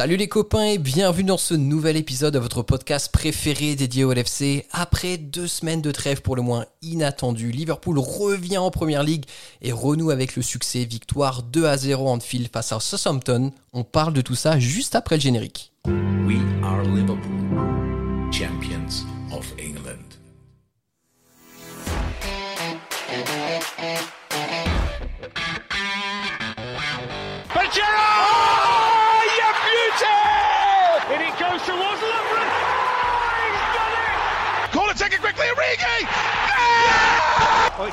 Salut 0.00 0.16
les 0.16 0.28
copains 0.28 0.64
et 0.64 0.78
bienvenue 0.78 1.24
dans 1.24 1.36
ce 1.36 1.52
nouvel 1.52 1.98
épisode 1.98 2.32
de 2.32 2.38
votre 2.38 2.62
podcast 2.62 3.12
préféré 3.12 3.74
dédié 3.74 4.02
au 4.02 4.14
LFC. 4.14 4.64
Après 4.72 5.18
deux 5.18 5.46
semaines 5.46 5.82
de 5.82 5.92
trêve 5.92 6.22
pour 6.22 6.36
le 6.36 6.40
moins 6.40 6.64
inattendu, 6.80 7.50
Liverpool 7.50 7.98
revient 7.98 8.56
en 8.56 8.70
Première 8.70 9.02
Ligue 9.02 9.26
et 9.60 9.72
renoue 9.72 10.08
avec 10.08 10.36
le 10.36 10.42
succès 10.42 10.86
victoire 10.86 11.42
2 11.42 11.66
à 11.66 11.76
0 11.76 12.08
en 12.08 12.18
fil 12.18 12.48
face 12.50 12.72
à 12.72 12.80
Southampton. 12.80 13.52
On 13.74 13.84
parle 13.84 14.14
de 14.14 14.22
tout 14.22 14.34
ça 14.34 14.58
juste 14.58 14.94
après 14.94 15.16
le 15.16 15.20
générique. 15.20 15.70
Oh! 37.82 37.86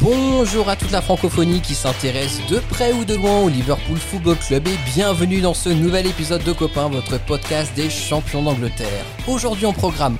Bonjour 0.00 0.68
à 0.68 0.74
toute 0.74 0.90
la 0.90 1.00
francophonie 1.00 1.60
qui 1.60 1.74
s'intéresse 1.76 2.40
de 2.48 2.58
près 2.58 2.92
ou 2.92 3.04
de 3.04 3.14
loin 3.14 3.42
au 3.42 3.48
Liverpool 3.48 3.98
Football 3.98 4.38
Club 4.38 4.66
et 4.66 4.76
bienvenue 4.92 5.40
dans 5.40 5.54
ce 5.54 5.68
nouvel 5.68 6.08
épisode 6.08 6.42
de 6.42 6.52
Copains, 6.52 6.88
votre 6.88 7.20
podcast 7.26 7.72
des 7.76 7.90
champions 7.90 8.42
d'Angleterre. 8.42 9.04
Aujourd'hui 9.28 9.66
en 9.66 9.72
programme, 9.72 10.16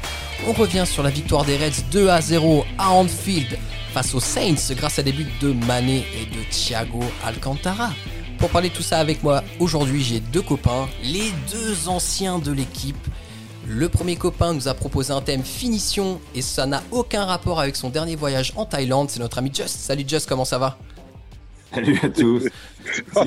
on 0.47 0.53
revient 0.53 0.85
sur 0.87 1.03
la 1.03 1.11
victoire 1.11 1.45
des 1.45 1.57
Reds 1.57 1.91
2 1.91 2.09
à 2.11 2.21
0 2.21 2.65
à 2.79 2.91
Anfield 2.91 3.59
face 3.93 4.15
aux 4.15 4.21
Saints 4.21 4.75
grâce 4.77 5.01
à 5.01 5.03
des 5.03 5.13
buts 5.13 5.27
de 5.41 5.53
Mané 5.67 6.07
et 6.15 6.27
de 6.27 6.43
Thiago 6.51 7.03
Alcantara. 7.27 7.91
Pour 8.39 8.51
parler 8.51 8.69
de 8.69 8.75
tout 8.75 8.83
ça 8.83 8.99
avec 8.99 9.25
moi, 9.25 9.43
aujourd'hui 9.59 10.03
j'ai 10.03 10.21
deux 10.21 10.43
copains, 10.43 10.89
les 11.03 11.33
deux 11.51 11.89
anciens 11.89 12.39
de 12.39 12.53
l'équipe. 12.53 12.97
Le 13.67 13.89
premier 13.89 14.15
copain 14.15 14.55
nous 14.55 14.69
a 14.69 14.75
proposé 14.75 15.13
un 15.13 15.21
thème 15.21 15.43
finition 15.43 16.21
et 16.37 16.43
ça 16.43 16.65
n'a 16.67 16.83
aucun 16.93 17.25
rapport 17.25 17.59
avec 17.61 17.75
son 17.75 17.91
dernier 17.91 18.15
voyage 18.15 18.53
en 18.57 18.65
Thaïlande, 18.65 19.11
c'est 19.11 19.19
notre 19.19 19.39
ami 19.39 19.51
Just. 19.53 19.81
Salut 19.81 20.05
Just, 20.07 20.29
comment 20.29 20.45
ça 20.45 20.59
va? 20.59 20.79
Salut 21.75 21.99
à 22.03 22.09
tous. 22.09 22.45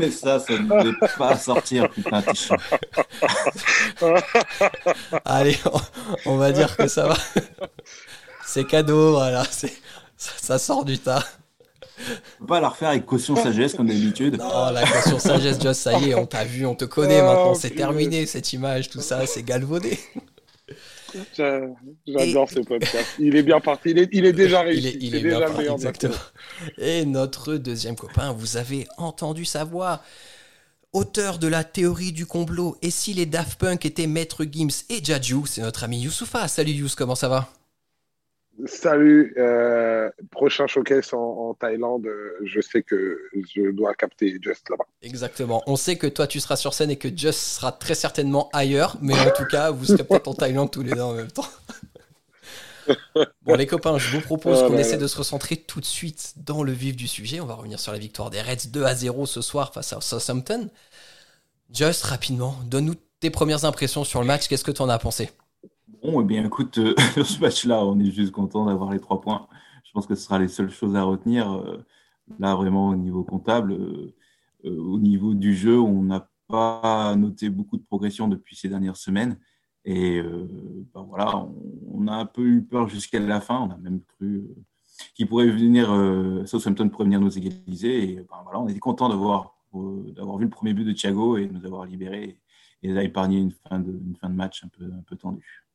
Mais 0.00 0.10
ça, 0.10 0.38
ça 0.38 0.52
ne 0.52 0.82
devait 0.84 0.96
pas 1.18 1.36
sortir, 1.36 1.88
putain. 1.90 2.22
Allez, 5.24 5.58
on, 5.64 5.80
on 6.32 6.36
va 6.36 6.52
dire 6.52 6.76
que 6.76 6.86
ça 6.86 7.08
va. 7.08 7.16
C'est 8.44 8.66
cadeau, 8.66 9.12
voilà, 9.12 9.44
ça 10.16 10.58
sort 10.58 10.84
du 10.84 10.98
tas. 10.98 11.24
On 11.98 12.40
peut 12.40 12.46
pas 12.46 12.60
la 12.60 12.68
refaire 12.68 12.90
avec 12.90 13.06
caution 13.06 13.36
sagesse 13.36 13.74
comme 13.74 13.86
d'habitude. 13.88 14.38
Oh, 14.40 14.68
la 14.72 14.82
question 14.84 15.18
sagesse, 15.18 15.60
Just, 15.60 15.80
ça 15.80 15.98
y 15.98 16.10
est, 16.10 16.14
on 16.14 16.26
t'a 16.26 16.44
vu, 16.44 16.66
on 16.66 16.74
te 16.74 16.84
connaît 16.84 17.22
maintenant, 17.22 17.54
c'est 17.54 17.70
terminé 17.70 18.26
cette 18.26 18.52
image, 18.52 18.90
tout 18.90 19.00
ça, 19.00 19.26
c'est 19.26 19.42
galvaudé. 19.42 19.98
J'a- 21.36 21.60
J'adore 22.06 22.50
ce 22.50 22.60
podcast. 22.60 23.06
Il 23.18 23.36
est 23.36 23.42
bien 23.42 23.60
parti. 23.60 23.90
Il 23.90 23.98
est, 23.98 24.08
il 24.12 24.26
est 24.26 24.32
déjà 24.34 24.62
Il 24.64 24.66
réussi. 24.66 24.86
est, 24.88 24.98
il 25.00 25.14
est 25.14 25.20
déjà 25.22 25.36
bien 25.38 25.38
le 25.38 25.44
parti, 25.46 25.58
meilleur. 25.60 25.74
exactement. 25.76 26.14
Et 26.78 27.06
notre 27.06 27.54
deuxième 27.54 27.96
copain, 27.96 28.32
vous 28.32 28.56
avez 28.58 28.86
entendu 28.98 29.44
sa 29.46 29.64
voix. 29.64 30.02
Auteur 30.92 31.38
de 31.38 31.46
la 31.48 31.62
théorie 31.64 32.12
du 32.12 32.26
complot, 32.26 32.76
et 32.82 32.90
si 32.90 33.12
les 33.14 33.26
Daft 33.26 33.58
Punk 33.58 33.84
étaient 33.86 34.06
Maître 34.06 34.44
Gims 34.50 34.68
et 34.88 35.02
Jaju, 35.02 35.44
c'est 35.46 35.60
notre 35.62 35.84
ami 35.84 36.00
Youssoufa. 36.00 36.48
Salut 36.48 36.72
Youss, 36.72 36.94
comment 36.94 37.14
ça 37.14 37.28
va? 37.28 37.48
Salut. 38.64 39.34
euh, 39.36 40.10
prochain 40.30 40.66
showcase 40.66 41.12
en, 41.12 41.18
en 41.18 41.54
Thaïlande. 41.54 42.06
euh, 42.06 42.38
Je 42.44 42.60
sais 42.60 42.82
que 42.82 43.18
je 43.34 43.70
dois 43.72 43.94
capter 43.94 44.38
Just 44.40 44.70
là-bas. 44.70 44.86
Exactement. 45.02 45.62
On 45.66 45.76
sait 45.76 45.96
que 45.96 46.06
toi 46.06 46.26
tu 46.26 46.40
seras 46.40 46.56
sur 46.56 46.72
scène 46.72 46.90
et 46.90 46.96
que 46.96 47.08
Just 47.14 47.38
sera 47.38 47.70
très 47.72 47.94
certainement 47.94 48.48
ailleurs, 48.52 48.96
mais 49.02 49.12
en 49.14 49.30
tout 49.36 49.44
cas, 49.46 49.70
vous 49.70 49.84
serez 49.84 50.04
peut-être 50.04 50.28
en 50.28 50.34
Thaïlande 50.34 50.70
tous 50.70 50.82
les 50.82 50.92
deux 50.92 51.00
en 51.02 51.12
même 51.14 51.30
temps. 51.30 51.46
Bon 53.42 53.56
les 53.56 53.66
copains, 53.66 53.98
je 53.98 54.08
vous 54.16 54.20
propose 54.20 54.60
Ah, 54.62 54.68
qu'on 54.68 54.78
essaie 54.78 54.96
de 54.96 55.08
se 55.08 55.18
recentrer 55.18 55.56
tout 55.56 55.80
de 55.80 55.84
suite 55.84 56.34
dans 56.36 56.62
le 56.62 56.70
vif 56.70 56.94
du 56.94 57.08
sujet. 57.08 57.40
On 57.40 57.46
va 57.46 57.54
revenir 57.54 57.80
sur 57.80 57.90
la 57.90 57.98
victoire 57.98 58.30
des 58.30 58.40
Reds 58.40 58.68
2 58.68 58.84
à 58.84 58.94
0 58.94 59.26
ce 59.26 59.40
soir 59.42 59.74
face 59.74 59.92
à 59.92 60.00
Southampton. 60.00 60.70
Just 61.74 62.04
rapidement, 62.04 62.54
donne-nous 62.66 62.94
tes 63.18 63.30
premières 63.30 63.64
impressions 63.64 64.04
sur 64.04 64.20
le 64.20 64.26
match. 64.26 64.46
Qu'est-ce 64.46 64.62
que 64.62 64.70
tu 64.70 64.82
en 64.82 64.88
as 64.88 65.00
pensé? 65.00 65.30
Bon, 65.88 66.20
eh 66.20 66.24
bien, 66.24 66.44
écoute, 66.44 66.78
euh, 66.78 66.94
sur 67.14 67.26
ce 67.26 67.40
match-là, 67.40 67.84
on 67.84 67.98
est 68.00 68.10
juste 68.10 68.32
content 68.32 68.66
d'avoir 68.66 68.92
les 68.92 68.98
trois 68.98 69.20
points. 69.20 69.46
Je 69.84 69.92
pense 69.92 70.06
que 70.06 70.14
ce 70.14 70.24
sera 70.24 70.38
les 70.38 70.48
seules 70.48 70.70
choses 70.70 70.96
à 70.96 71.02
retenir. 71.02 71.52
Euh, 71.52 71.84
Là, 72.40 72.56
vraiment, 72.56 72.88
au 72.88 72.96
niveau 72.96 73.22
comptable, 73.22 73.72
euh, 73.72 74.12
au 74.64 74.98
niveau 74.98 75.32
du 75.34 75.54
jeu, 75.54 75.78
on 75.78 76.02
n'a 76.02 76.28
pas 76.48 77.14
noté 77.14 77.50
beaucoup 77.50 77.76
de 77.76 77.84
progression 77.84 78.26
depuis 78.26 78.56
ces 78.56 78.68
dernières 78.68 78.96
semaines. 78.96 79.38
Et 79.84 80.20
ben 80.92 81.02
voilà, 81.08 81.46
on, 81.92 82.08
a 82.08 82.14
un 82.16 82.26
peu 82.26 82.42
eu 82.42 82.62
peur 82.64 82.88
jusqu'à 82.88 83.20
la 83.20 83.40
fin. 83.40 83.60
On 83.60 83.70
a 83.70 83.76
même 83.76 84.00
cru 84.02 84.44
qu'il 85.14 85.28
pourrait 85.28 85.46
venir, 85.48 85.86
Southampton 86.46 86.88
pourrait 86.88 87.04
venir 87.04 87.20
nous 87.20 87.38
égaliser. 87.38 88.10
Et 88.10 88.16
ben 88.16 88.42
voilà, 88.42 88.58
on 88.58 88.66
était 88.66 88.80
content 88.80 89.08
d'avoir 89.08 89.54
d'avoir 89.72 90.38
vu 90.38 90.46
le 90.46 90.50
premier 90.50 90.74
but 90.74 90.84
de 90.84 90.92
Thiago 90.92 91.36
et 91.36 91.46
de 91.46 91.52
nous 91.52 91.64
avoir 91.64 91.84
libérés 91.86 92.40
et 92.82 92.92
d'épargner 92.92 93.38
une 93.38 93.52
fin 93.52 93.78
de, 93.78 93.92
une 93.92 94.16
fin 94.16 94.28
de 94.28 94.34
match 94.34 94.64
un 94.64 94.68
peu, 94.68 94.84
un 94.84 95.02
peu 95.06 95.14
tendue. 95.14 95.65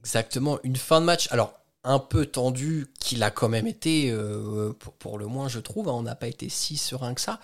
Exactement, 0.00 0.58
une 0.64 0.76
fin 0.76 1.00
de 1.00 1.06
match. 1.06 1.28
Alors, 1.32 1.54
un 1.84 1.98
peu 1.98 2.26
tendu 2.26 2.86
qu'il 3.00 3.22
a 3.22 3.30
quand 3.30 3.48
même 3.48 3.66
été, 3.66 4.10
euh, 4.10 4.72
pour, 4.98 5.18
le 5.18 5.26
moins, 5.26 5.48
je 5.48 5.60
trouve. 5.60 5.88
hein. 5.88 5.92
On 5.94 6.02
n'a 6.02 6.14
pas 6.14 6.28
été 6.28 6.48
si 6.48 6.76
serein 6.76 7.14
que 7.14 7.20
ça. 7.20 7.40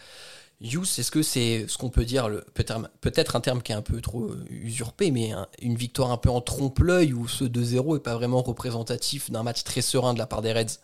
Yous, 0.60 0.84
est-ce 0.98 1.10
que 1.10 1.22
c'est 1.22 1.66
ce 1.68 1.78
qu'on 1.78 1.90
peut 1.90 2.04
dire, 2.04 2.30
peut-être 2.54 3.36
un 3.36 3.40
terme 3.40 3.62
qui 3.62 3.72
est 3.72 3.74
un 3.74 3.82
peu 3.82 4.00
trop 4.00 4.30
usurpé, 4.50 5.10
mais 5.10 5.32
un- 5.32 5.48
une 5.62 5.76
victoire 5.76 6.10
un 6.12 6.16
peu 6.18 6.30
en 6.30 6.40
trompe-l'œil 6.40 7.12
où 7.12 7.28
ce 7.28 7.44
2-0 7.44 7.96
est 7.96 8.00
pas 8.02 8.14
vraiment 8.14 8.42
représentatif 8.42 9.30
d'un 9.30 9.42
match 9.42 9.64
très 9.64 9.82
serein 9.82 10.14
de 10.14 10.18
la 10.18 10.26
part 10.26 10.42
des 10.42 10.52
Reds? 10.52 10.80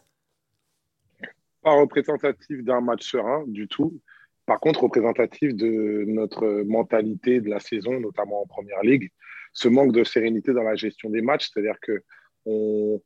Pas 1.63 1.73
représentatif 1.73 2.65
d'un 2.65 2.81
match 2.81 3.03
serein 3.11 3.45
du 3.47 3.69
tout. 3.69 4.01
Par 4.47 4.61
contre, 4.61 4.83
représentatif 4.85 5.55
de 5.55 6.05
notre 6.09 6.63
mentalité 6.65 7.41
de 7.41 7.49
la 7.51 7.61
saison, 7.61 8.01
notamment 8.01 8.43
en 8.43 8.47
première 8.47 8.83
ligue. 8.83 9.11
Ce 9.53 9.69
manque 9.69 9.93
de 9.93 10.05
sérénité 10.05 10.53
dans 10.53 10.63
la 10.63 10.77
gestion 10.77 11.11
des 11.11 11.23
matchs, 11.23 11.51
c'est-à-dire 11.53 11.79
que 11.81 12.03
on, 12.47 13.01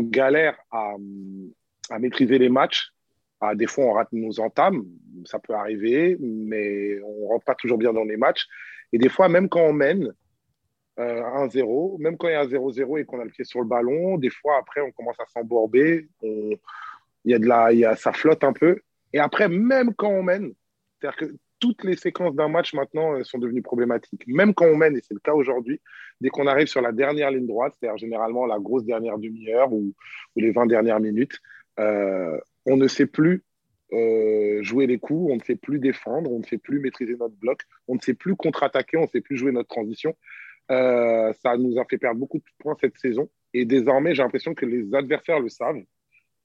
galère 0.00 0.56
à, 0.70 0.94
maîtriser 1.98 2.38
les 2.38 2.48
matchs. 2.48 2.90
À 3.40 3.54
des 3.54 3.66
fois, 3.66 3.84
on 3.84 3.92
rate 3.92 4.12
nos 4.12 4.40
entames, 4.40 4.84
ça 5.26 5.38
peut 5.38 5.54
arriver, 5.54 6.16
mais 6.20 7.00
on 7.02 7.28
rentre 7.28 7.44
pas 7.44 7.54
toujours 7.54 7.78
bien 7.78 7.92
dans 7.92 8.04
les 8.04 8.16
matchs. 8.16 8.46
Et 8.92 8.98
des 8.98 9.08
fois, 9.08 9.28
même 9.28 9.48
quand 9.48 9.62
on 9.62 9.72
mène 9.72 10.12
euh, 10.98 11.20
1-0, 11.20 12.00
même 12.00 12.16
quand 12.16 12.28
il 12.28 12.32
y 12.32 12.34
a 12.34 12.42
un 12.42 12.46
0-0 12.46 13.00
et 13.00 13.04
qu'on 13.04 13.20
a 13.20 13.24
le 13.24 13.30
pied 13.30 13.44
sur 13.44 13.60
le 13.60 13.66
ballon, 13.66 14.16
des 14.18 14.30
fois, 14.30 14.58
après, 14.58 14.80
on 14.80 14.92
commence 14.92 15.18
à 15.18 15.26
s'embourber, 15.26 16.08
il 16.22 16.58
y 17.24 17.34
a 17.34 17.38
de 17.38 17.46
la, 17.46 17.96
ça 17.96 18.12
flotte 18.12 18.44
un 18.44 18.52
peu. 18.52 18.80
Et 19.12 19.18
après, 19.18 19.48
même 19.48 19.94
quand 19.94 20.10
on 20.10 20.22
mène, 20.22 20.52
c'est-à-dire 21.00 21.18
que 21.18 21.34
toutes 21.64 21.82
les 21.84 21.96
séquences 21.96 22.34
d'un 22.34 22.48
match 22.48 22.74
maintenant 22.74 23.14
euh, 23.14 23.24
sont 23.24 23.38
devenues 23.38 23.62
problématiques. 23.62 24.26
Même 24.26 24.52
quand 24.52 24.66
on 24.66 24.76
mène, 24.76 24.98
et 24.98 25.00
c'est 25.00 25.14
le 25.14 25.20
cas 25.20 25.32
aujourd'hui, 25.32 25.80
dès 26.20 26.28
qu'on 26.28 26.46
arrive 26.46 26.66
sur 26.66 26.82
la 26.82 26.92
dernière 26.92 27.30
ligne 27.30 27.46
droite, 27.46 27.72
c'est-à-dire 27.80 27.96
généralement 27.96 28.44
la 28.44 28.58
grosse 28.58 28.84
dernière 28.84 29.16
demi-heure 29.16 29.72
ou, 29.72 29.94
les 30.36 30.50
20 30.50 30.66
dernières 30.66 31.00
minutes, 31.00 31.40
euh, 31.80 32.38
on 32.66 32.76
ne 32.76 32.86
sait 32.86 33.06
plus 33.06 33.44
euh, 33.94 34.62
jouer 34.62 34.86
les 34.86 34.98
coups, 34.98 35.32
on 35.32 35.36
ne 35.36 35.40
sait 35.40 35.56
plus 35.56 35.78
défendre, 35.78 36.30
on 36.30 36.40
ne 36.40 36.44
sait 36.44 36.58
plus 36.58 36.80
maîtriser 36.80 37.16
notre 37.16 37.36
bloc, 37.36 37.62
on 37.88 37.94
ne 37.94 38.00
sait 38.00 38.12
plus 38.12 38.36
contre-attaquer, 38.36 38.98
on 38.98 39.04
ne 39.04 39.08
sait 39.08 39.22
plus 39.22 39.38
jouer 39.38 39.50
notre 39.50 39.68
transition. 39.68 40.14
Ça 40.68 41.56
nous 41.58 41.78
a 41.78 41.84
fait 41.88 41.96
perdre 41.96 42.20
beaucoup 42.20 42.38
de 42.38 42.44
points 42.58 42.76
cette 42.78 42.98
saison. 42.98 43.30
Et 43.54 43.64
désormais, 43.64 44.14
j'ai 44.14 44.22
l'impression 44.22 44.54
que 44.54 44.66
les 44.66 44.94
adversaires 44.94 45.40
le 45.40 45.48
savent. 45.48 45.82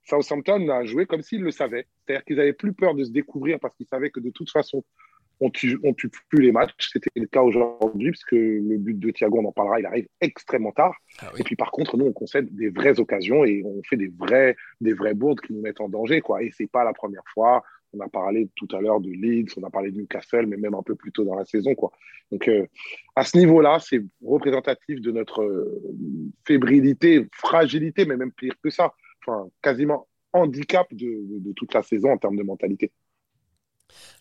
Southampton 0.03 0.69
a 0.69 0.85
joué 0.85 1.05
comme 1.05 1.21
s'ils 1.21 1.41
le 1.41 1.51
savaient. 1.51 1.87
C'est-à-dire 2.05 2.23
qu'ils 2.23 2.37
n'avaient 2.37 2.53
plus 2.53 2.73
peur 2.73 2.95
de 2.95 3.03
se 3.03 3.11
découvrir 3.11 3.59
parce 3.59 3.75
qu'ils 3.75 3.87
savaient 3.87 4.11
que 4.11 4.19
de 4.19 4.29
toute 4.29 4.49
façon, 4.49 4.83
on 5.39 5.49
tue, 5.49 5.79
on 5.83 5.93
tue 5.93 6.09
plus 6.29 6.41
les 6.41 6.51
matchs. 6.51 6.73
C'était 6.91 7.09
le 7.15 7.27
cas 7.27 7.41
aujourd'hui, 7.41 8.11
parce 8.11 8.23
que 8.23 8.35
le 8.35 8.77
but 8.77 8.99
de 8.99 9.11
Thiago, 9.11 9.39
on 9.39 9.45
en 9.45 9.51
parlera, 9.51 9.79
il 9.79 9.85
arrive 9.85 10.07
extrêmement 10.21 10.71
tard. 10.71 10.95
Ah 11.19 11.31
Et 11.37 11.43
puis 11.43 11.55
par 11.55 11.71
contre, 11.71 11.97
nous, 11.97 12.05
on 12.05 12.13
concède 12.13 12.53
des 12.53 12.69
vraies 12.69 12.99
occasions 12.99 13.45
et 13.45 13.63
on 13.65 13.81
fait 13.83 13.97
des 13.97 14.11
vrais, 14.17 14.55
des 14.81 14.93
vraies 14.93 15.13
bourdes 15.13 15.41
qui 15.41 15.53
nous 15.53 15.61
mettent 15.61 15.81
en 15.81 15.89
danger. 15.89 16.21
Quoi. 16.21 16.43
Et 16.43 16.51
c'est 16.51 16.69
pas 16.69 16.83
la 16.83 16.93
première 16.93 17.23
fois. 17.33 17.63
On 17.93 17.99
a 18.01 18.09
parlé 18.09 18.49
tout 18.55 18.67
à 18.75 18.81
l'heure 18.81 18.99
de 18.99 19.09
Leeds, 19.09 19.53
on 19.57 19.63
a 19.63 19.69
parlé 19.71 19.91
de 19.91 19.97
Newcastle, 19.97 20.45
mais 20.45 20.57
même 20.57 20.75
un 20.75 20.83
peu 20.83 20.95
plus 20.95 21.11
tôt 21.11 21.23
dans 21.23 21.35
la 21.35 21.45
saison. 21.45 21.73
Quoi. 21.73 21.91
Donc 22.31 22.47
euh, 22.47 22.67
à 23.15 23.23
ce 23.23 23.37
niveau-là, 23.37 23.79
c'est 23.79 24.03
représentatif 24.23 25.01
de 25.01 25.11
notre 25.11 25.41
euh, 25.41 25.81
fébrilité, 26.45 27.27
fragilité, 27.33 28.05
mais 28.05 28.15
même 28.15 28.31
pire 28.31 28.53
que 28.63 28.69
ça. 28.69 28.93
Enfin, 29.25 29.49
quasiment 29.63 30.07
handicap 30.33 30.87
de, 30.93 31.07
de, 31.07 31.39
de 31.39 31.53
toute 31.53 31.73
la 31.73 31.81
saison 31.81 32.11
en 32.11 32.17
termes 32.17 32.37
de 32.37 32.43
mentalité. 32.43 32.91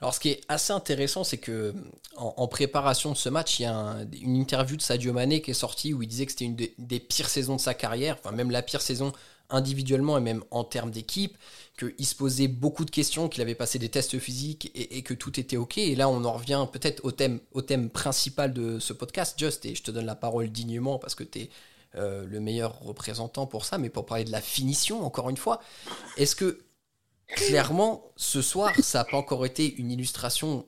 Alors, 0.00 0.14
ce 0.14 0.20
qui 0.20 0.30
est 0.30 0.40
assez 0.48 0.72
intéressant, 0.72 1.24
c'est 1.24 1.38
que 1.38 1.74
en, 2.16 2.48
préparation 2.48 3.12
de 3.12 3.16
ce 3.16 3.28
match, 3.28 3.60
il 3.60 3.62
y 3.62 3.66
a 3.66 3.74
un- 3.74 4.10
une 4.22 4.36
interview 4.36 4.76
de 4.76 4.82
Sadio 4.82 5.12
Mané 5.12 5.40
qui 5.40 5.50
est 5.52 5.54
sortie 5.54 5.94
où 5.94 6.02
il 6.02 6.08
disait 6.08 6.26
que 6.26 6.32
c'était 6.32 6.46
une 6.46 6.56
des, 6.56 6.74
des 6.78 7.00
pires 7.00 7.28
saisons 7.28 7.56
de 7.56 7.60
sa 7.60 7.74
carrière, 7.74 8.16
enfin 8.18 8.34
même 8.34 8.50
la 8.50 8.62
pire 8.62 8.80
saison 8.80 9.12
individuellement 9.50 10.18
et 10.18 10.20
même 10.20 10.42
en 10.50 10.64
termes 10.64 10.90
d'équipe, 10.90 11.36
qu'il 11.78 12.06
se 12.06 12.14
posait 12.14 12.48
beaucoup 12.48 12.84
de 12.84 12.90
questions, 12.90 13.28
qu'il 13.28 13.40
avait 13.40 13.54
passé 13.54 13.78
des 13.78 13.88
tests 13.88 14.18
physiques 14.18 14.70
et, 14.74 15.02
que 15.02 15.14
tout 15.14 15.38
était 15.38 15.56
OK. 15.56 15.78
Et 15.78 15.94
là, 15.94 16.08
on 16.08 16.24
en 16.24 16.32
revient 16.32 16.66
peut-être 16.70 17.04
au 17.04 17.12
thème, 17.12 17.40
au 17.52 17.62
thème 17.62 17.88
principal 17.88 18.52
de 18.52 18.78
ce 18.78 18.92
podcast, 18.92 19.38
Just, 19.38 19.64
et 19.64 19.74
je 19.74 19.82
te 19.82 19.90
donne 19.90 20.06
la 20.06 20.16
parole 20.16 20.50
dignement 20.50 20.98
parce 20.98 21.14
que 21.14 21.24
tu 21.24 21.40
es 21.40 21.50
euh, 21.94 22.26
le 22.26 22.40
meilleur 22.40 22.80
représentant 22.80 23.46
pour 23.46 23.64
ça, 23.64 23.78
mais 23.78 23.88
pour 23.88 24.06
parler 24.06 24.24
de 24.24 24.32
la 24.32 24.40
finition, 24.40 25.04
encore 25.04 25.30
une 25.30 25.36
fois, 25.36 25.60
est-ce 26.16 26.36
que 26.36 26.58
clairement, 27.28 28.12
ce 28.16 28.42
soir, 28.42 28.72
ça 28.80 28.98
n'a 28.98 29.04
pas 29.04 29.16
encore 29.16 29.46
été 29.46 29.74
une 29.76 29.90
illustration 29.90 30.66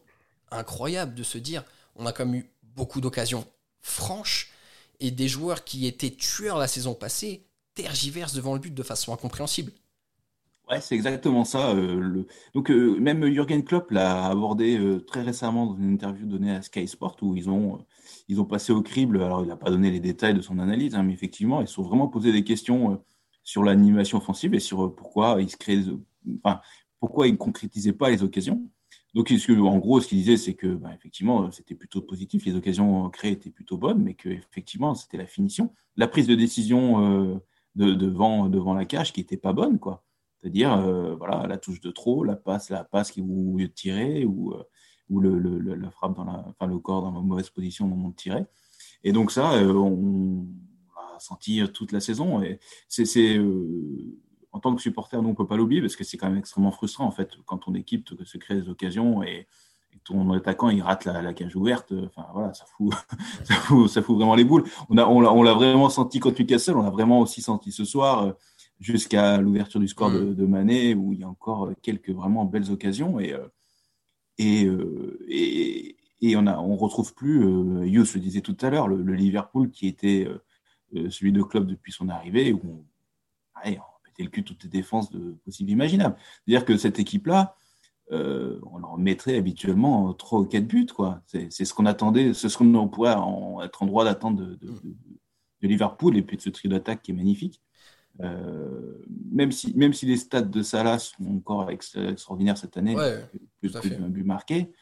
incroyable 0.50 1.14
de 1.14 1.22
se 1.22 1.38
dire, 1.38 1.64
on 1.96 2.06
a 2.06 2.12
quand 2.12 2.26
même 2.26 2.36
eu 2.36 2.50
beaucoup 2.62 3.00
d'occasions 3.00 3.46
franches 3.80 4.50
et 5.00 5.10
des 5.10 5.28
joueurs 5.28 5.64
qui 5.64 5.86
étaient 5.86 6.10
tueurs 6.10 6.58
la 6.58 6.68
saison 6.68 6.94
passée 6.94 7.46
tergiversent 7.74 8.34
devant 8.34 8.54
le 8.54 8.60
but 8.60 8.74
de 8.74 8.82
façon 8.82 9.12
incompréhensible. 9.12 9.72
Ouais, 10.70 10.80
c'est 10.80 10.94
exactement 10.94 11.44
ça. 11.44 11.70
Euh, 11.70 12.24
donc, 12.54 12.70
euh, 12.70 12.96
même 13.00 13.26
Jürgen 13.26 13.64
Klopp 13.64 13.90
l'a 13.90 14.26
abordé 14.26 14.78
euh, 14.78 15.00
très 15.00 15.22
récemment 15.22 15.66
dans 15.66 15.76
une 15.76 15.94
interview 15.94 16.26
donnée 16.26 16.52
à 16.52 16.62
Sky 16.62 16.86
Sport 16.86 17.16
où 17.22 17.34
ils 17.34 17.50
ont, 17.50 17.84
ils 18.28 18.40
ont 18.40 18.44
passé 18.44 18.72
au 18.72 18.80
crible. 18.80 19.20
Alors, 19.20 19.42
il 19.42 19.48
n'a 19.48 19.56
pas 19.56 19.70
donné 19.70 19.90
les 19.90 19.98
détails 19.98 20.34
de 20.34 20.40
son 20.40 20.60
analyse, 20.60 20.94
hein, 20.94 21.02
mais 21.02 21.12
effectivement, 21.12 21.60
ils 21.60 21.66
se 21.66 21.74
sont 21.74 21.82
vraiment 21.82 22.06
posé 22.06 22.30
des 22.30 22.44
questions 22.44 23.02
sur 23.42 23.64
l'animation 23.64 24.18
offensive 24.18 24.54
et 24.54 24.60
sur 24.60 24.94
pourquoi 24.94 25.42
ils 25.42 25.50
se 25.50 25.56
créent, 25.56 25.86
pourquoi 26.98 27.26
ils 27.28 27.32
ne 27.32 27.36
concrétisaient 27.36 27.92
pas 27.92 28.10
les 28.10 28.22
occasions? 28.22 28.62
Donc, 29.14 29.32
en 29.48 29.78
gros, 29.78 30.00
ce 30.00 30.06
qu'il 30.06 30.18
disait, 30.18 30.36
c'est 30.36 30.54
que, 30.54 30.68
bah, 30.68 30.90
effectivement, 30.94 31.50
c'était 31.50 31.74
plutôt 31.74 32.00
positif, 32.00 32.44
les 32.44 32.54
occasions 32.54 33.10
créées 33.10 33.32
étaient 33.32 33.50
plutôt 33.50 33.76
bonnes, 33.76 34.02
mais 34.02 34.14
que, 34.14 34.28
effectivement, 34.28 34.94
c'était 34.94 35.18
la 35.18 35.26
finition, 35.26 35.72
la 35.96 36.06
prise 36.06 36.28
de 36.28 36.36
décision 36.36 37.40
de, 37.74 37.92
devant, 37.94 38.74
la 38.74 38.84
cage 38.84 39.12
qui 39.12 39.20
n'était 39.20 39.36
pas 39.36 39.52
bonne, 39.52 39.78
quoi. 39.78 40.04
C'est-à-dire, 40.38 40.72
euh, 40.72 41.14
voilà, 41.16 41.46
la 41.46 41.58
touche 41.58 41.80
de 41.80 41.90
trop, 41.90 42.24
la 42.24 42.36
passe, 42.36 42.70
la 42.70 42.84
passe 42.84 43.10
qui 43.10 43.20
vous 43.20 43.58
tirer, 43.74 44.24
ou, 44.24 44.54
euh, 44.54 44.64
le, 45.10 45.58
la 45.74 45.90
frappe 45.90 46.16
dans 46.16 46.24
la, 46.24 46.66
le 46.66 46.78
corps 46.78 47.02
dans 47.02 47.12
la 47.12 47.20
mauvaise 47.20 47.50
position 47.50 47.86
au 47.86 47.88
moment 47.88 48.10
de 48.10 48.14
tirer. 48.14 48.44
Et 49.02 49.12
donc 49.12 49.32
ça, 49.32 49.54
euh, 49.54 49.72
on 49.72 50.46
va 50.94 51.18
sentir 51.18 51.72
toute 51.72 51.92
la 51.92 52.00
saison. 52.00 52.42
Et 52.42 52.58
c'est, 52.88 53.38
en 54.52 54.60
tant 54.60 54.74
que 54.74 54.82
supporter, 54.82 55.22
nous, 55.22 55.28
on 55.28 55.34
peut 55.34 55.46
pas 55.46 55.56
l'oublier 55.56 55.80
parce 55.80 55.96
que 55.96 56.04
c'est 56.04 56.16
quand 56.16 56.28
même 56.28 56.38
extrêmement 56.38 56.72
frustrant, 56.72 57.04
en 57.04 57.10
fait, 57.10 57.32
quand 57.46 57.58
ton 57.58 57.74
équipe 57.74 58.10
se 58.24 58.38
crée 58.38 58.54
des 58.60 58.68
occasions 58.68 59.22
et, 59.22 59.46
ton 60.04 60.32
attaquant, 60.32 60.70
il 60.70 60.80
rate 60.82 61.04
la, 61.04 61.34
cage 61.34 61.54
ouverte. 61.56 61.92
Enfin, 61.92 62.26
voilà, 62.32 62.54
ça 62.54 62.64
fout, 62.64 62.94
ça 63.44 63.54
fout, 63.54 63.88
ça 63.88 64.00
fout 64.00 64.16
vraiment 64.16 64.34
les 64.34 64.44
boules. 64.44 64.64
On 64.88 64.96
a, 64.96 65.04
on 65.04 65.42
l'a 65.42 65.52
vraiment 65.52 65.90
senti 65.90 66.20
contre 66.20 66.40
Newcastle, 66.40 66.76
on 66.76 66.82
l'a 66.82 66.90
vraiment 66.90 67.20
aussi 67.20 67.42
senti 67.42 67.70
ce 67.70 67.84
soir 67.84 68.34
jusqu'à 68.80 69.38
l'ouverture 69.38 69.78
du 69.78 69.88
score 69.88 70.10
de, 70.10 70.20
mm. 70.20 70.34
de, 70.34 70.46
Mané, 70.46 70.94
où 70.94 71.12
il 71.12 71.20
y 71.20 71.24
a 71.24 71.28
encore 71.28 71.70
quelques 71.82 72.10
vraiment 72.10 72.44
belles 72.46 72.70
occasions. 72.70 73.20
Et, 73.20 73.32
euh, 73.32 73.46
et, 74.38 74.64
euh, 74.64 75.18
et, 75.28 75.96
et 76.22 76.36
on 76.36 76.42
ne 76.42 76.50
on 76.50 76.76
retrouve 76.76 77.14
plus, 77.14 77.44
euh, 77.44 77.86
Yous 77.86 78.06
le 78.14 78.20
disait 78.20 78.40
tout 78.40 78.56
à 78.60 78.70
l'heure, 78.70 78.88
le, 78.88 79.14
Liverpool 79.14 79.70
qui 79.70 79.86
était 79.86 80.26
celui 81.10 81.32
de 81.32 81.42
club 81.42 81.66
depuis 81.66 81.92
son 81.92 82.08
arrivée, 82.08 82.52
où 82.52 82.60
on, 82.64 82.84
on 83.64 83.89
le 84.24 84.30
cul 84.30 84.44
toutes 84.44 84.64
les 84.64 84.70
défenses 84.70 85.10
de, 85.10 85.36
possibles 85.44 85.70
imaginables. 85.70 86.16
C'est-à-dire 86.46 86.64
que 86.64 86.76
cette 86.76 86.98
équipe-là, 86.98 87.56
on 88.10 88.78
leur 88.78 88.98
mettrait 88.98 89.36
habituellement 89.36 90.12
3 90.14 90.40
ou 90.40 90.44
4 90.44 90.66
buts. 90.66 90.86
quoi. 90.86 91.22
C'est 91.26 91.64
ce 91.64 91.72
qu'on 91.72 91.86
attendait, 91.86 92.34
c'est 92.34 92.48
ce 92.48 92.58
qu'on 92.58 92.88
pourrait 92.88 93.14
en, 93.14 93.62
être 93.62 93.82
en 93.84 93.86
droit 93.86 94.04
d'attendre 94.04 94.40
de, 94.40 94.54
de, 94.56 94.72
de, 95.62 95.68
Liverpool 95.68 96.16
et 96.16 96.22
puis 96.22 96.36
de 96.36 96.42
ce 96.42 96.50
trio 96.50 96.70
d'attaque 96.70 97.02
qui 97.02 97.12
est 97.12 97.14
magnifique. 97.14 97.62
Euh, 98.22 99.02
même, 99.32 99.52
si, 99.52 99.74
même 99.76 99.92
si 99.92 100.06
les 100.06 100.16
stats 100.16 100.42
de 100.42 100.62
Salah 100.62 100.98
sont 100.98 101.36
encore 101.36 101.70
extraordinaires 101.70 102.58
cette 102.58 102.76
année, 102.76 102.96
plus, 103.60 103.72
d'un 103.72 104.08
but 104.08 104.24
marqué, 104.24 104.72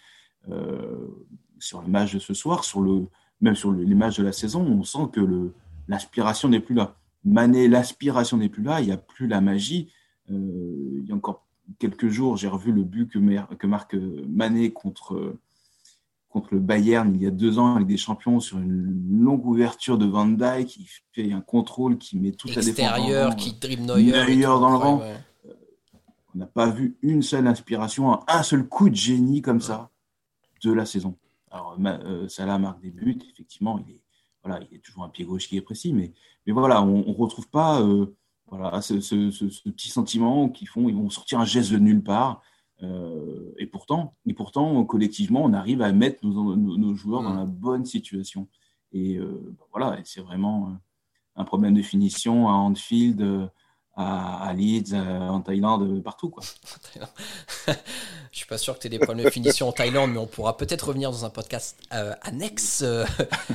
euh, 0.48 1.26
sur 1.58 1.82
le 1.82 1.88
match 1.88 2.14
de 2.14 2.18
ce 2.18 2.34
soir, 2.34 2.64
sur 2.64 2.80
le, 2.80 3.06
même 3.40 3.54
sur 3.54 3.72
les 3.72 3.94
matchs 3.94 4.18
de 4.18 4.24
la 4.24 4.32
saison, 4.32 4.62
on 4.62 4.82
sent 4.82 5.10
que 5.12 5.52
l'aspiration 5.86 6.48
n'est 6.48 6.60
plus 6.60 6.74
là. 6.74 6.96
Mané, 7.24 7.68
l'aspiration 7.68 8.36
n'est 8.36 8.48
plus 8.48 8.62
là, 8.62 8.80
il 8.80 8.86
n'y 8.86 8.92
a 8.92 8.96
plus 8.96 9.26
la 9.26 9.40
magie. 9.40 9.90
Euh, 10.30 11.00
il 11.02 11.08
y 11.08 11.12
a 11.12 11.14
encore 11.14 11.46
quelques 11.78 12.08
jours, 12.08 12.36
j'ai 12.36 12.48
revu 12.48 12.72
le 12.72 12.84
but 12.84 13.08
que, 13.10 13.54
que 13.54 13.66
marque 13.66 13.94
Mané 13.94 14.72
contre, 14.72 15.36
contre 16.28 16.54
le 16.54 16.60
Bayern 16.60 17.14
il 17.14 17.22
y 17.22 17.26
a 17.26 17.30
deux 17.30 17.58
ans 17.58 17.76
avec 17.76 17.86
des 17.86 17.96
champions 17.96 18.40
sur 18.40 18.58
une 18.58 19.20
longue 19.22 19.44
ouverture 19.46 19.98
de 19.98 20.06
Van 20.06 20.26
Dijk 20.26 20.66
qui 20.66 20.88
fait 21.12 21.32
un 21.32 21.40
contrôle 21.40 21.98
qui 21.98 22.18
met 22.18 22.32
toute 22.32 22.54
la 22.54 22.62
défense 22.62 22.78
extérieur 22.78 23.36
qui 23.36 23.54
dribble 23.54 23.82
Neuer, 23.82 24.42
dans 24.42 24.70
le 24.70 24.76
rang. 24.76 25.02
Euh, 25.02 25.16
on 26.34 26.38
n'a 26.38 26.46
pas 26.46 26.70
vu 26.70 26.96
une 27.02 27.22
seule 27.22 27.46
inspiration, 27.46 28.20
un 28.28 28.42
seul 28.42 28.66
coup 28.66 28.88
de 28.90 28.94
génie 28.94 29.42
comme 29.42 29.60
ça 29.60 29.90
de 30.62 30.72
la 30.72 30.86
saison. 30.86 31.16
Alors 31.50 31.76
euh, 31.80 32.28
Salah 32.28 32.58
marque 32.58 32.80
des 32.80 32.90
buts, 32.90 33.18
effectivement, 33.32 33.82
il 33.86 33.94
est 33.94 34.02
voilà, 34.48 34.64
il 34.70 34.76
est 34.76 34.80
toujours 34.80 35.04
un 35.04 35.08
pied 35.08 35.24
gauche 35.24 35.48
qui 35.48 35.56
est 35.56 35.62
précis, 35.62 35.92
mais 35.92 36.12
mais 36.46 36.52
voilà, 36.52 36.82
on, 36.82 37.06
ne 37.06 37.14
retrouve 37.14 37.48
pas 37.48 37.82
euh, 37.82 38.06
voilà 38.46 38.80
ce, 38.80 39.00
ce, 39.00 39.70
petit 39.70 39.90
sentiment 39.90 40.48
qu'ils 40.48 40.68
font, 40.68 40.88
ils 40.88 40.94
vont 40.94 41.10
sortir 41.10 41.40
un 41.40 41.44
geste 41.44 41.72
de 41.72 41.78
nulle 41.78 42.02
part. 42.02 42.42
Euh, 42.82 43.52
et 43.58 43.66
pourtant, 43.66 44.14
et 44.24 44.32
pourtant, 44.32 44.84
collectivement, 44.84 45.42
on 45.44 45.52
arrive 45.52 45.82
à 45.82 45.92
mettre 45.92 46.24
nos, 46.24 46.94
joueurs 46.94 47.22
dans 47.22 47.34
la 47.34 47.44
bonne 47.44 47.84
situation. 47.84 48.48
Et 48.92 49.18
euh, 49.18 49.54
voilà, 49.72 49.98
c'est 50.04 50.22
vraiment 50.22 50.78
un 51.36 51.44
problème 51.44 51.74
de 51.74 51.82
finition 51.82 52.48
à 52.48 52.52
Anfield, 52.52 53.50
à, 53.98 54.52
Leeds, 54.54 54.94
en 54.94 55.40
Thaïlande, 55.40 56.02
partout. 56.02 56.30
Quoi. 56.30 56.44
Je 58.32 58.38
suis 58.38 58.46
pas 58.46 58.58
sûr 58.58 58.74
que 58.74 58.80
tu 58.80 58.86
aies 58.86 58.90
des 58.90 58.98
problèmes 58.98 59.26
de 59.26 59.30
finition 59.30 59.68
en 59.68 59.72
Thaïlande, 59.72 60.12
mais 60.12 60.18
on 60.18 60.26
pourra 60.26 60.56
peut-être 60.56 60.88
revenir 60.88 61.10
dans 61.10 61.24
un 61.24 61.30
podcast 61.30 61.76
annexe. 62.22 62.84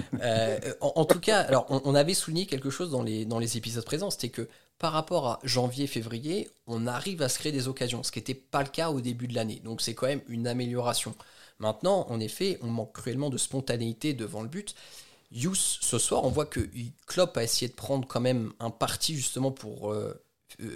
en, 0.82 1.06
tout 1.06 1.20
cas, 1.20 1.42
alors 1.42 1.66
on, 1.70 1.96
avait 1.96 2.14
souligné 2.14 2.46
quelque 2.46 2.70
chose 2.70 2.92
dans 2.92 3.04
les, 3.04 3.26
dans 3.26 3.40
les 3.40 3.58
épisodes 3.58 3.86
présents, 3.86 4.10
c'était 4.10 4.30
que 4.30 4.48
par 4.80 4.92
rapport 4.92 5.28
à 5.28 5.40
janvier-février, 5.44 6.50
on 6.68 6.88
arrive 6.88 7.22
à 7.22 7.30
se 7.30 7.40
créer 7.40 7.52
des 7.52 7.68
occasions, 7.68 8.04
ce 8.04 8.12
qui 8.12 8.20
n'était 8.20 8.34
pas 8.34 8.64
le 8.64 8.70
cas 8.70 8.90
au 8.90 9.00
début 9.00 9.28
de 9.28 9.36
l'année. 9.36 9.62
Donc 9.64 9.82
c'est 9.82 9.94
quand 9.94 10.08
même 10.08 10.22
une 10.28 10.48
amélioration. 10.48 11.16
Maintenant, 11.60 12.06
en 12.10 12.20
effet, 12.20 12.58
on 12.62 12.68
manque 12.68 12.92
cruellement 12.94 13.30
de 13.30 13.38
spontanéité 13.38 14.14
devant 14.14 14.42
le 14.42 14.50
but. 14.50 14.76
Yous, 15.32 15.56
ce 15.56 15.98
soir, 15.98 16.26
on 16.26 16.30
voit 16.30 16.46
que 16.46 16.60
Klopp 17.08 17.38
a 17.38 17.44
essayé 17.44 17.70
de 17.70 17.76
prendre 17.76 18.08
quand 18.08 18.20
même 18.20 18.52
un 18.60 18.70
parti 18.70 19.16
justement 19.16 19.52
pour 19.52 19.92
euh, 19.92 19.96
euh, 19.96 20.23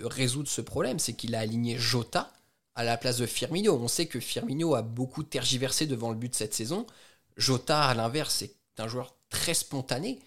résoudre 0.03 0.49
ce 0.49 0.61
problème, 0.61 0.99
c'est 0.99 1.13
qu'il 1.13 1.35
a 1.35 1.39
aligné 1.39 1.77
Jota 1.77 2.31
à 2.75 2.83
la 2.83 2.97
place 2.97 3.17
de 3.17 3.25
Firmino. 3.25 3.75
On 3.75 3.87
sait 3.87 4.05
que 4.07 4.19
Firmino 4.19 4.75
a 4.75 4.81
beaucoup 4.81 5.23
tergiversé 5.23 5.87
devant 5.87 6.09
le 6.11 6.15
but 6.17 6.35
cette 6.35 6.53
saison. 6.53 6.85
Jota, 7.37 7.83
à 7.83 7.93
l'inverse, 7.93 8.41
est 8.41 8.55
un 8.77 8.87
joueur 8.87 9.15
très 9.29 9.53
spontané. 9.53 10.19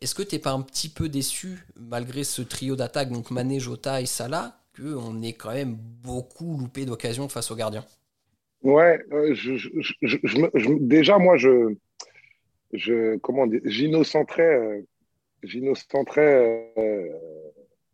Est-ce 0.00 0.14
que 0.14 0.22
tu 0.22 0.34
n'es 0.34 0.40
pas 0.40 0.52
un 0.52 0.62
petit 0.62 0.88
peu 0.88 1.08
déçu, 1.08 1.66
malgré 1.76 2.24
ce 2.24 2.42
trio 2.42 2.76
d'attaque, 2.76 3.10
donc 3.10 3.30
Mané, 3.30 3.60
Jota 3.60 4.00
et 4.00 4.06
Salah, 4.06 4.58
qu'on 4.76 5.22
ait 5.22 5.32
quand 5.32 5.52
même 5.52 5.74
beaucoup 5.74 6.58
loupé 6.58 6.84
d'occasions 6.84 7.28
face 7.28 7.50
aux 7.50 7.56
gardiens? 7.56 7.84
Ouais, 8.62 8.98
euh, 9.12 9.34
déjà, 10.80 11.18
moi, 11.18 11.36
je, 11.36 11.74
je 12.72 12.92
euh, 12.92 14.82
euh, 16.78 17.45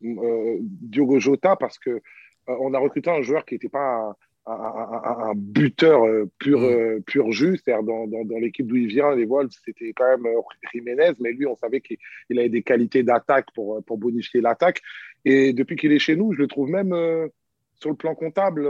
Diogo 0.03 1.19
Jota 1.19 1.57
parce 1.57 1.79
que 1.79 2.01
on 2.47 2.75
a 2.75 2.79
recruté 2.79 3.11
un 3.11 3.23
joueur 3.23 3.45
qui 3.45 3.55
n'était 3.55 3.69
pas 3.69 4.17
un, 4.47 5.33
buteur 5.37 6.05
euh, 6.05 6.29
pur, 6.39 6.61
mm. 6.61 6.65
euh, 6.65 7.01
pur 7.07 7.33
jus. 7.33 7.61
C'est-à-dire, 7.63 7.85
dans, 7.85 8.07
dans, 8.07 8.39
l'équipe 8.39 8.67
d'où 8.67 8.77
il 8.77 8.89
vient, 8.89 9.15
les 9.15 9.25
Wolves, 9.25 9.53
c'était 9.65 9.93
quand 9.93 10.09
même 10.09 10.27
euh, 10.27 10.41
Jiménez, 10.73 11.13
mais 11.21 11.33
lui, 11.33 11.47
on 11.47 11.57
savait 11.57 11.81
qu'il 11.81 11.99
avait 12.31 12.49
des 12.49 12.63
qualités 12.63 13.03
d'attaque 13.03 13.47
pour, 13.55 13.83
pour 13.85 13.99
bonifier 13.99 14.41
l'attaque. 14.41 14.81
Et 15.25 15.53
depuis 15.53 15.77
qu'il 15.77 15.93
est 15.93 15.99
chez 15.99 16.17
nous, 16.17 16.33
je 16.33 16.39
le 16.39 16.49
trouve 16.49 16.69
même 16.69 16.95
sur 17.75 17.91
le 17.91 17.97
plan 17.97 18.15
comptable 18.15 18.69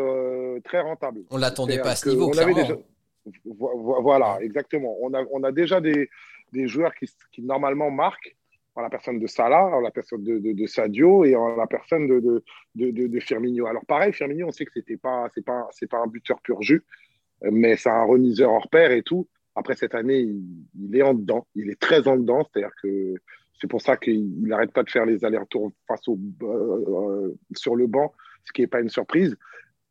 très 0.65 0.81
rentable. 0.81 1.23
On 1.31 1.39
l'attendait 1.39 1.81
pas 1.81 1.91
à 1.91 1.97
ce 1.97 2.11
niveau, 2.11 2.31
clairement. 2.31 2.83
Voilà, 3.45 4.39
exactement. 4.43 4.97
On 5.01 5.15
a, 5.15 5.25
on 5.31 5.45
a 5.45 5.53
déjà 5.53 5.81
des, 5.81 6.11
des 6.53 6.67
joueurs 6.67 6.95
qui, 6.95 7.09
qui 7.33 7.41
normalement 7.41 7.91
marquent 7.91 8.37
en 8.75 8.83
la 8.83 8.91
personne 8.91 9.19
de 9.19 9.27
Salah, 9.27 9.67
en 9.67 9.81
la 9.81 9.91
personne 9.91 10.23
de, 10.23 10.39
de, 10.39 10.67
Sadio 10.67 11.25
et 11.25 11.37
en 11.37 11.57
la 11.57 11.67
personne 11.67 12.07
de, 12.07 12.43
de, 12.75 13.21
Firmino. 13.21 13.67
Alors 13.67 13.85
pareil, 13.85 14.13
Firmino, 14.13 14.49
on 14.49 14.51
sait 14.51 14.65
que 14.65 14.73
c'était 14.75 14.97
pas, 14.97 15.29
pas, 15.45 15.69
pas 15.91 15.99
un 15.99 16.07
buteur 16.07 16.41
pur 16.41 16.63
jus, 16.63 16.83
mais 17.43 17.77
c'est 17.77 17.91
un 17.91 18.05
remiseur 18.05 18.51
hors 18.51 18.69
pair 18.69 18.93
et 18.93 19.03
tout. 19.03 19.29
Après 19.55 19.77
cette 19.77 19.95
année, 19.95 20.21
il, 20.21 20.97
est 20.97 21.03
en 21.03 21.13
dedans, 21.13 21.47
il 21.55 21.71
est 21.71 21.79
très 21.79 22.09
en 22.09 22.17
dedans, 22.17 22.47
c'est-à-dire 22.51 22.75
que 22.83 23.15
c'est 23.61 23.67
pour 23.67 23.83
ça 23.83 23.99
qu'il 23.99 24.43
n'arrête 24.47 24.73
pas 24.73 24.83
de 24.83 24.91
faire 24.91 25.05
les 25.05 25.25
allers-retours 25.25 25.73
face 25.87 26.09
au, 26.09 26.19
euh, 26.43 27.35
sur 27.55 27.77
le 27.77 27.87
banc, 27.87 28.15
ce 28.45 28.53
qui 28.53 28.63
n'est 28.63 28.67
pas 28.67 28.81
une 28.81 28.89
surprise. 28.89 29.37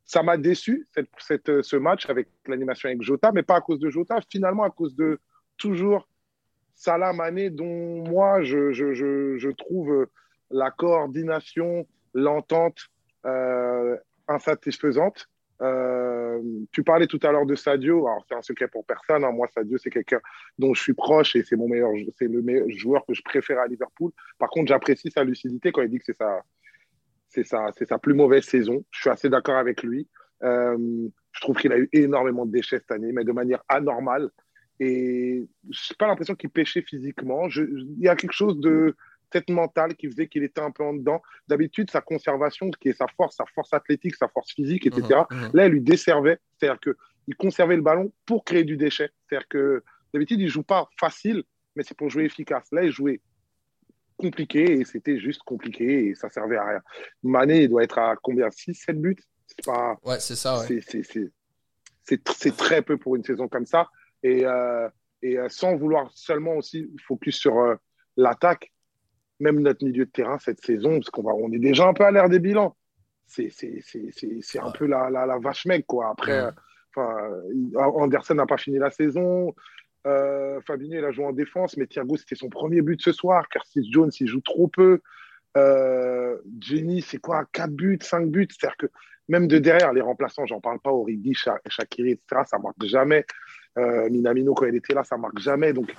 Ça 0.03 0.23
m'a 0.23 0.38
déçu 0.38 0.88
cette, 1.19 1.61
ce 1.61 1.75
match 1.75 2.09
avec 2.09 2.27
l'animation 2.47 2.89
avec 2.89 3.03
Jota, 3.03 3.31
mais 3.31 3.43
pas 3.43 3.57
à 3.57 3.61
cause 3.61 3.79
de 3.79 3.89
Jota, 3.89 4.19
finalement 4.29 4.63
à 4.63 4.71
cause 4.71 4.95
de 4.95 5.19
toujours 5.57 6.09
Salah 6.75 7.13
Mané, 7.13 7.49
dont 7.49 8.03
moi, 8.07 8.41
je, 8.43 8.71
je, 8.71 8.93
je, 8.93 9.49
trouve 9.51 10.07
la 10.49 10.71
coordination 10.71 11.87
l'entente 12.13 12.87
insatisfaisante. 14.27 15.29
tu 16.71 16.83
parlais 16.83 17.07
tout 17.07 17.19
à 17.23 17.31
l'heure 17.31 17.45
de 17.45 17.55
Sadio. 17.55 18.07
Alors, 18.07 18.25
c'est 18.27 18.35
un 18.35 18.41
secret 18.41 18.67
pour 18.67 18.85
personne. 18.85 19.23
Hein. 19.23 19.31
Moi, 19.31 19.47
Sadio, 19.53 19.77
c'est 19.77 19.89
quelqu'un 19.89 20.19
dont 20.57 20.73
je 20.73 20.81
suis 20.81 20.93
proche 20.93 21.35
et 21.35 21.43
c'est 21.43 21.55
mon 21.55 21.67
meilleur, 21.67 21.91
c'est 22.17 22.27
le 22.27 22.41
meilleur 22.41 22.69
joueur 22.69 23.05
que 23.05 23.13
je 23.13 23.21
préfère 23.21 23.59
à 23.59 23.67
Liverpool. 23.67 24.11
Par 24.39 24.49
contre, 24.49 24.67
j'apprécie 24.69 25.11
sa 25.11 25.23
lucidité 25.23 25.71
quand 25.71 25.81
il 25.81 25.89
dit 25.89 25.99
que 25.99 26.05
c'est 26.05 26.17
sa, 26.17 26.41
c'est 27.29 27.43
sa, 27.43 27.71
c'est 27.77 27.87
sa 27.87 27.97
plus 27.97 28.13
mauvaise 28.13 28.43
saison. 28.43 28.83
Je 28.91 29.01
suis 29.01 29.09
assez 29.09 29.29
d'accord 29.29 29.57
avec 29.57 29.83
lui. 29.83 30.07
Euh, 30.43 30.77
je 31.31 31.41
trouve 31.41 31.57
qu'il 31.57 31.71
a 31.71 31.77
eu 31.77 31.89
énormément 31.93 32.45
de 32.45 32.51
déchets 32.51 32.79
cette 32.79 32.91
année, 32.91 33.11
mais 33.11 33.23
de 33.23 33.31
manière 33.31 33.63
anormale. 33.69 34.29
Et 34.83 35.47
je 35.69 35.93
n'ai 35.93 35.95
pas 36.00 36.07
l'impression 36.07 36.33
qu'il 36.33 36.50
pêchait 36.50 36.81
physiquement. 36.81 37.47
il 37.50 38.00
y 38.00 38.07
a 38.07 38.15
quelque 38.15 38.33
chose 38.33 38.59
de 38.59 38.95
tête 39.29 39.47
mentale 39.47 39.93
qui 39.95 40.07
faisait 40.07 40.27
qu'il 40.27 40.43
était 40.43 40.59
un 40.59 40.71
peu 40.71 40.83
en 40.83 40.95
dedans. 40.95 41.21
D'habitude, 41.47 41.91
sa 41.91 42.01
conservation, 42.01 42.71
qui 42.71 42.89
est 42.89 42.97
sa 42.97 43.05
force, 43.15 43.35
sa 43.35 43.45
force 43.53 43.71
athlétique, 43.73 44.15
sa 44.15 44.27
force 44.27 44.51
physique, 44.51 44.88
etc., 44.88 45.21
là, 45.53 45.65
elle 45.65 45.73
lui 45.73 45.81
desservait. 45.81 46.39
C'est-à-dire 46.57 46.79
qu'il 46.79 47.35
conservait 47.35 47.75
le 47.75 47.83
ballon 47.83 48.11
pour 48.25 48.43
créer 48.43 48.63
du 48.63 48.75
déchet. 48.75 49.11
C'est-à-dire 49.29 49.47
que 49.50 49.83
d'habitude, 50.15 50.39
il 50.39 50.45
ne 50.45 50.50
joue 50.50 50.63
pas 50.63 50.89
facile, 51.00 51.43
mais 51.75 51.83
c'est 51.83 51.95
pour 51.95 52.09
jouer 52.09 52.23
efficace. 52.23 52.67
Là, 52.71 52.83
il 52.83 52.91
jouait 52.91 53.21
compliqué 54.17 54.79
et 54.79 54.83
c'était 54.83 55.19
juste 55.19 55.43
compliqué 55.43 56.07
et 56.07 56.15
ça 56.15 56.31
servait 56.31 56.57
à 56.57 56.65
rien. 56.65 56.81
Mané, 57.21 57.63
il 57.63 57.69
doit 57.69 57.83
être 57.83 58.00
à 58.00 58.15
combien? 58.15 58.50
6, 58.50 58.73
7 58.73 59.00
buts? 59.00 59.15
C'est 59.45 59.63
pas. 59.63 59.95
Ouais, 60.03 60.19
c'est 60.19 60.35
ça. 60.35 60.59
Ouais. 60.59 60.81
C'est 62.03 62.57
très 62.57 62.81
peu 62.81 62.97
pour 62.97 63.15
une 63.15 63.23
saison 63.23 63.47
comme 63.47 63.67
ça. 63.67 63.88
Et, 64.23 64.45
euh, 64.45 64.89
et 65.21 65.37
euh, 65.37 65.49
sans 65.49 65.75
vouloir 65.75 66.11
seulement 66.13 66.55
aussi 66.55 66.89
focus 67.05 67.37
sur 67.37 67.59
euh, 67.59 67.75
l'attaque, 68.17 68.71
même 69.39 69.59
notre 69.59 69.83
milieu 69.85 70.05
de 70.05 70.11
terrain 70.11 70.37
cette 70.39 70.63
saison, 70.63 70.99
parce 70.99 71.09
qu'on 71.09 71.25
on 71.25 71.51
est 71.51 71.59
déjà 71.59 71.87
un 71.87 71.93
peu 71.93 72.05
à 72.05 72.11
l'air 72.11 72.29
des 72.29 72.39
bilans. 72.39 72.75
C'est 73.27 73.49
un 74.59 74.71
peu 74.71 74.85
la, 74.85 75.09
la, 75.09 75.25
la, 75.25 75.39
vache 75.39 75.65
mec, 75.65 75.85
quoi. 75.87 76.09
Après, 76.09 76.51
Anderson 76.95 78.35
n'a 78.35 78.45
pas 78.45 78.57
fini 78.57 78.77
la 78.77 78.91
saison. 78.91 79.55
Euh, 80.07 80.59
Fabinho, 80.61 80.97
il 80.97 81.05
a 81.05 81.11
joué 81.11 81.25
en 81.25 81.31
défense, 81.31 81.77
mais 81.77 81.87
Thiago, 81.87 82.17
c'était 82.17 82.35
son 82.35 82.49
premier 82.49 82.81
but 82.81 83.01
ce 83.01 83.11
soir. 83.11 83.47
Curtis 83.49 83.89
Jones, 83.91 84.11
il 84.19 84.27
joue 84.27 84.41
trop 84.41 84.67
peu. 84.67 85.01
Euh, 85.57 86.37
Jenny, 86.59 87.01
c'est 87.01 87.19
quoi? 87.19 87.45
4 87.51 87.71
buts, 87.71 87.99
5 88.01 88.29
buts 88.29 88.47
C'est-à-dire 88.49 88.77
que 88.77 88.87
même 89.27 89.47
de 89.47 89.59
derrière, 89.59 89.93
les 89.93 90.01
remplaçants, 90.01 90.45
j'en 90.45 90.59
parle 90.59 90.79
pas, 90.79 90.91
Origi, 90.91 91.33
Shakiri, 91.33 92.11
etc., 92.11 92.41
ça 92.45 92.57
marque 92.57 92.83
jamais. 92.83 93.25
Euh, 93.77 94.09
Minamino, 94.09 94.53
quand 94.53 94.65
il 94.65 94.75
était 94.75 94.93
là, 94.93 95.03
ça 95.03 95.17
marque 95.17 95.39
jamais. 95.39 95.73
Donc, 95.73 95.95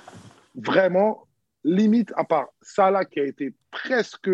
vraiment, 0.55 1.27
limite, 1.63 2.13
à 2.15 2.23
part 2.23 2.47
Salah 2.61 3.05
qui 3.05 3.19
a 3.19 3.23
été 3.23 3.53
presque, 3.71 4.29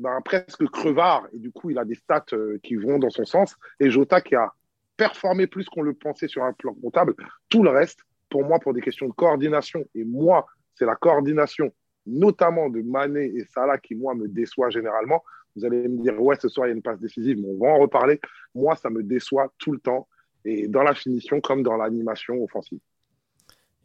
ben, 0.00 0.20
presque 0.24 0.66
crevard, 0.66 1.28
et 1.32 1.38
du 1.38 1.52
coup, 1.52 1.70
il 1.70 1.78
a 1.78 1.84
des 1.84 1.94
stats 1.94 2.24
euh, 2.32 2.58
qui 2.62 2.76
vont 2.76 2.98
dans 2.98 3.10
son 3.10 3.24
sens, 3.24 3.56
et 3.78 3.90
Jota 3.90 4.20
qui 4.20 4.34
a 4.34 4.52
performé 4.96 5.46
plus 5.46 5.66
qu'on 5.66 5.82
le 5.82 5.94
pensait 5.94 6.28
sur 6.28 6.44
un 6.44 6.52
plan 6.52 6.74
comptable, 6.74 7.14
tout 7.48 7.62
le 7.62 7.70
reste, 7.70 8.00
pour 8.30 8.44
moi, 8.44 8.58
pour 8.58 8.74
des 8.74 8.80
questions 8.80 9.06
de 9.06 9.12
coordination, 9.12 9.84
et 9.94 10.04
moi, 10.04 10.46
c'est 10.74 10.86
la 10.86 10.96
coordination, 10.96 11.72
notamment 12.06 12.68
de 12.68 12.82
Mané 12.82 13.26
et 13.26 13.44
Salah, 13.44 13.78
qui, 13.78 13.94
moi, 13.94 14.14
me 14.14 14.28
déçoit 14.28 14.70
généralement. 14.70 15.22
Vous 15.56 15.64
allez 15.64 15.86
me 15.86 16.02
dire, 16.02 16.20
ouais, 16.20 16.36
ce 16.40 16.48
soir, 16.48 16.66
il 16.66 16.70
y 16.70 16.72
a 16.72 16.76
une 16.76 16.82
passe 16.82 16.98
décisive, 16.98 17.38
mais 17.40 17.48
on 17.48 17.64
va 17.64 17.72
en 17.74 17.78
reparler. 17.78 18.20
Moi, 18.54 18.74
ça 18.74 18.90
me 18.90 19.04
déçoit 19.04 19.52
tout 19.58 19.72
le 19.72 19.78
temps, 19.78 20.08
et 20.44 20.68
dans 20.68 20.82
la 20.82 20.94
finition 20.94 21.40
comme 21.40 21.62
dans 21.62 21.76
l'animation 21.76 22.42
offensive. 22.42 22.80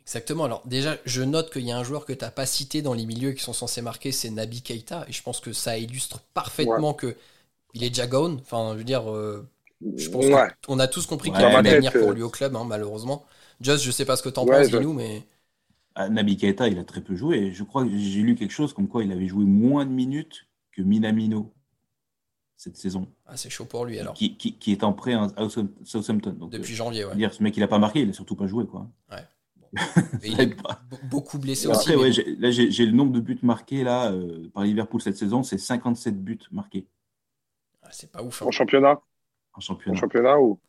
Exactement. 0.03 0.45
Alors 0.45 0.63
déjà, 0.65 0.97
je 1.05 1.21
note 1.21 1.51
qu'il 1.51 1.63
y 1.63 1.71
a 1.71 1.77
un 1.77 1.83
joueur 1.83 2.05
que 2.05 2.13
tu 2.13 2.25
n'as 2.25 2.31
pas 2.31 2.45
cité 2.45 2.81
dans 2.81 2.93
les 2.93 3.05
milieux 3.05 3.33
qui 3.33 3.43
sont 3.43 3.53
censés 3.53 3.81
marquer, 3.81 4.11
c'est 4.11 4.31
Nabi 4.31 4.61
Keita. 4.61 5.05
Et 5.07 5.11
je 5.11 5.21
pense 5.21 5.39
que 5.39 5.53
ça 5.53 5.77
illustre 5.77 6.21
parfaitement 6.33 6.93
qu'il 6.93 7.13
que 7.13 7.17
il 7.75 7.83
est 7.83 7.89
déjà 7.89 8.07
gone. 8.07 8.39
Enfin, 8.41 8.71
je 8.73 8.79
veux 8.79 8.83
dire, 8.83 9.11
euh, 9.11 9.47
je 9.95 10.09
pense 10.09 10.25
qu'on 10.65 10.79
a 10.79 10.87
tous 10.87 11.05
compris 11.05 11.29
qu'il 11.29 11.39
n'y 11.39 11.45
a 11.45 11.51
pas 11.51 11.61
d'avenir 11.61 11.91
pour 11.93 12.11
lui 12.11 12.23
au 12.23 12.29
club, 12.29 12.55
hein, 12.55 12.65
malheureusement. 12.67 13.25
Just, 13.61 13.83
je 13.83 13.91
sais 13.91 14.05
pas 14.05 14.15
ce 14.15 14.23
que 14.23 14.29
tu 14.29 14.39
en 14.39 14.45
penses, 14.45 14.71
nous 14.71 14.93
mais. 14.93 15.23
Ah, 15.95 16.09
Nabi 16.09 16.37
Keita, 16.37 16.67
il 16.69 16.79
a 16.79 16.83
très 16.83 17.01
peu 17.01 17.15
joué. 17.15 17.51
Je 17.51 17.63
crois 17.63 17.83
que 17.83 17.91
j'ai 17.91 18.21
lu 18.21 18.35
quelque 18.35 18.53
chose 18.53 18.73
comme 18.73 18.87
quoi 18.87 19.03
il 19.03 19.11
avait 19.11 19.27
joué 19.27 19.43
moins 19.43 19.85
de 19.85 19.91
minutes 19.91 20.47
que 20.71 20.81
Minamino 20.81 21.51
cette 22.59 22.75
saison. 22.75 23.07
Ah, 23.25 23.37
c'est 23.37 23.49
chaud 23.49 23.63
pour 23.63 23.85
lui 23.85 23.97
alors. 23.99 24.13
Qui, 24.13 24.35
qui, 24.35 24.71
est 24.73 24.83
en 24.83 24.91
prêt 24.91 25.13
à 25.13 25.29
Southampton. 25.85 26.49
Depuis 26.51 26.73
euh, 26.73 26.75
janvier, 26.75 27.05
ouais. 27.05 27.15
Dire, 27.15 27.33
ce 27.33 27.41
mec, 27.41 27.55
il 27.55 27.63
a 27.63 27.69
pas 27.69 27.79
marqué, 27.79 28.01
il 28.01 28.09
a 28.09 28.13
surtout 28.13 28.35
pas 28.35 28.47
joué, 28.47 28.65
quoi. 28.65 28.85
Ouais. 29.09 29.23
il 30.25 30.41
est 30.41 30.57
beaucoup 31.05 31.39
blessé 31.39 31.67
aussi. 31.69 31.95
Ouais, 31.95 32.11
là, 32.37 32.51
j'ai 32.51 32.85
le 32.85 32.91
nombre 32.91 33.13
de 33.13 33.21
buts 33.21 33.39
marqués 33.43 33.85
là, 33.85 34.11
euh, 34.11 34.49
par 34.53 34.65
Liverpool 34.65 35.01
cette 35.01 35.15
saison, 35.15 35.41
c'est 35.41 35.57
57 35.57 36.21
buts 36.21 36.37
marqués. 36.51 36.85
Ah, 37.81 37.89
c'est 37.91 38.11
pas 38.11 38.21
ouf. 38.21 38.41
Hein. 38.41 38.47
En 38.47 38.51
championnat? 38.51 38.99
En 39.53 39.61
championnat. 39.61 39.97
En 39.97 39.99
championnat 40.01 40.39
ou? 40.41 40.59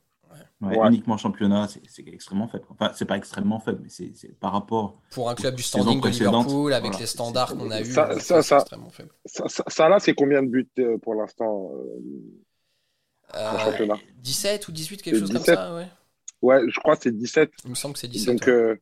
Uniquement 0.62 1.16
championnat, 1.16 1.68
c'est 1.68 2.06
extrêmement 2.08 2.46
faible. 2.46 2.64
Enfin, 2.68 2.92
c'est 2.94 3.06
pas 3.06 3.16
extrêmement 3.16 3.60
faible, 3.60 3.80
mais 3.82 3.88
c'est 3.88 4.38
par 4.38 4.52
rapport. 4.52 5.00
Pour 5.10 5.30
un 5.30 5.34
club 5.34 5.54
du 5.54 5.62
standing 5.62 6.00
de 6.00 6.08
Liverpool, 6.08 6.72
avec 6.74 6.98
les 6.98 7.06
standards 7.06 7.56
qu'on 7.56 7.70
a 7.70 7.80
eu, 7.80 7.86
ça, 7.86 8.18
ça, 8.20 8.42
ça, 8.42 8.58
extrêmement 8.58 8.90
faible. 8.90 9.10
Ça, 9.24 9.88
là, 9.88 9.98
c'est 9.98 10.14
combien 10.14 10.42
de 10.42 10.48
buts 10.48 10.68
euh, 10.78 10.98
pour 10.98 11.14
l'instant 11.14 11.72
euh, 13.34 13.50
en 13.50 13.58
championnat? 13.58 13.96
17 14.16 14.68
ou 14.68 14.72
18, 14.72 15.02
quelque 15.02 15.18
chose 15.18 15.32
comme 15.32 15.42
ça, 15.42 15.74
ouais. 15.74 15.88
Ouais, 16.42 16.60
je 16.68 16.78
crois 16.80 16.96
que 16.96 17.02
c'est 17.02 17.16
17. 17.16 17.52
Il 17.64 17.70
me 17.70 17.74
semble 17.74 17.94
que 17.94 18.00
c'est 18.00 18.08
17. 18.08 18.34
Donc, 18.34 18.48
euh, 18.48 18.76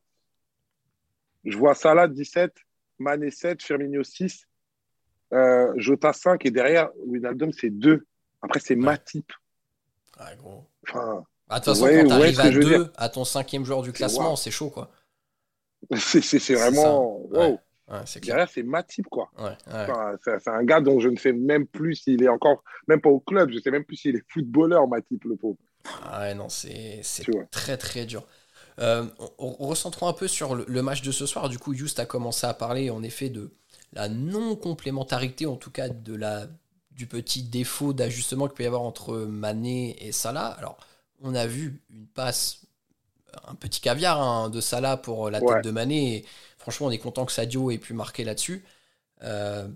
je 1.45 1.57
vois 1.57 1.75
Salah 1.75 2.07
17, 2.09 2.53
Mané 2.99 3.31
7, 3.31 3.63
Firmino 3.63 4.03
6, 4.03 4.47
Jota 5.77 6.11
5 6.11 6.45
et 6.45 6.51
derrière, 6.51 6.89
Wijnaldum 7.05 7.53
c'est 7.53 7.69
2. 7.69 8.05
Après, 8.41 8.59
c'est 8.59 8.75
Matip. 8.75 9.31
Ouais, 10.19 10.35
gros. 10.37 10.65
Enfin, 10.87 11.23
de 11.49 11.55
toute 11.55 11.65
façon, 11.65 11.87
quand 11.87 12.07
tu 12.07 12.13
arrives 12.13 12.39
à 12.39 12.49
2, 12.49 12.91
à 12.95 13.09
ton 13.09 13.25
cinquième 13.25 13.65
joueur 13.65 13.81
du 13.81 13.91
classement, 13.91 14.35
c'est 14.35 14.51
chaud, 14.51 14.69
quoi. 14.69 14.89
C'est 15.95 16.53
vraiment. 16.53 17.21
Wow. 17.31 17.59
Derrière, 18.21 18.47
c'est 18.49 18.61
Matip, 18.61 19.07
quoi. 19.07 19.31
c'est 20.23 20.47
un 20.47 20.63
gars 20.63 20.79
dont 20.79 20.99
je 20.99 21.09
ne 21.09 21.17
sais 21.17 21.33
même 21.33 21.65
plus 21.65 21.95
s'il 21.95 22.21
est 22.21 22.27
encore, 22.27 22.63
même 22.87 23.01
pas 23.01 23.09
au 23.09 23.19
club, 23.19 23.49
je 23.49 23.55
ne 23.55 23.61
sais 23.61 23.71
même 23.71 23.83
plus 23.83 23.95
s'il 23.95 24.15
est 24.15 24.23
footballeur, 24.27 24.87
Matip, 24.87 25.23
le 25.23 25.35
pauvre. 25.35 25.57
Ah 26.03 26.21
ouais, 26.21 26.35
non, 26.35 26.49
c'est 26.49 27.01
très 27.51 27.77
très 27.77 28.05
dur. 28.05 28.27
Euh, 28.79 29.05
recentrons 29.37 30.07
un 30.07 30.13
peu 30.13 30.27
sur 30.27 30.55
le, 30.55 30.81
match 30.81 31.01
de 31.01 31.11
ce 31.11 31.25
soir. 31.25 31.49
Du 31.49 31.59
coup, 31.59 31.73
Just 31.73 31.99
a 31.99 32.05
commencé 32.05 32.47
à 32.47 32.53
parler 32.53 32.89
en 32.89 33.03
effet 33.03 33.29
de 33.29 33.51
la 33.93 34.07
non-complémentarité, 34.07 35.45
en 35.45 35.55
tout 35.55 35.71
cas 35.71 35.89
de 35.89 36.15
la, 36.15 36.47
du 36.91 37.07
petit 37.07 37.43
défaut 37.43 37.91
d'ajustement 37.91 38.47
qu'il 38.47 38.55
peut 38.55 38.63
y 38.63 38.67
avoir 38.67 38.83
entre 38.83 39.17
Mané 39.17 39.95
et 40.05 40.11
Salah. 40.11 40.47
Alors, 40.47 40.77
on 41.21 41.35
a 41.35 41.45
vu 41.45 41.81
une 41.89 42.07
passe, 42.07 42.61
un 43.47 43.55
petit 43.55 43.81
caviar 43.81 44.21
hein, 44.21 44.49
de 44.49 44.61
Salah 44.61 44.97
pour 44.97 45.29
la 45.29 45.39
tête 45.39 45.63
de 45.63 45.71
Mané. 45.71 46.25
franchement, 46.57 46.87
on 46.87 46.91
est 46.91 46.97
content 46.97 47.25
que 47.25 47.31
Sadio 47.31 47.71
ait 47.71 47.77
pu 47.77 47.93
marquer 47.93 48.23
là-dessus. 48.23 48.63
Euh, 49.23 49.67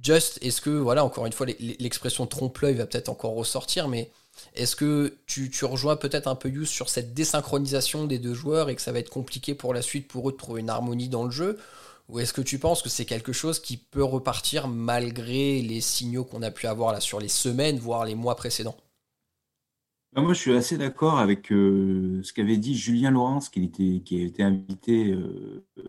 just, 0.00 0.38
est-ce 0.42 0.60
que, 0.60 0.70
voilà, 0.70 1.04
encore 1.04 1.26
une 1.26 1.32
fois, 1.32 1.46
l'expression 1.58 2.26
trompe-l'œil 2.26 2.74
va 2.74 2.86
peut-être 2.86 3.08
encore 3.08 3.34
ressortir, 3.34 3.88
mais 3.88 4.10
est-ce 4.54 4.76
que 4.76 5.16
tu, 5.26 5.50
rejoins 5.64 5.96
peut-être 5.96 6.26
un 6.26 6.34
peu 6.34 6.48
Yous 6.48 6.66
sur 6.66 6.88
cette 6.88 7.14
désynchronisation 7.14 8.06
des 8.06 8.18
deux 8.18 8.34
joueurs 8.34 8.70
et 8.70 8.76
que 8.76 8.82
ça 8.82 8.92
va 8.92 8.98
être 8.98 9.10
compliqué 9.10 9.54
pour 9.54 9.74
la 9.74 9.82
suite 9.82 10.08
pour 10.08 10.28
eux 10.28 10.32
de 10.32 10.36
trouver 10.36 10.60
une 10.60 10.70
harmonie 10.70 11.08
dans 11.08 11.24
le 11.24 11.30
jeu? 11.30 11.58
Ou 12.08 12.18
est-ce 12.18 12.32
que 12.32 12.40
tu 12.40 12.58
penses 12.58 12.82
que 12.82 12.88
c'est 12.88 13.04
quelque 13.04 13.32
chose 13.32 13.60
qui 13.60 13.76
peut 13.76 14.02
repartir 14.02 14.68
malgré 14.68 15.62
les 15.62 15.80
signaux 15.80 16.24
qu'on 16.24 16.42
a 16.42 16.50
pu 16.50 16.66
avoir 16.66 16.92
là 16.92 17.00
sur 17.00 17.20
les 17.20 17.28
semaines, 17.28 17.78
voire 17.78 18.04
les 18.04 18.14
mois 18.14 18.34
précédents? 18.34 18.76
Bah, 20.12 20.20
moi, 20.20 20.34
je 20.34 20.40
suis 20.40 20.54
assez 20.54 20.76
d'accord 20.76 21.18
avec 21.18 21.50
euh, 21.50 22.20
ce 22.22 22.34
qu'avait 22.34 22.58
dit 22.58 22.74
Julien 22.74 23.10
Laurence, 23.10 23.48
qui, 23.48 23.64
était, 23.64 24.02
qui 24.04 24.20
a 24.20 24.24
été 24.26 24.42
invité 24.42 25.10
euh, 25.10 25.64
euh, 25.78 25.82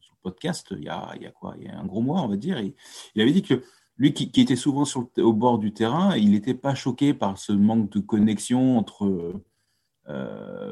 sur 0.00 0.14
le 0.14 0.22
podcast 0.22 0.68
il 0.72 0.84
y, 0.84 0.88
a, 0.90 1.12
il 1.16 1.22
y 1.22 1.26
a 1.26 1.30
quoi? 1.30 1.54
Il 1.58 1.64
y 1.64 1.68
a 1.68 1.78
un 1.78 1.86
gros 1.86 2.02
mois, 2.02 2.20
on 2.20 2.28
va 2.28 2.36
dire. 2.36 2.60
Il 2.60 3.22
avait 3.22 3.32
dit 3.32 3.42
que 3.42 3.62
lui, 3.96 4.12
qui, 4.12 4.38
était 4.38 4.56
souvent 4.56 4.84
sur 4.84 5.08
au 5.16 5.32
bord 5.32 5.58
du 5.58 5.72
terrain, 5.72 6.14
il 6.14 6.32
n'était 6.32 6.54
pas 6.54 6.74
choqué 6.74 7.14
par 7.14 7.38
ce 7.38 7.52
manque 7.52 7.90
de 7.92 8.00
connexion 8.00 8.76
entre 8.78 9.32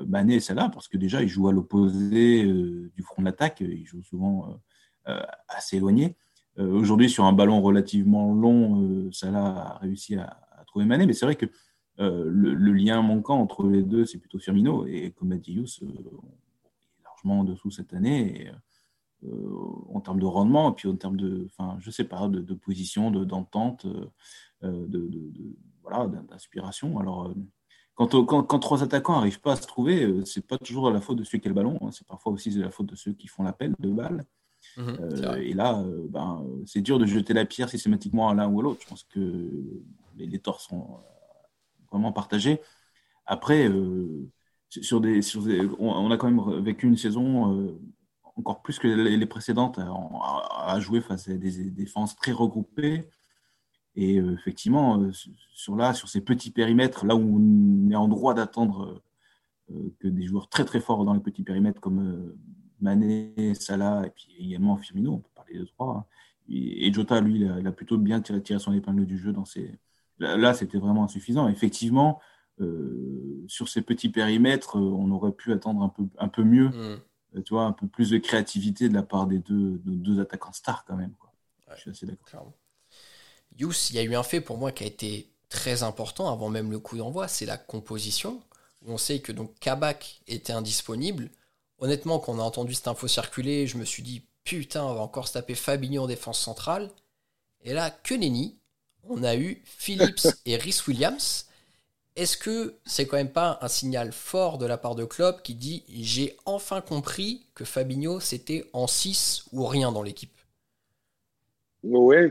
Mané 0.07 0.35
et 0.35 0.41
Salah, 0.41 0.69
parce 0.69 0.89
que 0.89 0.99
déjà, 0.99 1.23
il 1.23 1.29
joue 1.29 1.49
à 1.49 1.53
l'opposé 1.53 2.45
du 2.45 3.03
front 3.03 3.23
d'attaque. 3.23 3.61
Il 3.61 3.87
joue 3.87 4.03
souvent 4.03 4.61
assez 5.49 5.77
éloigné. 5.77 6.17
Aujourd'hui, 6.59 7.09
sur 7.09 7.25
un 7.25 7.33
ballon 7.33 7.63
relativement 7.63 8.35
long, 8.35 9.11
Salah 9.13 9.47
a 9.47 9.79
réussi 9.79 10.17
à, 10.17 10.41
à 10.53 10.65
trouver 10.65 10.85
Mané, 10.85 11.07
mais 11.07 11.13
c'est 11.13 11.27
vrai 11.27 11.37
que 11.37 11.47
euh, 12.01 12.25
le, 12.27 12.73
lien 12.73 13.03
manquant 13.03 13.39
entre 13.39 13.67
les 13.67 13.83
deux, 13.83 14.07
c'est 14.07 14.19
plutôt 14.19 14.39
Firmino. 14.39 14.87
Et 14.87 15.11
comme 15.11 15.33
a 15.33 15.37
dit 15.37 15.53
Yous, 15.53 15.83
euh, 15.83 15.87
il 15.87 16.01
est 16.01 17.05
largement 17.05 17.41
en 17.41 17.45
dessous 17.45 17.71
cette 17.71 17.93
année. 17.93 18.51
Euh, 19.25 19.55
en 19.93 20.01
termes 20.01 20.19
de 20.19 20.25
rendement, 20.25 20.73
et 20.73 20.75
puis 20.75 20.89
en 20.89 20.97
termes 20.97 21.19
de, 21.19 21.47
enfin, 21.51 21.77
je 21.79 21.91
sais 21.91 22.05
pas, 22.05 22.27
de, 22.27 22.55
position, 22.55 23.11
d'entente, 23.11 23.87
de, 24.63 25.11
voilà, 25.83 26.07
d'inspiration. 26.07 26.99
Alors, 26.99 27.31
quand, 27.95 28.25
quand, 28.25 28.59
trois 28.61 28.83
attaquants 28.83 29.17
n'arrivent 29.17 29.43
pas 29.43 29.53
à 29.53 29.57
se 29.57 29.67
trouver, 29.67 30.25
c'est 30.25 30.47
pas 30.47 30.57
toujours 30.57 30.91
la 30.91 31.03
faute 31.03 31.19
de 31.19 31.25
celui 31.25 31.41
qui 31.41 31.49
a 31.49 31.51
le 31.51 31.55
ballon, 31.55 31.79
hein. 31.83 31.91
c'est 31.93 32.07
parfois 32.07 32.33
aussi 32.33 32.49
la 32.53 32.71
faute 32.71 32.87
de 32.87 32.95
ceux 32.95 33.13
qui 33.13 33.27
font 33.27 33.43
l'appel 33.43 33.75
de 33.79 33.91
balle. 33.91 34.25
Mhm, 34.79 35.37
et 35.43 35.53
là, 35.53 35.85
ben, 36.09 36.43
c'est 36.65 36.81
dur 36.81 36.99
de 36.99 37.05
jeter 37.05 37.35
la 37.35 37.45
pierre 37.45 37.69
systématiquement 37.69 38.31
à 38.31 38.35
l'un 38.35 38.49
ou 38.49 38.61
à 38.61 38.63
l'autre. 38.63 38.81
Je 38.85 38.89
pense 38.89 39.05
que 39.05 39.51
les, 40.17 40.39
torts 40.39 40.63
sont 40.63 40.99
vraiment 41.91 42.13
partagés. 42.13 42.61
Après, 43.27 43.71
sur 44.69 45.01
des, 45.01 45.21
on, 45.79 46.11
a 46.11 46.17
quand 46.17 46.31
même 46.31 46.63
vécu 46.63 46.87
une 46.87 46.97
saison 46.97 47.79
encore 48.37 48.63
plus 48.63 48.79
que 48.79 48.89
les 48.89 49.27
précédentes 49.27 49.79
à, 49.79 50.79
jouer 50.81 51.01
face 51.01 51.29
à 51.29 51.35
des 51.35 51.71
défenses 51.71 52.17
très 52.17 52.33
regroupées. 52.33 53.05
Et 53.97 54.17
effectivement, 54.17 55.11
sur 55.53 55.77
là, 55.77 55.95
sur 55.95 56.09
ces 56.09 56.21
petits 56.21 56.51
périmètres, 56.51 57.07
là 57.07 57.15
où 57.15 57.39
on 57.39 57.91
est 57.91 57.97
en 57.97 58.09
droit 58.09 58.35
d'attendre 58.35 59.03
que 60.01 60.09
des 60.09 60.27
joueurs 60.27 60.49
très 60.49 60.65
très 60.65 60.81
forts 60.81 61.05
dans 61.05 61.15
les 61.15 61.21
petits 61.21 61.43
périmètres 61.43 61.81
comme 61.81 62.35
Mané, 62.81 63.55
Salah 63.55 64.07
et 64.07 64.11
puis 64.11 64.35
également 64.39 64.77
Firmino, 64.77 65.15
on 65.15 65.19
peut 65.19 65.31
parler 65.35 65.59
de 65.59 65.65
trois. 65.65 65.97
Hein. 65.97 66.05
Et, 66.49 66.93
Jota, 66.93 67.21
lui, 67.21 67.41
il 67.41 67.67
a, 67.67 67.73
plutôt 67.73 67.97
bien 67.97 68.21
tiré, 68.21 68.43
son 68.59 68.73
épingle 68.73 69.07
du 69.07 69.19
jeu 69.19 69.33
dans 69.33 69.45
ces. 69.45 69.79
Là, 70.21 70.55
c'était 70.55 70.79
vraiment 70.79 71.05
insuffisant. 71.05 71.49
Effectivement, 71.49 72.21
euh, 72.61 73.43
sur 73.49 73.69
ces 73.69 73.81
petits 73.81 74.11
périmètres, 74.11 74.79
euh, 74.79 74.83
on 74.83 75.11
aurait 75.13 75.33
pu 75.33 75.53
attendre 75.53 75.83
un 75.83 75.89
peu, 75.89 76.03
un 76.19 76.29
peu 76.29 76.45
mieux, 76.45 76.69
mm. 76.69 77.01
euh, 77.37 77.43
tu 77.43 77.55
vois, 77.55 77.65
un 77.65 77.73
peu 77.73 77.87
plus 77.87 78.11
de 78.11 78.19
créativité 78.19 78.89
de 78.89 78.95
la 78.95 79.03
part 79.03 79.27
des 79.27 79.39
deux, 79.39 79.81
deux 79.85 80.21
attaquants 80.21 80.53
stars 80.53 80.85
quand 80.85 80.97
même. 80.97 81.15
Quoi. 81.19 81.33
Je 81.75 81.81
suis 81.81 81.91
assez 81.91 82.07
d'accord. 82.07 82.53
Yous, 83.59 83.91
il 83.91 83.97
y 83.97 83.99
a 83.99 84.03
eu 84.03 84.15
un 84.15 84.23
fait 84.23 84.41
pour 84.41 84.59
moi 84.59 84.73
qui 84.73 84.85
a 84.85 84.87
été 84.87 85.33
très 85.49 85.83
important 85.83 86.31
avant 86.31 86.51
même 86.51 86.71
le 86.71 86.79
coup 86.79 86.97
d'envoi, 86.97 87.29
c'est 87.29 87.47
la 87.47 87.57
composition. 87.57 88.41
on 88.87 88.99
sait 88.99 89.21
que 89.21 89.33
donc 89.33 89.59
Kabak 89.59 90.23
était 90.27 90.53
indisponible. 90.53 91.31
Honnêtement, 91.79 92.19
quand 92.19 92.35
on 92.35 92.39
a 92.39 92.43
entendu 92.43 92.75
cette 92.75 92.89
info 92.89 93.09
circuler, 93.09 93.67
je 93.67 93.79
me 93.79 93.85
suis 93.85 94.03
dit 94.03 94.23
putain, 94.45 94.85
on 94.85 94.95
va 94.95 95.01
encore 95.01 95.29
se 95.29 95.33
taper 95.33 95.55
Fabinho 95.55 96.03
en 96.03 96.07
défense 96.07 96.39
centrale. 96.39 96.91
Et 97.63 97.73
là, 97.73 97.91
que 97.91 98.15
nenni, 98.15 98.60
on 99.09 99.23
a 99.23 99.37
eu 99.37 99.61
Phillips 99.65 100.27
et 100.47 100.57
Rhys 100.57 100.83
Williams. 100.87 101.47
Est-ce 102.17 102.37
que 102.37 102.75
c'est 102.85 103.07
quand 103.07 103.17
même 103.17 103.33
pas 103.33 103.59
un 103.63 103.69
signal 103.69 104.13
fort 104.13 104.59
de 104.59 104.67
la 104.67 104.77
part 104.77 104.95
de 104.95 105.05
Klopp 105.05 105.43
qui 105.43 105.55
dit 105.55 105.85
j'ai 105.89 106.37
enfin 106.45 106.81
compris 106.81 107.47
que 107.55 107.65
Fabinho 107.65 108.21
c'était 108.21 108.65
en 108.73 108.87
6 108.87 109.47
ou 109.53 109.65
rien 109.67 109.93
dans 109.93 110.03
l'équipe? 110.03 110.33
Oui, 111.83 112.31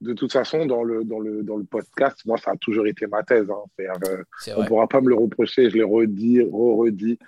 de 0.00 0.12
toute 0.12 0.32
façon, 0.32 0.66
dans 0.66 0.84
le, 0.84 1.04
dans, 1.04 1.18
le, 1.18 1.42
dans 1.42 1.56
le 1.56 1.64
podcast, 1.64 2.20
moi 2.26 2.36
ça 2.36 2.52
a 2.52 2.56
toujours 2.56 2.86
été 2.86 3.06
ma 3.06 3.22
thèse. 3.22 3.50
Hein. 3.50 3.64
Euh, 3.80 4.22
on 4.56 4.62
ne 4.62 4.66
pourra 4.66 4.86
pas 4.86 5.00
me 5.00 5.08
le 5.08 5.14
reprocher, 5.14 5.70
je 5.70 5.76
l'ai 5.76 5.82
redit, 5.82 6.42
re-redit. 6.42 7.18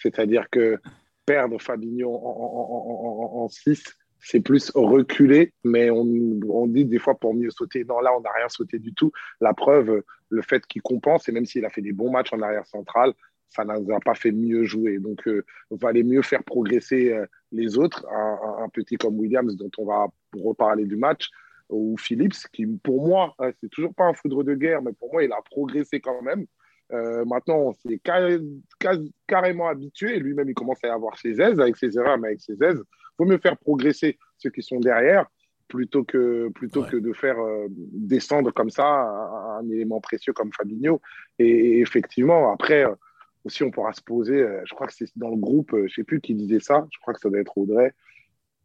C'est-à-dire 0.00 0.48
que 0.50 0.78
perdre 1.26 1.60
Fabinho 1.60 2.10
en 2.14 3.48
6, 3.48 3.84
c'est 4.24 4.40
plus 4.40 4.72
reculer, 4.74 5.52
mais 5.64 5.90
on, 5.90 6.66
dit 6.66 6.86
des 6.86 6.98
fois 6.98 7.14
pour 7.14 7.34
mieux 7.34 7.50
sauter. 7.50 7.84
Non, 7.84 8.00
là, 8.00 8.10
on 8.16 8.22
n'a 8.22 8.30
rien 8.32 8.48
sauté 8.48 8.78
du 8.78 8.94
tout. 8.94 9.12
La 9.40 9.52
preuve, 9.52 10.02
le 10.30 10.42
fait 10.42 10.64
qu'il 10.66 10.80
compense, 10.80 11.28
et 11.28 11.32
même 11.32 11.44
s'il 11.44 11.64
a 11.66 11.70
fait 11.70 11.82
des 11.82 11.92
bons 11.92 12.10
matchs 12.10 12.32
en 12.32 12.40
arrière 12.40 12.66
centrale, 12.66 13.12
ça 13.50 13.64
ne 13.64 13.78
nous 13.78 13.94
a 13.94 14.00
pas 14.00 14.14
fait 14.14 14.32
mieux 14.32 14.64
jouer. 14.64 14.98
Donc, 14.98 15.28
euh, 15.28 15.44
valait 15.70 16.02
mieux 16.02 16.22
faire 16.22 16.42
progresser 16.42 17.12
euh, 17.12 17.26
les 17.52 17.76
autres. 17.76 18.06
Un, 18.10 18.68
petit 18.70 18.96
comme 18.96 19.18
Williams, 19.18 19.56
dont 19.56 19.70
on 19.76 19.84
va 19.84 20.06
reparler 20.34 20.86
du 20.86 20.96
match, 20.96 21.28
ou 21.68 21.96
Phillips, 21.98 22.48
qui 22.50 22.66
pour 22.66 23.06
moi, 23.06 23.34
hein, 23.38 23.50
c'est 23.60 23.68
toujours 23.68 23.94
pas 23.94 24.04
un 24.04 24.14
foudre 24.14 24.42
de 24.42 24.54
guerre, 24.54 24.80
mais 24.80 24.92
pour 24.94 25.12
moi, 25.12 25.22
il 25.22 25.32
a 25.32 25.42
progressé 25.42 26.00
quand 26.00 26.22
même. 26.22 26.46
Euh, 26.94 27.24
maintenant, 27.24 27.58
on 27.58 27.72
s'est 27.72 28.00
carrément 29.26 29.68
habitué. 29.68 30.18
Lui-même, 30.18 30.48
il 30.48 30.54
commence 30.54 30.82
à 30.84 30.88
y 30.88 30.90
avoir 30.90 31.18
ses 31.18 31.40
aises, 31.40 31.60
avec 31.60 31.76
ses 31.76 31.98
erreurs, 31.98 32.18
mais 32.18 32.28
avec 32.28 32.40
ses 32.40 32.62
aises. 32.62 32.82
Il 32.82 33.14
vaut 33.18 33.24
mieux 33.26 33.38
faire 33.38 33.56
progresser 33.56 34.18
ceux 34.38 34.50
qui 34.50 34.62
sont 34.62 34.80
derrière 34.80 35.26
plutôt 35.68 36.04
que, 36.04 36.50
plutôt 36.50 36.82
que 36.84 36.96
de 36.96 37.12
faire 37.12 37.38
euh, 37.38 37.66
descendre 37.70 38.52
comme 38.52 38.70
ça 38.70 38.86
un, 38.86 39.68
élément 39.70 40.00
précieux 40.00 40.32
comme 40.32 40.52
Fabinho. 40.52 41.00
Et, 41.38 41.80
effectivement, 41.80 42.52
après, 42.52 42.84
euh, 42.84 42.94
aussi, 43.44 43.62
on 43.64 43.70
pourra 43.70 43.92
se 43.92 44.02
poser, 44.02 44.46
je 44.64 44.74
crois 44.74 44.86
que 44.86 44.94
c'est 44.94 45.06
dans 45.16 45.28
le 45.28 45.36
groupe, 45.36 45.72
je 45.72 45.82
ne 45.82 45.88
sais 45.88 46.04
plus 46.04 46.20
qui 46.22 46.34
disait 46.34 46.60
ça, 46.60 46.86
je 46.90 46.98
crois 47.00 47.12
que 47.12 47.20
ça 47.20 47.28
doit 47.28 47.40
être 47.40 47.58
Audrey, 47.58 47.92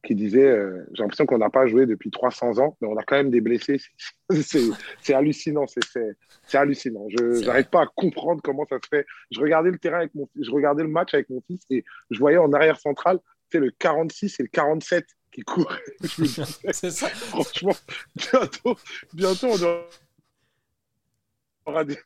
qui 0.04 0.16
disait 0.16 0.48
euh, 0.48 0.86
J'ai 0.94 1.04
l'impression 1.04 1.26
qu'on 1.26 1.38
n'a 1.38 1.50
pas 1.50 1.68
joué 1.68 1.86
depuis 1.86 2.12
300 2.12 2.60
ans, 2.60 2.78
mais 2.82 2.88
on 2.88 2.98
a 2.98 3.04
quand 3.04 3.16
même 3.16 3.32
des 3.32 3.42
blessés. 3.42 3.80
C'est 4.30 5.14
hallucinant. 5.14 5.66
C'est 5.68 6.58
hallucinant. 6.58 7.08
Je 7.10 7.46
n'arrive 7.46 7.70
pas 7.70 7.84
à 7.84 7.88
comprendre 7.88 8.42
comment 8.44 8.66
ça 8.70 8.78
se 8.84 8.88
fait. 8.90 9.06
Je 9.32 9.40
regardais 9.40 9.72
le 9.72 9.78
terrain 9.78 10.00
avec 10.00 10.16
mon 10.16 10.30
je 10.40 10.52
regardais 10.52 10.84
le 10.84 10.90
match 10.90 11.14
avec 11.14 11.30
mon 11.30 11.42
fils 11.42 11.62
et 11.70 11.84
je 12.12 12.20
voyais 12.20 12.38
en 12.38 12.52
arrière 12.54 12.80
centrale 12.80 13.20
c'est 13.52 13.60
le 13.60 13.72
46 13.72 14.40
et 14.40 14.44
le 14.44 14.50
47 14.50 15.08
qui 15.32 15.42
courent. 15.42 15.76
c'est 16.72 16.92
ça. 16.92 17.08
Franchement, 17.10 17.76
bientôt, 18.16 18.78
bientôt 19.14 19.48
on 21.66 21.72
aura 21.72 21.84
des, 21.84 21.98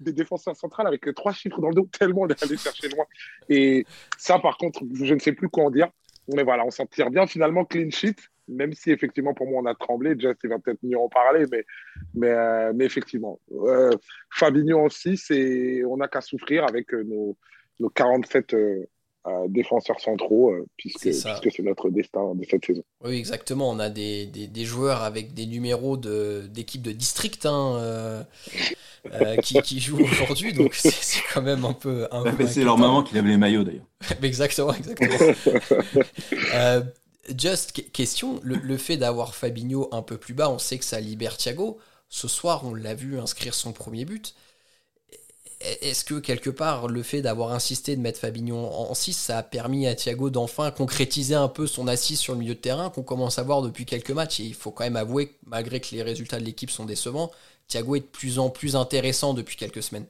des, 0.00 0.12
défenseurs 0.12 0.56
centrales 0.56 0.86
avec 0.86 1.06
trois 1.14 1.32
chiffres 1.32 1.60
dans 1.60 1.68
le 1.68 1.74
dos, 1.74 1.88
tellement 1.92 2.22
on 2.22 2.28
est 2.28 2.42
allé 2.42 2.56
chercher 2.56 2.88
loin. 2.88 3.04
Et 3.48 3.84
ça, 4.16 4.38
par 4.38 4.56
contre, 4.56 4.82
je 4.94 5.12
ne 5.12 5.18
sais 5.18 5.32
plus 5.32 5.50
quoi 5.50 5.64
en 5.64 5.70
dire 5.70 5.90
mais 6.28 6.42
voilà, 6.42 6.64
on 6.64 6.70
s'en 6.70 6.86
tire 6.86 7.10
bien 7.10 7.26
finalement 7.26 7.64
clean 7.64 7.90
sheet, 7.90 8.16
même 8.48 8.72
si 8.74 8.90
effectivement 8.90 9.34
pour 9.34 9.48
moi 9.48 9.62
on 9.62 9.66
a 9.66 9.74
tremblé. 9.74 10.14
Just 10.18 10.40
il 10.44 10.50
va 10.50 10.58
peut-être 10.58 10.82
mieux 10.82 10.98
en 10.98 11.08
parler, 11.08 11.46
mais, 11.50 11.64
mais, 12.14 12.30
euh, 12.30 12.72
mais 12.74 12.84
effectivement, 12.84 13.40
euh, 13.52 13.92
aussi, 14.84 15.82
on 15.86 15.96
n'a 15.96 16.08
qu'à 16.08 16.20
souffrir 16.20 16.64
avec 16.64 16.92
euh, 16.94 17.02
nos, 17.02 17.36
nos 17.80 17.88
47 17.88 18.54
défenseurs 19.48 20.00
centraux, 20.00 20.52
puisque, 20.76 21.02
puisque 21.02 21.52
c'est 21.52 21.62
notre 21.62 21.90
destin 21.90 22.34
de 22.34 22.44
cette 22.44 22.64
saison. 22.64 22.82
Oui, 23.04 23.16
exactement. 23.16 23.70
On 23.70 23.78
a 23.78 23.88
des, 23.88 24.26
des, 24.26 24.64
joueurs 24.64 25.02
avec 25.02 25.32
des 25.34 25.46
numéros 25.46 25.96
de, 25.96 26.48
d'équipe 26.50 26.82
de 26.82 26.92
district. 26.92 27.46
Hein, 27.46 28.26
qui, 29.42 29.60
qui, 29.62 29.80
jouent 29.80 30.04
aujourd'hui, 30.04 30.52
donc 30.52 30.74
c'est 30.74 31.22
quand 31.32 31.42
même 31.42 31.64
un 31.64 31.72
peu. 31.72 32.06
c'est 32.46 32.64
leur 32.64 32.78
maman 32.78 33.02
qui 33.02 33.14
lève 33.14 33.26
les 33.26 33.36
maillots 33.36 33.64
d'ailleurs. 33.64 33.86
exactement, 34.22 34.74
exactement. 34.74 35.14
euh, 36.54 36.82
just 37.36 37.90
question, 37.92 38.40
le, 38.42 38.76
fait 38.76 38.96
d'avoir 38.96 39.34
Fabinho 39.34 39.88
un 39.92 40.02
peu 40.02 40.16
plus 40.16 40.34
bas, 40.34 40.50
on 40.50 40.58
sait 40.58 40.78
que 40.78 40.84
ça 40.84 41.00
libère 41.00 41.36
Thiago. 41.36 41.78
Ce 42.08 42.28
soir, 42.28 42.62
on 42.64 42.74
l'a 42.74 42.94
vu 42.94 43.18
inscrire 43.18 43.54
son 43.54 43.72
premier 43.72 44.04
but. 44.04 44.34
Est-ce 45.80 46.04
que 46.04 46.18
quelque 46.18 46.50
part, 46.50 46.88
le 46.88 47.02
fait 47.02 47.22
d'avoir 47.22 47.52
insisté 47.52 47.96
de 47.96 48.00
mettre 48.00 48.18
Fabinho 48.18 48.56
en 48.56 48.94
6, 48.94 49.12
ça 49.12 49.38
a 49.38 49.42
permis 49.42 49.86
à 49.86 49.94
Thiago 49.94 50.30
d'enfin 50.30 50.70
concrétiser 50.70 51.34
un 51.34 51.48
peu 51.48 51.66
son 51.66 51.86
assise 51.88 52.18
sur 52.18 52.32
le 52.32 52.40
milieu 52.40 52.54
de 52.54 52.60
terrain 52.60 52.90
qu'on 52.90 53.02
commence 53.02 53.38
à 53.38 53.42
voir 53.42 53.62
depuis 53.62 53.84
quelques 53.84 54.10
matchs? 54.10 54.40
Et 54.40 54.44
il 54.44 54.54
faut 54.54 54.70
quand 54.70 54.84
même 54.84 54.96
avouer, 54.96 55.36
malgré 55.46 55.80
que 55.80 55.94
les 55.94 56.02
résultats 56.02 56.38
de 56.38 56.44
l'équipe 56.44 56.70
sont 56.70 56.84
décevants, 56.84 57.30
Thiago 57.68 57.96
est 57.96 58.00
de 58.00 58.04
plus 58.04 58.38
en 58.38 58.50
plus 58.50 58.76
intéressant 58.76 59.34
depuis 59.34 59.56
quelques 59.56 59.82
semaines. 59.82 60.06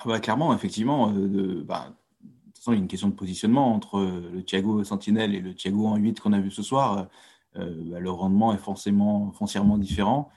Ah 0.00 0.04
bah, 0.06 0.20
clairement, 0.20 0.54
effectivement, 0.54 1.12
euh, 1.12 1.62
bah, 1.64 1.94
de 2.22 2.28
toute 2.28 2.58
façon, 2.58 2.72
il 2.72 2.76
y 2.76 2.78
a 2.78 2.82
une 2.82 2.88
question 2.88 3.08
de 3.08 3.14
positionnement 3.14 3.74
entre 3.74 3.98
euh, 3.98 4.30
le 4.32 4.44
Thiago 4.44 4.84
Sentinelle 4.84 5.34
et 5.34 5.40
le 5.40 5.54
Thiago 5.54 5.86
en 5.86 5.96
8 5.96 6.20
qu'on 6.20 6.32
a 6.32 6.40
vu 6.40 6.50
ce 6.50 6.62
soir. 6.62 7.08
Euh, 7.56 7.74
bah, 7.86 8.00
le 8.00 8.10
rendement 8.10 8.52
est 8.52 8.58
forcément 8.58 9.32
foncièrement 9.32 9.78
différent 9.78 10.30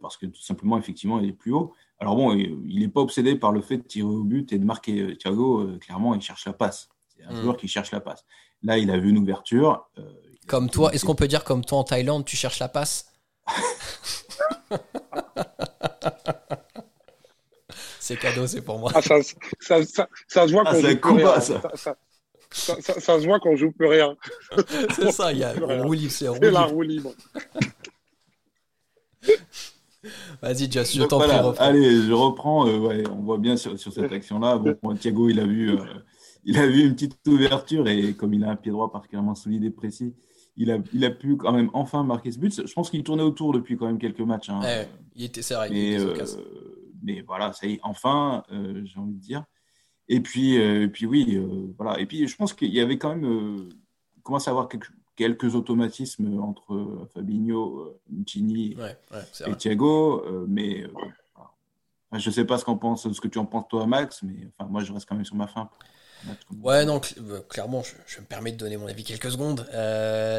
parce 0.00 0.16
que 0.16 0.24
tout 0.24 0.40
simplement, 0.40 0.78
effectivement, 0.78 1.20
il 1.20 1.28
est 1.28 1.32
plus 1.32 1.52
haut. 1.52 1.74
Alors 2.04 2.16
bon, 2.16 2.34
il 2.34 2.80
n'est 2.80 2.88
pas 2.88 3.00
obsédé 3.00 3.34
par 3.34 3.50
le 3.50 3.62
fait 3.62 3.78
de 3.78 3.82
tirer 3.82 4.06
au 4.06 4.24
but 4.24 4.52
et 4.52 4.58
de 4.58 4.64
marquer. 4.64 5.16
Thiago, 5.16 5.78
clairement, 5.80 6.14
il 6.14 6.20
cherche 6.20 6.44
la 6.44 6.52
passe. 6.52 6.90
C'est 7.08 7.24
un 7.24 7.32
hmm. 7.32 7.40
joueur 7.40 7.56
qui 7.56 7.66
cherche 7.66 7.92
la 7.92 8.00
passe. 8.00 8.26
Là, 8.62 8.76
il 8.76 8.90
a 8.90 8.98
vu 8.98 9.08
une 9.08 9.16
ouverture. 9.16 9.88
comme 10.46 10.68
toi, 10.68 10.92
est-ce 10.92 11.06
qu'on 11.06 11.14
peut 11.14 11.28
dire 11.28 11.44
comme 11.44 11.64
toi 11.64 11.78
en 11.78 11.84
Thaïlande, 11.84 12.26
tu 12.26 12.36
cherches 12.36 12.58
la 12.58 12.68
passe? 12.68 13.10
C'est 18.00 18.18
cadeau, 18.18 18.46
c'est 18.46 18.60
pour 18.60 18.78
moi. 18.78 18.92
Ah, 18.94 19.00
ça, 19.00 19.22
se 19.22 20.52
voit 20.52 20.64
qu'on 20.66 20.76
joue 20.76 21.00
plus 21.00 21.16
rien. 21.16 21.40
Ça. 22.52 23.18
se 23.18 23.26
voit 23.26 23.40
qu'on 23.40 23.56
joue 23.56 23.72
plus 23.72 23.86
rien. 23.86 24.14
c'est 24.94 25.10
ça, 25.10 25.32
il 25.32 25.38
y 25.38 25.44
a 25.44 25.54
roue 25.54 25.94
libre, 25.94 26.12
c'est 26.12 26.50
la 26.50 26.64
roue 26.64 26.82
libre. 26.82 27.14
Vas-y, 30.42 30.70
Joss, 30.70 30.94
je 30.94 31.02
t'en 31.04 31.18
prie. 31.18 31.30
Allez, 31.58 32.02
je 32.02 32.12
reprends. 32.12 32.66
Euh, 32.66 32.78
ouais, 32.78 33.04
on 33.10 33.22
voit 33.22 33.38
bien 33.38 33.56
sur, 33.56 33.78
cette 33.78 34.12
action-là. 34.12 34.58
Bon, 34.58 34.94
Thiago, 34.94 35.28
il 35.28 35.40
a 35.40 35.46
vu, 35.46 35.70
euh, 35.70 35.78
il 36.44 36.58
a 36.58 36.66
vu 36.66 36.84
une 36.84 36.94
petite 36.94 37.18
ouverture 37.26 37.88
et 37.88 38.14
comme 38.14 38.34
il 38.34 38.44
a 38.44 38.50
un 38.50 38.56
pied 38.56 38.72
droit 38.72 38.92
particulièrement 38.92 39.34
solide 39.34 39.64
et 39.64 39.70
précis, 39.70 40.14
il 40.56 40.70
a, 40.70 40.78
il 40.92 41.04
a 41.04 41.10
pu 41.10 41.36
quand 41.36 41.52
même 41.52 41.70
enfin 41.72 42.04
marquer 42.04 42.30
ce 42.30 42.38
but. 42.38 42.66
Je 42.66 42.72
pense 42.72 42.90
qu'il 42.90 43.02
tournait 43.02 43.22
autour 43.22 43.52
depuis 43.52 43.76
quand 43.76 43.86
même 43.86 43.98
quelques 43.98 44.20
matchs. 44.20 44.50
Hein. 44.50 44.60
il 45.14 45.24
était 45.24 45.42
serré. 45.42 45.68
Mais, 45.70 45.98
euh, 45.98 46.14
mais 47.02 47.22
voilà, 47.22 47.52
ça 47.52 47.66
y 47.66 47.74
est, 47.74 47.80
enfin, 47.82 48.44
euh, 48.52 48.82
j'ai 48.84 48.98
envie 48.98 49.14
de 49.14 49.20
dire. 49.20 49.44
Et 50.08 50.20
puis, 50.20 50.58
euh, 50.58 50.88
puis 50.88 51.06
oui, 51.06 51.40
voilà. 51.76 51.98
Et 51.98 52.06
puis, 52.06 52.28
je 52.28 52.36
pense 52.36 52.52
qu'il 52.52 52.72
y 52.72 52.80
avait 52.80 52.98
quand 52.98 53.16
même 53.16 53.68
commencé 54.22 54.48
à 54.48 54.52
avoir 54.52 54.68
quelques, 54.68 54.90
quelques 55.16 55.54
automatismes 55.54 56.40
entre 56.40 57.08
Fabinho, 57.14 57.94
Gini 58.26 58.76
et 59.46 59.56
Thiago. 59.56 60.46
mais 60.48 60.84
je 62.12 62.28
ne 62.28 62.34
sais 62.34 62.44
pas 62.44 62.58
ce, 62.58 62.64
pense, 62.64 63.12
ce 63.12 63.20
que 63.20 63.28
tu 63.28 63.38
en 63.38 63.46
penses 63.46 63.66
toi, 63.68 63.86
Max, 63.86 64.22
mais 64.22 64.48
enfin, 64.56 64.68
moi, 64.70 64.84
je 64.84 64.92
reste 64.92 65.08
quand 65.08 65.16
même 65.16 65.24
sur 65.24 65.36
ma 65.36 65.46
fin 65.46 65.68
Ouais, 66.62 66.84
non, 66.84 67.00
clairement, 67.48 67.82
je, 67.82 68.20
me 68.20 68.24
permets 68.24 68.52
de 68.52 68.56
donner 68.56 68.76
mon 68.76 68.86
avis 68.86 69.04
quelques 69.04 69.30
secondes. 69.30 69.66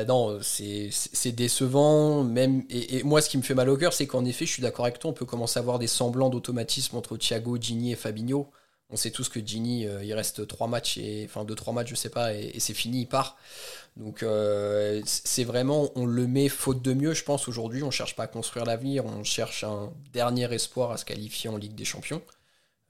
non, 0.08 0.40
c'est 0.42 1.32
décevant. 1.32 2.24
Même, 2.24 2.64
et, 2.70 3.04
moi, 3.04 3.22
ce 3.22 3.30
qui 3.30 3.38
me 3.38 3.44
fait 3.44 3.54
mal 3.54 3.70
au 3.70 3.78
cœur, 3.78 3.94
c'est 3.94 4.08
qu'en 4.08 4.26
effet, 4.26 4.46
je 4.46 4.52
suis 4.52 4.62
d'accord 4.62 4.86
avec 4.86 5.00
toi, 5.00 5.12
on 5.12 5.14
peut 5.14 5.26
commencer 5.26 5.60
à 5.60 5.62
avoir 5.62 5.80
des 5.80 5.88
semblants 5.88 6.30
d'automatisme 6.30 6.96
entre 6.96 7.18
Thiago, 7.18 7.58
Gini 7.60 7.92
et 7.92 7.96
Fabinho. 7.96 8.50
On 8.92 8.98
sait 8.98 9.12
tous 9.12 9.30
que 9.30 9.40
Gini, 9.46 9.82
il 10.04 10.14
reste 10.14 10.48
trois 10.48 10.68
matchs, 10.68 10.98
et, 10.98 11.26
enfin 11.26 11.44
deux, 11.44 11.56
trois 11.56 11.74
matchs, 11.74 11.90
je 11.90 11.96
sais 11.96 12.10
pas, 12.10 12.34
et, 12.34 12.60
c'est 12.60 12.74
fini, 12.74 13.02
il 13.02 13.08
part. 13.08 13.38
Donc 13.98 14.24
c'est 15.06 15.44
vraiment, 15.44 15.90
on 15.96 16.06
le 16.06 16.28
met 16.28 16.50
faute 16.50 16.82
de 16.82 16.94
mieux, 16.94 17.14
je 17.14 17.24
pense, 17.24 17.48
aujourd'hui. 17.48 17.84
On 17.84 17.92
cherche 17.92 18.16
pas 18.16 18.24
à 18.24 18.28
construire 18.28 18.66
l'avenir, 18.66 19.06
on 19.06 19.24
cherche 19.24 19.64
un 19.64 19.92
dernier 20.14 20.54
espoir 20.54 20.92
à 20.92 20.98
se 20.98 21.06
qualifier 21.06 21.50
en 21.50 21.58
Ligue 21.58 21.76
des 21.76 21.86
Champions. 21.86 22.22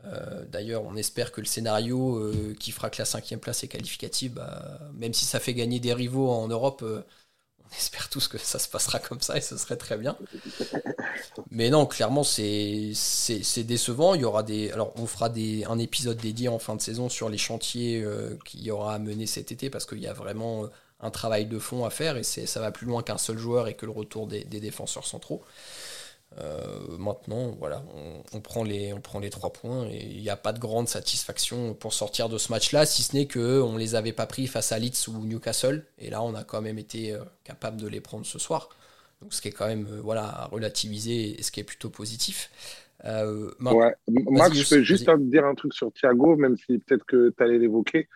Euh, 0.05 0.45
d'ailleurs, 0.45 0.83
on 0.83 0.95
espère 0.95 1.31
que 1.31 1.41
le 1.41 1.47
scénario 1.47 2.17
euh, 2.17 2.55
qui 2.59 2.71
fera 2.71 2.89
que 2.89 2.97
la 2.99 3.05
cinquième 3.05 3.39
place 3.39 3.63
est 3.63 3.67
qualificative, 3.67 4.33
bah, 4.33 4.79
même 4.93 5.13
si 5.13 5.25
ça 5.25 5.39
fait 5.39 5.53
gagner 5.53 5.79
des 5.79 5.93
rivaux 5.93 6.29
en 6.29 6.47
Europe, 6.47 6.81
euh, 6.83 7.01
on 7.69 7.75
espère 7.75 8.09
tous 8.09 8.27
que 8.27 8.37
ça 8.37 8.59
se 8.59 8.67
passera 8.67 8.99
comme 8.99 9.21
ça 9.21 9.37
et 9.37 9.41
ce 9.41 9.57
serait 9.57 9.77
très 9.77 9.97
bien. 9.97 10.15
Mais 11.51 11.69
non, 11.69 11.85
clairement, 11.85 12.23
c'est 12.23 12.93
décevant. 13.63 14.13
Il 14.15 14.25
aura 14.25 14.43
des, 14.43 14.71
alors, 14.71 14.93
on 14.97 15.05
fera 15.05 15.29
des, 15.29 15.65
un 15.65 15.79
épisode 15.79 16.17
dédié 16.17 16.47
en 16.47 16.59
fin 16.59 16.75
de 16.75 16.81
saison 16.81 17.09
sur 17.09 17.29
les 17.29 17.37
chantiers 17.37 18.05
qu'il 18.45 18.61
y 18.61 18.71
aura 18.71 18.95
à 18.95 18.99
mener 18.99 19.25
cet 19.25 19.51
été 19.51 19.69
parce 19.69 19.85
qu'il 19.85 19.99
y 19.99 20.07
a 20.07 20.13
vraiment 20.13 20.69
un 21.01 21.11
travail 21.11 21.45
de 21.45 21.59
fond 21.59 21.85
à 21.85 21.89
faire 21.89 22.17
et 22.17 22.23
ça 22.23 22.59
va 22.59 22.71
plus 22.71 22.87
loin 22.87 23.03
qu'un 23.03 23.17
seul 23.17 23.37
joueur 23.37 23.67
et 23.67 23.75
que 23.75 23.85
le 23.85 23.91
retour 23.91 24.27
des 24.27 24.43
défenseurs 24.43 25.05
centraux. 25.05 25.43
Euh, 26.37 26.97
maintenant, 26.99 27.51
voilà, 27.59 27.81
on, 28.33 28.41
prend 28.41 28.63
les, 28.63 28.91
on 28.91 28.99
prend 28.99 29.19
les 29.19 29.29
trois 29.29 29.53
points 29.53 29.87
et 29.87 30.05
il 30.05 30.21
n'y 30.21 30.29
a 30.29 30.35
pas 30.35 30.51
de 30.51 30.59
grande 30.59 30.89
satisfaction 30.89 31.73
pour 31.73 31.93
sortir 31.93 32.27
de 32.27 32.37
ce 32.37 32.51
match-là, 32.51 32.85
si 32.85 33.03
ce 33.03 33.15
n'est 33.15 33.27
qu'on 33.27 33.71
ne 33.71 33.79
les 33.79 33.95
avait 33.95 34.11
pas 34.11 34.25
pris 34.25 34.47
face 34.47 34.73
à 34.73 34.79
Leeds 34.79 35.07
ou 35.07 35.25
Newcastle. 35.25 35.85
Et 35.97 36.09
là, 36.09 36.21
on 36.23 36.35
a 36.35 36.43
quand 36.43 36.61
même 36.61 36.77
été 36.77 37.13
euh, 37.13 37.19
capable 37.45 37.79
de 37.79 37.87
les 37.87 38.01
prendre 38.01 38.25
ce 38.25 38.37
soir. 38.37 38.69
Donc, 39.21 39.33
ce 39.33 39.41
qui 39.41 39.47
est 39.47 39.51
quand 39.51 39.67
même 39.67 39.87
euh, 39.89 40.01
voilà, 40.01 40.25
à 40.25 40.45
relativiser 40.47 41.39
et 41.39 41.41
ce 41.41 41.51
qui 41.51 41.61
est 41.61 41.65
plutôt 41.65 41.89
positif. 41.89 42.51
ouais. 43.05 43.95
Max, 44.09 44.57
je 44.57 44.75
peux 44.75 44.81
juste 44.81 45.09
dire 45.09 45.45
un 45.45 45.55
truc 45.55 45.73
sur 45.73 45.93
Thiago, 45.93 46.35
même 46.35 46.57
si 46.57 46.79
peut-être 46.79 47.05
que 47.05 47.29
tu 47.29 47.43
allais 47.43 47.59
l'évoquer. 47.59 48.09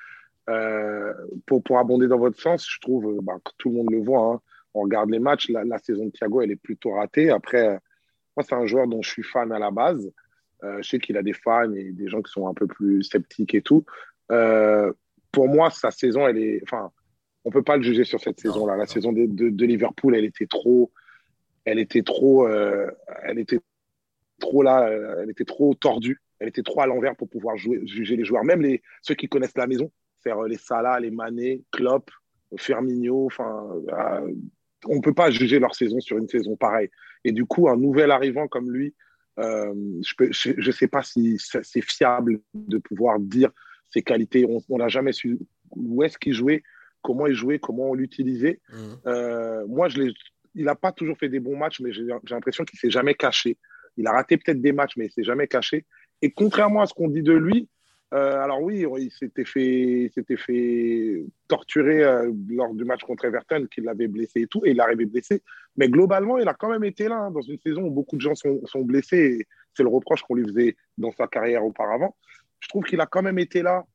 pour, 1.45 1.63
pour 1.63 1.79
abonder 1.79 2.09
dans 2.09 2.19
votre 2.19 2.41
sens, 2.41 2.67
je 2.69 2.81
trouve 2.81 3.17
bah, 3.23 3.37
que 3.45 3.51
tout 3.57 3.69
le 3.69 3.75
monde 3.75 3.91
le 3.91 4.03
voit. 4.03 4.33
Hein. 4.33 4.41
On 4.73 4.81
regarde 4.81 5.09
les 5.09 5.19
matchs, 5.19 5.49
la, 5.49 5.63
la, 5.63 5.79
saison 5.79 6.07
de 6.07 6.11
Thiago, 6.11 6.41
elle 6.41 6.51
est 6.51 6.57
plutôt 6.57 6.91
ratée. 6.91 7.29
Après, 7.29 7.79
c'est 8.43 8.55
un 8.55 8.65
joueur 8.65 8.87
dont 8.87 9.01
je 9.01 9.09
suis 9.09 9.23
fan 9.23 9.51
à 9.51 9.59
la 9.59 9.71
base. 9.71 10.11
Euh, 10.63 10.81
je 10.81 10.89
sais 10.89 10.99
qu'il 10.99 11.17
a 11.17 11.23
des 11.23 11.33
fans 11.33 11.73
et 11.73 11.91
des 11.91 12.09
gens 12.09 12.21
qui 12.21 12.31
sont 12.31 12.47
un 12.47 12.53
peu 12.53 12.67
plus 12.67 13.03
sceptiques 13.03 13.55
et 13.55 13.61
tout. 13.61 13.85
Euh, 14.31 14.91
pour 15.31 15.47
moi, 15.47 15.69
sa 15.69 15.91
saison, 15.91 16.27
elle 16.27 16.37
est. 16.37 16.61
Enfin, 16.63 16.91
on 17.45 17.51
peut 17.51 17.63
pas 17.63 17.77
le 17.77 17.83
juger 17.83 18.03
sur 18.03 18.19
cette 18.19 18.39
saison-là. 18.39 18.75
La 18.75 18.85
saison 18.85 19.13
de, 19.13 19.25
de, 19.27 19.65
Liverpool, 19.65 20.15
elle 20.15 20.25
était 20.25 20.47
trop. 20.47 20.91
Elle 21.65 21.79
était 21.79 22.01
trop. 22.01 22.47
Euh, 22.47 22.89
elle 23.23 23.39
était 23.39 23.59
trop 24.39 24.63
là. 24.63 24.89
Elle 25.21 25.29
était 25.29 25.45
trop 25.45 25.73
tordue. 25.75 26.21
Elle 26.39 26.49
était 26.49 26.63
trop 26.63 26.81
à 26.81 26.87
l'envers 26.87 27.15
pour 27.15 27.29
pouvoir 27.29 27.57
jouer, 27.57 27.85
juger 27.85 28.15
les 28.15 28.25
joueurs. 28.25 28.43
Même 28.43 28.61
les, 28.61 28.81
ceux 29.01 29.15
qui 29.15 29.27
connaissent 29.27 29.57
la 29.57 29.67
maison, 29.67 29.91
faire 30.23 30.41
les 30.43 30.57
Salah, 30.57 30.99
les 30.99 31.11
Mané, 31.11 31.63
Klopp, 31.71 32.09
Firmino. 32.57 33.25
Enfin, 33.25 33.69
on 34.87 34.95
ne 34.95 35.01
peut 35.01 35.13
pas 35.13 35.31
juger 35.31 35.59
leur 35.59 35.75
saison 35.75 35.99
sur 35.99 36.17
une 36.17 36.27
saison 36.27 36.55
pareille. 36.55 36.89
Et 37.23 37.31
du 37.31 37.45
coup, 37.45 37.69
un 37.69 37.77
nouvel 37.77 38.11
arrivant 38.11 38.47
comme 38.47 38.71
lui, 38.71 38.95
euh, 39.39 39.73
je 40.31 40.67
ne 40.67 40.71
sais 40.71 40.87
pas 40.87 41.03
si 41.03 41.37
c'est 41.39 41.81
fiable 41.81 42.39
de 42.53 42.77
pouvoir 42.77 43.19
dire 43.19 43.51
ses 43.89 44.01
qualités. 44.01 44.45
On 44.69 44.77
n'a 44.77 44.87
jamais 44.87 45.13
su 45.13 45.39
où 45.71 46.03
est-ce 46.03 46.17
qu'il 46.17 46.33
jouait, 46.33 46.63
comment 47.01 47.27
il 47.27 47.33
jouait, 47.33 47.59
comment 47.59 47.91
on 47.91 47.93
l'utilisait. 47.93 48.59
Mmh. 48.69 48.77
Euh, 49.07 49.67
moi, 49.67 49.87
je 49.89 50.11
il 50.55 50.65
n'a 50.65 50.75
pas 50.75 50.91
toujours 50.91 51.17
fait 51.17 51.29
des 51.29 51.39
bons 51.39 51.55
matchs, 51.55 51.79
mais 51.79 51.93
j'ai 51.93 52.05
l'impression 52.29 52.65
qu'il 52.65 52.79
s'est 52.79 52.89
jamais 52.89 53.13
caché. 53.13 53.57
Il 53.97 54.07
a 54.07 54.11
raté 54.11 54.37
peut-être 54.37 54.61
des 54.61 54.71
matchs, 54.71 54.93
mais 54.97 55.05
il 55.05 55.11
s'est 55.11 55.23
jamais 55.23 55.47
caché. 55.47 55.85
Et 56.21 56.31
contrairement 56.31 56.81
à 56.81 56.87
ce 56.87 56.93
qu'on 56.93 57.07
dit 57.07 57.21
de 57.21 57.33
lui, 57.33 57.69
euh, 58.13 58.41
alors 58.41 58.61
oui, 58.61 58.85
il 58.97 59.11
s'était 59.11 59.45
fait, 59.45 60.11
s'était 60.15 60.37
fait 60.37 61.25
torturer 61.47 62.03
euh, 62.03 62.31
lors 62.49 62.73
du 62.73 62.83
match 62.83 63.03
contre 63.03 63.25
Everton, 63.25 63.67
qu'il 63.71 63.83
l'avait 63.83 64.07
blessé 64.07 64.41
et 64.41 64.47
tout, 64.47 64.65
et 64.65 64.71
il 64.71 64.81
arrivé 64.81 65.05
blessé. 65.05 65.43
Mais 65.77 65.89
globalement, 65.89 66.39
il 66.39 66.47
a 66.47 66.55
quand 66.55 66.69
même 66.69 66.83
été 66.83 67.07
là 67.07 67.17
hein, 67.17 67.31
dans 67.31 67.41
une 67.41 67.59
saison 67.59 67.83
où 67.83 67.91
beaucoup 67.91 68.15
de 68.15 68.21
gens 68.21 68.33
sont, 68.33 68.65
sont 68.65 68.81
blessés. 68.81 69.45
C'est 69.75 69.83
le 69.83 69.89
reproche 69.89 70.23
qu'on 70.23 70.35
lui 70.35 70.47
faisait 70.47 70.75
dans 70.97 71.11
sa 71.11 71.27
carrière 71.27 71.63
auparavant. 71.63 72.15
Je 72.59 72.67
trouve 72.67 72.83
qu'il 72.83 72.99
a 72.99 73.05
quand 73.05 73.21
même 73.21 73.39
été 73.39 73.61
là. 73.61 73.85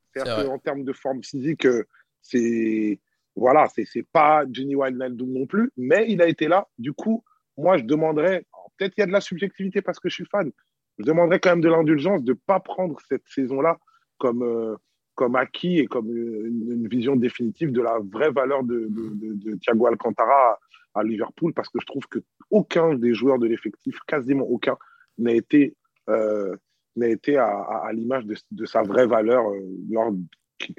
En 0.49 0.61
termes 0.61 0.85
de 0.85 0.93
forme 0.93 1.25
physique, 1.25 1.67
euh, 1.67 1.83
c'est 2.23 3.01
voilà, 3.35 3.67
c'est 3.67 4.07
pas 4.13 4.45
Jenny 4.49 4.77
Wijnaldum 4.77 5.29
non 5.29 5.45
plus, 5.45 5.73
mais 5.77 6.07
il 6.09 6.23
a 6.23 6.29
été 6.29 6.47
là. 6.47 6.69
Du 6.79 6.93
coup, 6.93 7.25
moi, 7.59 7.79
je 7.79 7.83
demanderais, 7.83 8.47
peut-être 8.79 8.95
il 8.97 9.01
y 9.01 9.03
a 9.03 9.07
de 9.07 9.13
la 9.13 9.21
subjectivité 9.21 9.83
parce 9.83 9.99
que 9.99 10.09
je 10.09 10.15
suis 10.15 10.27
fan, 10.27 10.53
je 10.99 11.05
demanderais 11.05 11.41
quand 11.41 11.51
même 11.51 11.61
de 11.61 11.69
l'indulgence 11.69 12.23
de 12.23 12.31
ne 12.33 12.39
pas 12.47 12.61
prendre 12.61 12.97
cette 13.09 13.27
saison-là 13.27 13.77
comme, 14.19 14.43
euh, 14.43 14.77
comme 15.15 15.37
acquis 15.37 15.79
et 15.79 15.87
comme 15.87 16.09
une, 16.11 16.89
vision 16.89 17.17
définitive 17.17 17.73
de 17.73 17.81
la 17.81 17.99
vraie 18.13 18.31
valeur 18.31 18.63
de, 18.65 18.89
de, 18.91 19.57
Thiago 19.57 19.87
Alcantara 19.87 20.59
à, 20.95 21.03
Liverpool, 21.03 21.53
parce 21.53 21.69
que 21.69 21.79
je 21.81 21.87
trouve 21.87 22.07
que 22.09 22.21
aucun 22.51 22.95
des 22.95 23.15
joueurs 23.15 23.39
de 23.39 23.47
l'effectif, 23.47 23.99
quasiment 24.07 24.45
aucun, 24.45 24.77
n'a 25.19 25.33
été, 25.33 25.75
euh, 26.09 26.57
n'a 26.97 27.09
été 27.09 27.37
à, 27.37 27.91
l'image 27.93 28.25
de, 28.27 28.67
sa 28.67 28.83
vraie 28.83 29.07
valeur 29.07 29.49
euh, 29.49 29.61
lors 29.91 30.13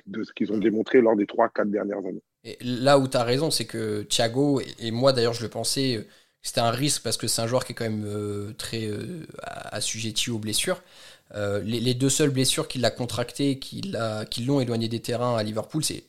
de 0.05 0.23
ce 0.23 0.31
qu'ils 0.33 0.51
ont 0.53 0.57
démontré 0.57 1.01
lors 1.01 1.15
des 1.15 1.25
3-4 1.25 1.69
dernières 1.69 1.99
années. 1.99 2.23
Et 2.43 2.57
là 2.61 2.97
où 2.99 3.07
tu 3.07 3.17
as 3.17 3.23
raison, 3.23 3.51
c'est 3.51 3.65
que 3.65 4.03
Thiago, 4.03 4.61
et 4.79 4.91
moi 4.91 5.11
d'ailleurs 5.11 5.33
je 5.33 5.43
le 5.43 5.49
pensais, 5.49 6.07
c'était 6.41 6.61
un 6.61 6.71
risque 6.71 7.03
parce 7.03 7.17
que 7.17 7.27
c'est 7.27 7.41
un 7.41 7.47
joueur 7.47 7.65
qui 7.65 7.73
est 7.73 7.75
quand 7.75 7.89
même 7.89 8.53
très 8.57 8.89
assujetti 9.43 10.29
aux 10.29 10.39
blessures. 10.39 10.81
Euh, 11.33 11.59
les, 11.61 11.93
deux 11.95 12.09
seules 12.09 12.29
blessures 12.29 12.67
qu'il 12.67 12.85
a 12.85 12.91
contractées, 12.91 13.57
qui 13.59 13.81
l'ont 13.81 14.59
éloigné 14.59 14.87
des 14.87 15.01
terrains 15.01 15.35
à 15.35 15.43
Liverpool, 15.43 15.83
c'est 15.83 16.03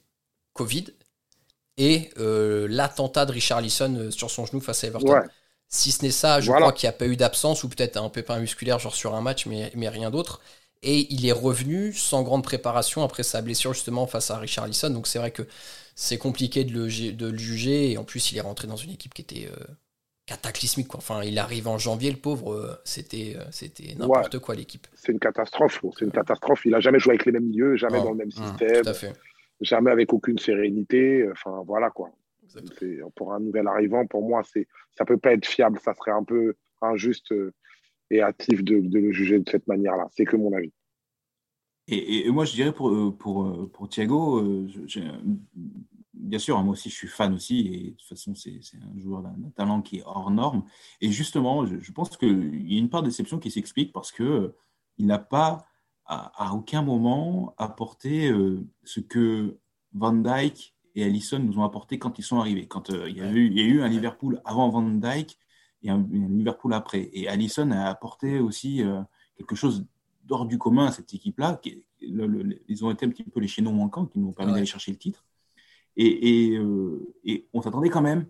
Covid 0.53 0.87
et 1.77 2.11
euh, 2.19 2.67
l'attentat 2.71 3.27
de 3.27 3.33
Richard 3.33 3.61
Lisson 3.61 3.95
euh, 3.99 4.11
sur 4.11 4.31
son 4.31 4.47
genou 4.47 4.61
face 4.61 4.85
à 4.85 4.89
Everton. 4.89 5.21
Si 5.69 5.93
ce 5.93 6.05
n'est 6.05 6.11
ça, 6.11 6.41
je 6.41 6.51
crois 6.51 6.73
qu'il 6.73 6.87
n'y 6.87 6.95
a 6.95 6.97
pas 6.97 7.07
eu 7.07 7.17
d'absence 7.17 7.65
ou 7.65 7.69
peut-être 7.69 7.97
un 7.97 8.09
pépin 8.09 8.39
musculaire 8.39 8.79
genre 8.79 8.95
sur 8.95 9.15
un 9.15 9.21
match, 9.21 9.47
mais, 9.47 9.73
mais 9.75 9.89
rien 9.89 10.11
d'autre. 10.11 10.41
Et 10.83 11.13
il 11.13 11.27
est 11.27 11.33
revenu 11.33 11.93
sans 11.93 12.23
grande 12.23 12.45
préparation 12.45 13.03
après 13.03 13.25
sa 13.25 13.43
blessure 13.43 13.75
justement 13.75 14.07
face 14.07 14.31
à 14.31 14.39
Richard 14.39 14.69
Lisson. 14.69 14.91
Donc 14.91 15.07
c'est 15.07 15.19
vrai 15.19 15.33
que 15.33 15.43
c'est 15.97 16.19
compliqué 16.19 16.65
de 16.65 16.73
le, 16.73 17.13
de 17.13 17.27
le, 17.27 17.39
juger. 17.39 17.91
Et 17.91 17.99
en 17.99 18.05
plus, 18.05 18.31
il 18.31 18.39
est 18.39 18.43
rentré 18.43 18.69
dans 18.69 18.77
une 18.77 18.93
équipe 18.93 19.13
qui 19.13 19.23
était 19.23 19.51
cataclysmique. 20.27 20.89
Quoi. 20.89 20.99
Enfin, 20.99 21.23
il 21.23 21.39
arrive 21.39 21.69
en 21.69 21.79
janvier, 21.79 22.11
le 22.11 22.19
pauvre, 22.19 22.53
euh, 22.53 22.75
c'était, 22.85 23.35
euh, 23.37 23.45
c'était 23.51 23.95
n'importe 23.95 24.39
quoi 24.41 24.55
l'équipe. 24.55 24.87
C'est 24.95 25.13
une 25.13 25.21
catastrophe. 25.21 25.81
C'est 25.97 26.05
une 26.05 26.11
catastrophe. 26.11 26.67
Il 26.67 26.75
a 26.75 26.81
jamais 26.81 26.99
joué 26.99 27.13
avec 27.13 27.25
les 27.25 27.33
mêmes 27.33 27.47
milieux, 27.47 27.77
jamais 27.77 27.99
dans 28.03 28.11
le 28.11 28.17
même 28.17 28.31
système, 28.31 28.85
jamais 29.61 29.91
avec 29.91 30.13
aucune 30.13 30.39
sérénité. 30.39 31.27
Enfin, 31.31 31.63
voilà 31.65 31.91
quoi. 31.91 32.11
Pour 33.15 33.33
un 33.33 33.41
nouvel 33.41 33.67
arrivant, 33.67 34.07
pour 34.07 34.27
moi, 34.27 34.43
c'est 34.45 34.67
ça 34.97 35.05
peut 35.05 35.19
pas 35.19 35.33
être 35.33 35.47
fiable. 35.47 35.79
Ça 35.83 35.95
serait 35.95 36.13
un 36.13 36.25
peu 36.25 36.55
injuste 36.81 37.33
euh, 37.33 37.53
et 38.11 38.23
hâtif 38.23 38.63
de, 38.63 38.81
de 38.81 38.99
le 38.99 39.13
juger 39.13 39.39
de 39.39 39.49
cette 39.49 39.67
manière-là. 39.67 40.09
C'est 40.13 40.25
que 40.25 40.37
mon 40.37 40.53
avis. 40.53 40.73
Et, 41.89 42.29
moi, 42.31 42.45
je 42.45 42.53
dirais 42.53 42.73
pour, 42.73 43.17
pour, 43.17 43.71
pour 43.71 43.89
Thiago, 43.89 44.67
bien 46.17 46.39
sûr, 46.39 46.61
moi 46.63 46.73
aussi, 46.73 46.91
je 46.91 46.95
suis 46.95 47.09
fan 47.09 47.35
aussi, 47.35 47.61
et 47.61 47.91
de 47.91 47.97
toute 47.97 48.09
façon, 48.09 48.35
c'est 48.35 48.61
un 48.75 49.01
joueur 49.01 49.23
d'un 49.23 49.51
talent 49.51 49.83
qui 49.83 49.99
est 49.99 50.03
hors 50.05 50.31
norme. 50.31 50.65
Et 51.01 51.11
justement, 51.11 51.67
je, 51.67 51.93
pense 51.93 52.17
qu'il 52.17 52.71
y 52.71 52.77
a 52.77 52.79
une 52.79 52.89
part 52.89 53.03
de 53.03 53.09
déception 53.09 53.39
qui 53.39 53.51
s'explique 53.51 53.93
parce 53.93 54.13
que 54.13 54.23
euh, 54.23 54.57
il 54.99 55.07
n'a 55.07 55.19
pas, 55.19 55.67
à, 56.07 56.55
aucun 56.55 56.83
moment, 56.83 57.55
apporté 57.59 58.31
euh, 58.31 58.65
ce 58.85 59.01
que 59.01 59.59
Van 59.93 60.13
Dyke 60.13 60.75
et 60.95 61.05
Allison 61.05 61.39
nous 61.39 61.59
ont 61.59 61.65
apporté 61.65 61.99
quand 61.99 62.19
ils 62.19 62.23
sont 62.23 62.39
arrivés. 62.39 62.67
Quand 62.67 62.91
euh, 62.91 63.09
il, 63.11 63.17
y 63.19 63.21
a 63.21 63.31
eu, 63.31 63.47
il, 63.47 63.59
y 63.59 63.61
a 63.61 63.65
eu, 63.65 63.83
un 63.83 63.89
Liverpool 63.89 64.41
avant 64.45 64.69
Van 64.71 64.83
Dyke 64.83 65.39
et 65.83 65.91
un, 65.91 66.07
Liverpool 66.11 66.73
après. 66.73 67.11
Et 67.13 67.29
Allison 67.29 67.71
a 67.73 67.87
apporté 67.87 68.39
aussi 68.39 68.83
quelque 69.37 69.55
chose 69.55 69.85
d'hors 70.25 70.47
du 70.47 70.59
commun 70.59 70.87
à 70.87 70.93
cette 70.93 71.13
équipe-là. 71.13 71.61
Ils 72.01 72.85
ont 72.85 72.91
été 72.91 73.05
un 73.05 73.11
petit 73.11 73.25
peu 73.25 73.41
les 73.41 73.49
chaînons 73.49 73.73
manquants 73.73 74.07
qui 74.07 74.19
nous 74.19 74.29
ont 74.29 74.33
permis 74.33 74.53
d'aller 74.53 74.67
chercher 74.67 74.93
le 74.93 74.99
titre. 74.99 75.26
Euh, 75.99 77.15
et, 77.25 77.49
on 77.53 77.63
s'attendait 77.63 77.89
quand 77.89 78.03
même 78.03 78.27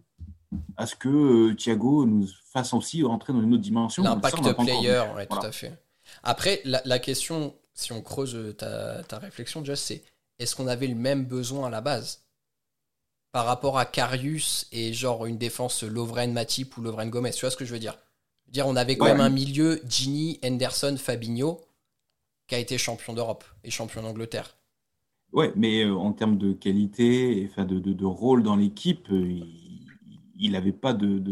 à 0.77 0.87
ce 0.87 0.95
que 0.95 1.09
euh, 1.09 1.55
Thiago 1.55 2.07
nous 2.07 2.29
fasse 2.53 2.73
aussi 2.73 3.03
rentrer 3.03 3.33
dans 3.33 3.43
une 3.43 3.55
autre 3.55 3.63
dimension. 3.63 4.03
L'impact 4.03 4.55
player, 4.57 5.03
ouais, 5.15 5.27
tout 5.27 5.39
à 5.39 5.53
fait. 5.53 5.77
Après, 6.23 6.61
la, 6.65 6.99
question, 6.99 7.55
si 7.75 7.93
on 7.93 8.01
creuse 8.01 8.55
ta, 8.57 9.03
ta 9.03 9.19
réflexion, 9.19 9.65
Just, 9.65 9.85
c'est 9.85 10.05
est-ce 10.39 10.55
qu'on 10.55 10.67
avait 10.67 10.87
le 10.87 10.95
même 10.95 11.25
besoin 11.25 11.69
à 11.69 11.71
la 11.71 11.81
base? 11.81 12.23
Par 13.33 13.45
rapport 13.45 13.79
à 13.79 13.85
Carius 13.85 14.67
et 14.73 14.95
genre 14.95 15.27
une 15.27 15.37
défense 15.37 15.83
Lovren 15.83 16.33
Matip 16.33 16.77
ou 16.77 16.83
Lovren 16.83 17.11
Gomez 17.11 17.33
Tu 17.33 17.41
vois 17.41 17.51
ce 17.51 17.57
que 17.57 17.67
je 17.67 17.73
veux 17.73 17.79
dire? 17.79 17.99
Dire, 18.47 18.67
on 18.67 18.77
avait 18.77 18.97
quand 18.97 19.07
même 19.07 19.21
un 19.21 19.29
milieu 19.29 19.83
Gini, 19.89 20.39
Henderson, 20.45 20.97
Fabinho 20.97 21.61
qui 22.47 22.55
a 22.55 22.59
été 22.59 22.79
champion 22.79 23.13
d'Europe 23.13 23.45
et 23.65 23.71
champion 23.71 24.03
d'Angleterre. 24.03 24.57
Ouais, 25.37 25.53
mais 25.55 25.85
en 25.85 26.13
termes 26.13 26.39
de 26.39 26.53
qualité, 26.53 27.43
et, 27.43 27.47
enfin 27.47 27.65
de, 27.65 27.79
de, 27.79 28.05
rôle 28.05 28.43
dans 28.43 28.57
l'équipe, 28.57 29.09
il 29.11 30.51
n'avait 30.51 30.73
pas 30.73 30.95
de, 30.95 31.23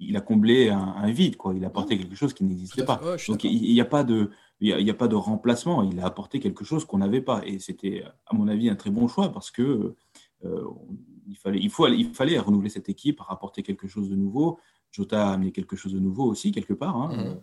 il 0.00 0.16
a 0.16 0.20
comblé 0.20 0.70
un, 0.70 1.10
vide, 1.10 1.36
quoi. 1.36 1.54
Il 1.54 1.64
a 1.64 1.68
apporté 1.68 1.98
quelque 1.98 2.14
chose 2.14 2.32
qui 2.32 2.44
n'existait 2.44 2.84
pas. 2.84 3.00
Donc 3.28 3.44
il 3.44 3.72
n'y 3.72 3.80
a 3.80 3.84
pas 3.84 4.02
de, 4.02 4.30
il 4.60 4.74
n'y 4.84 4.90
a, 4.90 4.94
pas 4.94 5.08
de 5.08 5.14
remplacement. 5.14 5.82
Il 5.82 6.00
a 6.00 6.06
apporté 6.06 6.40
quelque 6.40 6.64
chose 6.64 6.84
qu'on 6.84 6.98
n'avait 6.98 7.20
pas, 7.20 7.42
et 7.46 7.58
c'était, 7.58 8.04
à 8.26 8.34
mon 8.34 8.48
avis, 8.48 8.68
un 8.68 8.76
très 8.76 8.90
bon 8.90 9.08
choix 9.08 9.30
parce 9.30 9.50
que 9.50 9.94
euh, 10.44 10.64
il 11.26 11.36
fallait, 11.36 11.58
il 11.60 11.70
faut, 11.70 11.86
il 11.88 12.12
fallait 12.14 12.38
renouveler 12.38 12.70
cette 12.70 12.88
équipe, 12.88 13.20
rapporter 13.20 13.62
quelque 13.62 13.86
chose 13.86 14.08
de 14.08 14.16
nouveau. 14.16 14.58
Jota 14.90 15.28
a 15.28 15.32
amené 15.32 15.52
quelque 15.52 15.76
chose 15.76 15.92
de 15.92 16.00
nouveau 16.00 16.24
aussi 16.24 16.50
quelque 16.50 16.74
part. 16.74 16.96
Hein. 16.96 17.16
Mhm. 17.16 17.40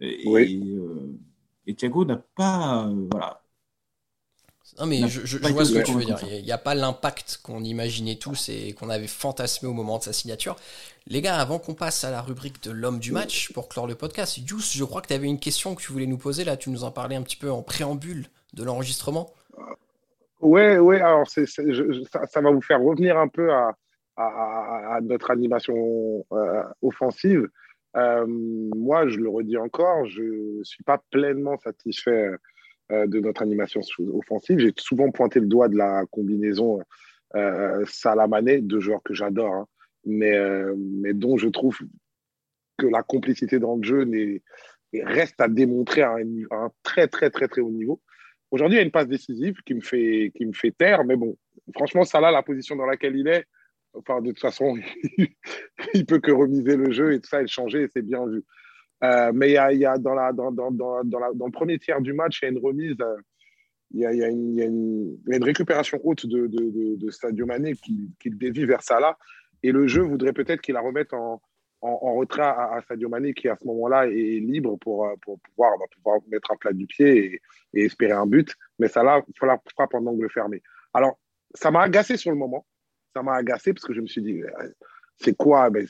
Et, 0.00 0.28
oui. 0.28 0.62
Euh, 0.76 1.18
et, 1.66 1.74
Thiago 1.74 2.04
n'a 2.04 2.16
pas, 2.16 2.92
voilà, 3.10 3.42
non, 4.78 4.86
mais 4.86 5.08
je, 5.08 5.38
vois 5.38 5.64
ce 5.64 5.72
que 5.72 5.84
tu 5.84 5.92
veux 5.92 6.04
dire. 6.04 6.18
Il 6.30 6.44
n'y 6.44 6.52
a 6.52 6.58
pas 6.58 6.74
l'impact 6.74 7.40
qu'on 7.42 7.62
imaginait 7.64 8.16
tous 8.16 8.48
et 8.48 8.74
qu'on 8.74 8.90
avait 8.90 9.06
fantasmé 9.06 9.68
au 9.68 9.72
moment 9.72 9.98
de 9.98 10.02
sa 10.02 10.12
signature. 10.12 10.56
Les 11.06 11.22
gars, 11.22 11.38
avant 11.38 11.58
qu'on 11.58 11.74
passe 11.74 12.04
à 12.04 12.10
la 12.10 12.20
rubrique 12.20 12.62
de 12.62 12.72
l'homme 12.72 12.98
du 12.98 13.12
match 13.12 13.52
pour 13.52 13.68
clore 13.68 13.86
le 13.86 13.94
podcast, 13.94 14.38
Juice, 14.44 14.76
je 14.76 14.84
crois 14.84 15.00
que 15.00 15.08
tu 15.08 15.14
avais 15.14 15.28
une 15.28 15.38
question 15.38 15.74
que 15.74 15.82
tu 15.82 15.92
voulais 15.92 16.06
nous 16.06 16.18
poser. 16.18 16.44
Là, 16.44 16.56
tu 16.56 16.70
nous 16.70 16.84
en 16.84 16.90
parlais 16.90 17.16
un 17.16 17.22
petit 17.22 17.36
peu 17.36 17.50
en 17.50 17.62
préambule 17.62 18.26
de 18.54 18.64
l'enregistrement. 18.64 19.30
Ouais, 20.40 20.78
ouais. 20.78 21.00
Alors, 21.00 21.26
ça, 21.28 22.40
va 22.40 22.50
vous 22.50 22.60
faire 22.60 22.80
revenir 22.82 23.16
un 23.18 23.28
peu 23.28 23.50
à, 23.52 23.72
notre 25.02 25.30
animation 25.30 26.26
euh, 26.32 26.62
offensive. 26.82 27.48
Euh, 27.96 28.26
moi, 28.26 29.08
je 29.08 29.18
le 29.18 29.30
redis 29.30 29.56
encore, 29.56 30.04
je 30.06 30.58
ne 30.58 30.64
suis 30.64 30.84
pas 30.84 31.00
pleinement 31.10 31.56
satisfait 31.58 32.26
euh, 32.26 32.36
de 32.90 33.20
notre 33.20 33.42
animation 33.42 33.80
offensive. 34.12 34.58
J'ai 34.58 34.72
souvent 34.76 35.10
pointé 35.10 35.40
le 35.40 35.46
doigt 35.46 35.68
de 35.68 35.76
la 35.76 36.04
combinaison 36.10 36.80
euh, 37.34 37.84
deux 38.62 38.80
joueurs 38.80 39.02
que 39.02 39.14
j'adore, 39.14 39.52
hein, 39.52 39.66
mais, 40.04 40.36
euh, 40.36 40.74
mais 40.76 41.12
dont 41.12 41.36
je 41.36 41.48
trouve 41.48 41.76
que 42.78 42.86
la 42.86 43.02
complicité 43.02 43.58
dans 43.58 43.76
le 43.76 43.82
jeu 43.82 44.08
reste 44.94 45.40
à 45.40 45.48
démontrer 45.48 46.02
à 46.02 46.14
un, 46.14 46.70
très, 46.82 47.08
très, 47.08 47.30
très, 47.30 47.48
très 47.48 47.60
haut 47.60 47.70
niveau. 47.70 48.00
Aujourd'hui, 48.50 48.76
il 48.76 48.80
y 48.80 48.82
a 48.82 48.84
une 48.84 48.92
passe 48.92 49.08
décisive 49.08 49.56
qui 49.66 49.74
me 49.74 49.80
fait, 49.80 50.32
qui 50.36 50.46
me 50.46 50.52
fait 50.52 50.70
taire, 50.70 51.04
mais 51.04 51.16
bon, 51.16 51.36
franchement, 51.74 52.04
là, 52.20 52.30
la 52.30 52.42
position 52.42 52.76
dans 52.76 52.86
laquelle 52.86 53.16
il 53.16 53.26
est, 53.26 53.44
enfin, 53.92 54.20
de 54.20 54.28
toute 54.28 54.40
façon, 54.40 54.76
il 55.94 56.06
peut 56.06 56.20
que 56.20 56.30
remiser 56.30 56.76
le 56.76 56.92
jeu 56.92 57.12
et 57.12 57.20
tout 57.20 57.28
ça 57.28 57.38
et 57.38 57.42
le 57.42 57.48
changer, 57.48 57.82
et 57.82 57.88
c'est 57.92 58.02
bien 58.02 58.24
vu. 58.26 58.44
Euh, 59.04 59.30
mais 59.34 59.50
il 59.50 59.78
y 59.78 59.86
a, 59.86 59.98
dans, 59.98 60.14
la, 60.14 60.32
la, 60.32 60.32
le 60.32 61.50
premier 61.50 61.78
tiers 61.78 62.00
du 62.00 62.12
match, 62.12 62.40
il 62.40 62.44
y 62.46 62.48
a 62.48 62.50
une 62.52 62.64
remise, 62.64 62.96
euh, 63.00 63.16
il 63.92 64.00
y, 64.00 64.06
a, 64.06 64.28
une, 64.28 65.44
récupération 65.44 66.00
haute 66.02 66.26
de, 66.26 66.46
de, 66.48 67.10
Sadio 67.10 67.46
Mané 67.46 67.74
qui, 67.74 68.10
qui 68.20 68.30
dévie 68.30 68.64
vers 68.64 68.82
Salah. 68.82 69.16
Et 69.62 69.70
le 69.70 69.86
jeu 69.86 70.02
voudrait 70.02 70.32
peut-être 70.32 70.60
qu'il 70.60 70.74
la 70.74 70.80
remette 70.80 71.12
en, 71.12 71.40
retrait 71.82 72.42
à, 72.42 72.74
à, 72.74 72.82
Sadio 72.82 73.08
Mané 73.08 73.32
qui, 73.34 73.48
à 73.48 73.56
ce 73.56 73.66
moment-là, 73.66 74.06
est 74.06 74.40
libre 74.40 74.76
pour, 74.78 75.06
pouvoir, 75.22 75.78
va 75.78 75.84
pouvoir 75.94 76.20
mettre 76.28 76.50
un 76.52 76.56
plat 76.56 76.72
du 76.72 76.86
pied 76.86 77.40
et, 77.74 77.84
espérer 77.84 78.12
un 78.12 78.26
but. 78.26 78.54
Mais 78.78 78.88
Salah 78.88 79.22
frappe 79.36 79.94
en 79.94 80.06
angle 80.06 80.30
fermé. 80.30 80.62
Alors, 80.94 81.18
ça 81.54 81.70
m'a 81.70 81.82
agacé 81.82 82.16
sur 82.16 82.30
le 82.30 82.38
moment. 82.38 82.66
Ça 83.14 83.22
m'a 83.22 83.34
agacé 83.34 83.72
parce 83.72 83.84
que 83.84 83.94
je 83.94 84.00
me 84.00 84.06
suis 84.06 84.22
dit, 84.22 84.40
c'est 85.18 85.36
quoi? 85.36 85.70
Ben, 85.70 85.86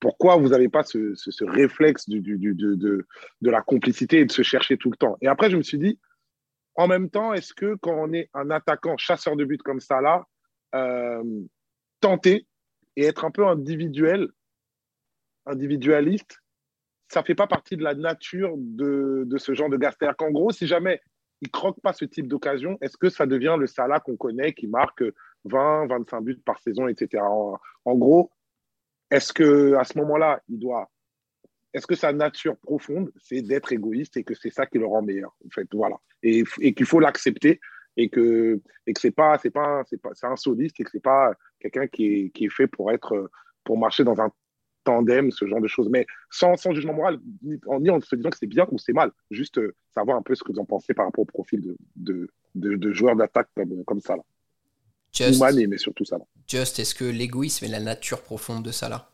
pourquoi 0.00 0.36
vous 0.36 0.48
n'avez 0.48 0.68
pas 0.68 0.82
ce, 0.82 1.14
ce, 1.14 1.44
réflexe 1.44 2.08
de, 2.08 2.18
de, 2.18 2.52
de, 3.40 3.50
la 3.50 3.62
complicité 3.62 4.20
et 4.20 4.24
de 4.24 4.32
se 4.32 4.42
chercher 4.42 4.76
tout 4.76 4.90
le 4.90 4.96
temps 4.96 5.16
Et 5.20 5.28
après, 5.28 5.50
je 5.50 5.56
me 5.56 5.62
suis 5.62 5.78
dit, 5.78 5.98
en 6.74 6.88
même 6.88 7.08
temps, 7.08 7.32
est-ce 7.32 7.54
que 7.54 7.76
quand 7.76 7.94
on 7.94 8.12
est 8.12 8.28
un 8.34 8.50
attaquant 8.50 8.96
chasseur 8.96 9.36
de 9.36 9.44
but 9.44 9.62
comme 9.62 9.80
ça, 9.80 10.00
là, 10.00 10.26
euh, 10.74 11.22
tenter 12.00 12.46
et 12.96 13.04
être 13.04 13.24
un 13.24 13.30
peu 13.30 13.46
individuel, 13.46 14.28
individualiste, 15.46 16.38
ça 17.08 17.20
ne 17.20 17.24
fait 17.24 17.34
pas 17.34 17.46
partie 17.46 17.76
de 17.76 17.82
la 17.82 17.94
nature 17.94 18.54
de, 18.56 19.24
de 19.26 19.38
ce 19.38 19.54
genre 19.54 19.70
de 19.70 19.76
gars? 19.76 19.92
C'est-à-dire 19.92 20.16
qu'en 20.16 20.32
gros, 20.32 20.50
si 20.50 20.66
jamais 20.66 21.00
il 21.40 21.50
croque 21.50 21.80
pas 21.80 21.92
ce 21.92 22.04
type 22.04 22.26
d'occasion, 22.26 22.76
est-ce 22.80 22.96
que 22.96 23.10
ça 23.10 23.26
devient 23.26 23.56
le 23.58 23.66
Salah 23.66 24.00
qu'on 24.00 24.16
connaît 24.16 24.52
qui 24.52 24.66
marque 24.66 25.04
20, 25.44 25.86
25 25.86 26.20
buts 26.22 26.42
par 26.44 26.58
saison, 26.60 26.88
etc. 26.88 27.22
en 27.22 27.94
gros, 27.94 28.30
est-ce 29.14 29.32
que 29.32 29.74
à 29.74 29.84
ce 29.84 29.96
moment-là, 29.98 30.40
il 30.48 30.58
doit 30.58 30.90
est-ce 31.72 31.88
que 31.88 31.96
sa 31.96 32.12
nature 32.12 32.56
profonde, 32.56 33.10
c'est 33.16 33.42
d'être 33.42 33.72
égoïste 33.72 34.16
et 34.16 34.22
que 34.22 34.34
c'est 34.34 34.50
ça 34.50 34.64
qui 34.64 34.78
le 34.78 34.86
rend 34.86 35.02
meilleur 35.02 35.34
En 35.44 35.50
fait, 35.50 35.66
voilà. 35.72 35.96
Et, 36.22 36.44
qu'il 36.72 36.86
faut 36.86 37.00
l'accepter 37.00 37.60
et 37.96 38.08
que 38.08 38.60
c'est 38.96 39.10
pas 39.10 39.38
c'est 39.38 39.50
pas 39.50 39.82
c'est 39.88 40.00
pas 40.00 40.10
c'est 40.14 40.26
un 40.26 40.36
soliste 40.36 40.78
et 40.80 40.84
que 40.84 40.90
c'est 40.90 41.02
pas 41.02 41.32
quelqu'un 41.60 41.86
qui 41.86 42.32
est, 42.34 42.48
fait 42.48 42.68
pour 42.68 42.92
être 42.92 43.30
pour 43.64 43.78
marcher 43.78 44.04
dans 44.04 44.20
un 44.20 44.30
tandem, 44.84 45.30
ce 45.30 45.46
genre 45.46 45.60
de 45.60 45.68
choses. 45.68 45.88
Mais 45.88 46.06
sans, 46.30 46.56
jugement 46.72 46.94
moral, 46.94 47.18
ni 47.42 47.90
en, 47.90 48.00
se 48.00 48.16
disant 48.16 48.30
que 48.30 48.38
c'est 48.38 48.46
bien 48.46 48.66
ou 48.70 48.78
c'est 48.78 48.92
mal. 48.92 49.10
Juste 49.30 49.58
euh, 49.58 49.74
savoir 49.94 50.16
un 50.16 50.22
peu 50.22 50.34
ce 50.34 50.44
que 50.44 50.52
vous 50.52 50.58
en 50.58 50.64
pensez 50.64 50.92
par 50.94 51.06
rapport 51.06 51.22
au 51.22 51.26
profil 51.26 51.76
de, 51.96 52.28
de, 52.54 53.14
d'attaque 53.14 53.48
comme, 53.56 53.84
comme 53.84 54.00
ça. 54.00 54.16
Là. 54.16 54.22
Just, 55.14 55.42
mais 55.68 55.78
surtout 55.78 56.04
Salah. 56.04 56.26
Just, 56.48 56.78
est-ce 56.78 56.94
que 56.94 57.04
l'égoïsme 57.04 57.64
est 57.64 57.68
la 57.68 57.80
nature 57.80 58.22
profonde 58.22 58.64
de 58.64 58.72
Salah? 58.72 59.10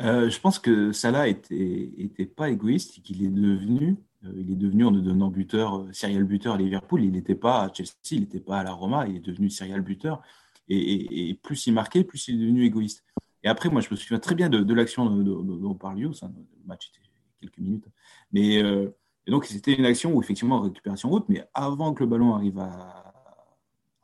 Euh, 0.00 0.28
Je 0.28 0.38
pense 0.40 0.58
que 0.58 0.92
Salah 0.92 1.28
était, 1.28 1.90
était 1.96 2.26
pas 2.26 2.50
égoïste 2.50 2.98
et 2.98 3.00
qu'il 3.00 3.24
est 3.24 3.30
devenu, 3.30 3.96
euh, 4.24 4.32
il 4.36 4.52
est 4.52 4.56
devenu 4.56 4.84
en 4.84 4.90
devenant 4.90 5.28
buteur, 5.28 5.78
euh, 5.78 5.92
serial 5.92 6.24
buteur 6.24 6.54
à 6.54 6.58
Liverpool. 6.58 7.02
Il 7.02 7.12
n'était 7.12 7.34
pas 7.34 7.62
à 7.62 7.72
Chelsea, 7.72 7.92
il 8.12 8.20
n'était 8.20 8.40
pas 8.40 8.58
à 8.58 8.64
la 8.64 8.72
Roma, 8.72 9.06
il 9.08 9.16
est 9.16 9.20
devenu 9.26 9.48
serial 9.48 9.80
buteur. 9.80 10.22
Et, 10.70 11.38
plus 11.42 11.66
il 11.66 11.72
marquait, 11.72 12.04
plus 12.04 12.28
il 12.28 12.34
est 12.34 12.44
devenu 12.44 12.64
égoïste. 12.64 13.02
Et 13.42 13.48
après, 13.48 13.70
moi, 13.70 13.80
je 13.80 13.88
me 13.90 13.96
souviens 13.96 14.18
très 14.18 14.34
bien 14.34 14.50
de, 14.50 14.74
l'action 14.74 15.06
dont 15.06 15.74
parle 15.74 16.00
Yous. 16.00 16.12
le 16.22 16.66
match 16.66 16.90
était 16.90 17.00
quelques 17.40 17.56
minutes. 17.56 17.86
Mais 18.32 18.56
et 18.56 19.30
donc, 19.30 19.46
c'était 19.46 19.72
une 19.72 19.86
action 19.86 20.12
où, 20.12 20.22
effectivement, 20.22 20.60
récupération 20.60 21.10
haute, 21.10 21.26
mais 21.30 21.42
avant 21.54 21.94
que 21.94 22.02
le 22.02 22.10
ballon 22.10 22.34
arrive 22.34 22.58
à 22.58 23.14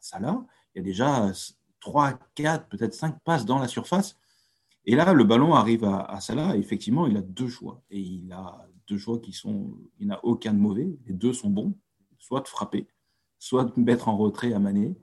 Salah, 0.01 0.43
il 0.75 0.79
y 0.79 0.81
a 0.81 0.85
déjà 0.85 1.33
3, 1.81 2.19
4, 2.35 2.69
peut-être 2.69 2.95
5 2.95 3.21
passes 3.23 3.45
dans 3.45 3.59
la 3.59 3.69
surface. 3.69 4.19
Et 4.87 4.97
là, 4.97 5.13
le 5.13 5.25
ballon 5.25 5.55
arrive 5.55 5.85
à, 5.85 6.21
Salah. 6.21 6.57
Et 6.57 6.59
effectivement, 6.59 7.07
il 7.07 7.17
a 7.17 7.23
deux 7.23 7.49
choix. 7.49 7.83
Et 7.91 8.01
il 8.01 8.33
a 8.33 8.67
deux 8.87 8.99
choix 8.99 9.19
qui 9.19 9.33
sont. 9.33 9.77
Il 9.99 10.09
n'a 10.09 10.23
aucun 10.25 10.53
de 10.53 10.59
mauvais. 10.59 10.99
Les 11.07 11.15
deux 11.15 11.33
sont 11.33 11.51
bons. 11.51 11.75
Soit 12.19 12.41
de 12.41 12.49
frapper, 12.49 12.89
soit 13.39 13.65
de 13.65 13.81
mettre 13.81 14.09
en 14.09 14.17
retrait 14.17 14.55
à 14.55 14.59
Mané 14.59 14.97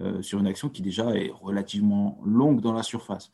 euh, 0.00 0.20
sur 0.22 0.38
une 0.38 0.46
action 0.46 0.68
qui 0.68 0.82
déjà 0.82 1.14
est 1.16 1.30
relativement 1.30 2.20
longue 2.24 2.60
dans 2.60 2.72
la 2.72 2.82
surface. 2.82 3.32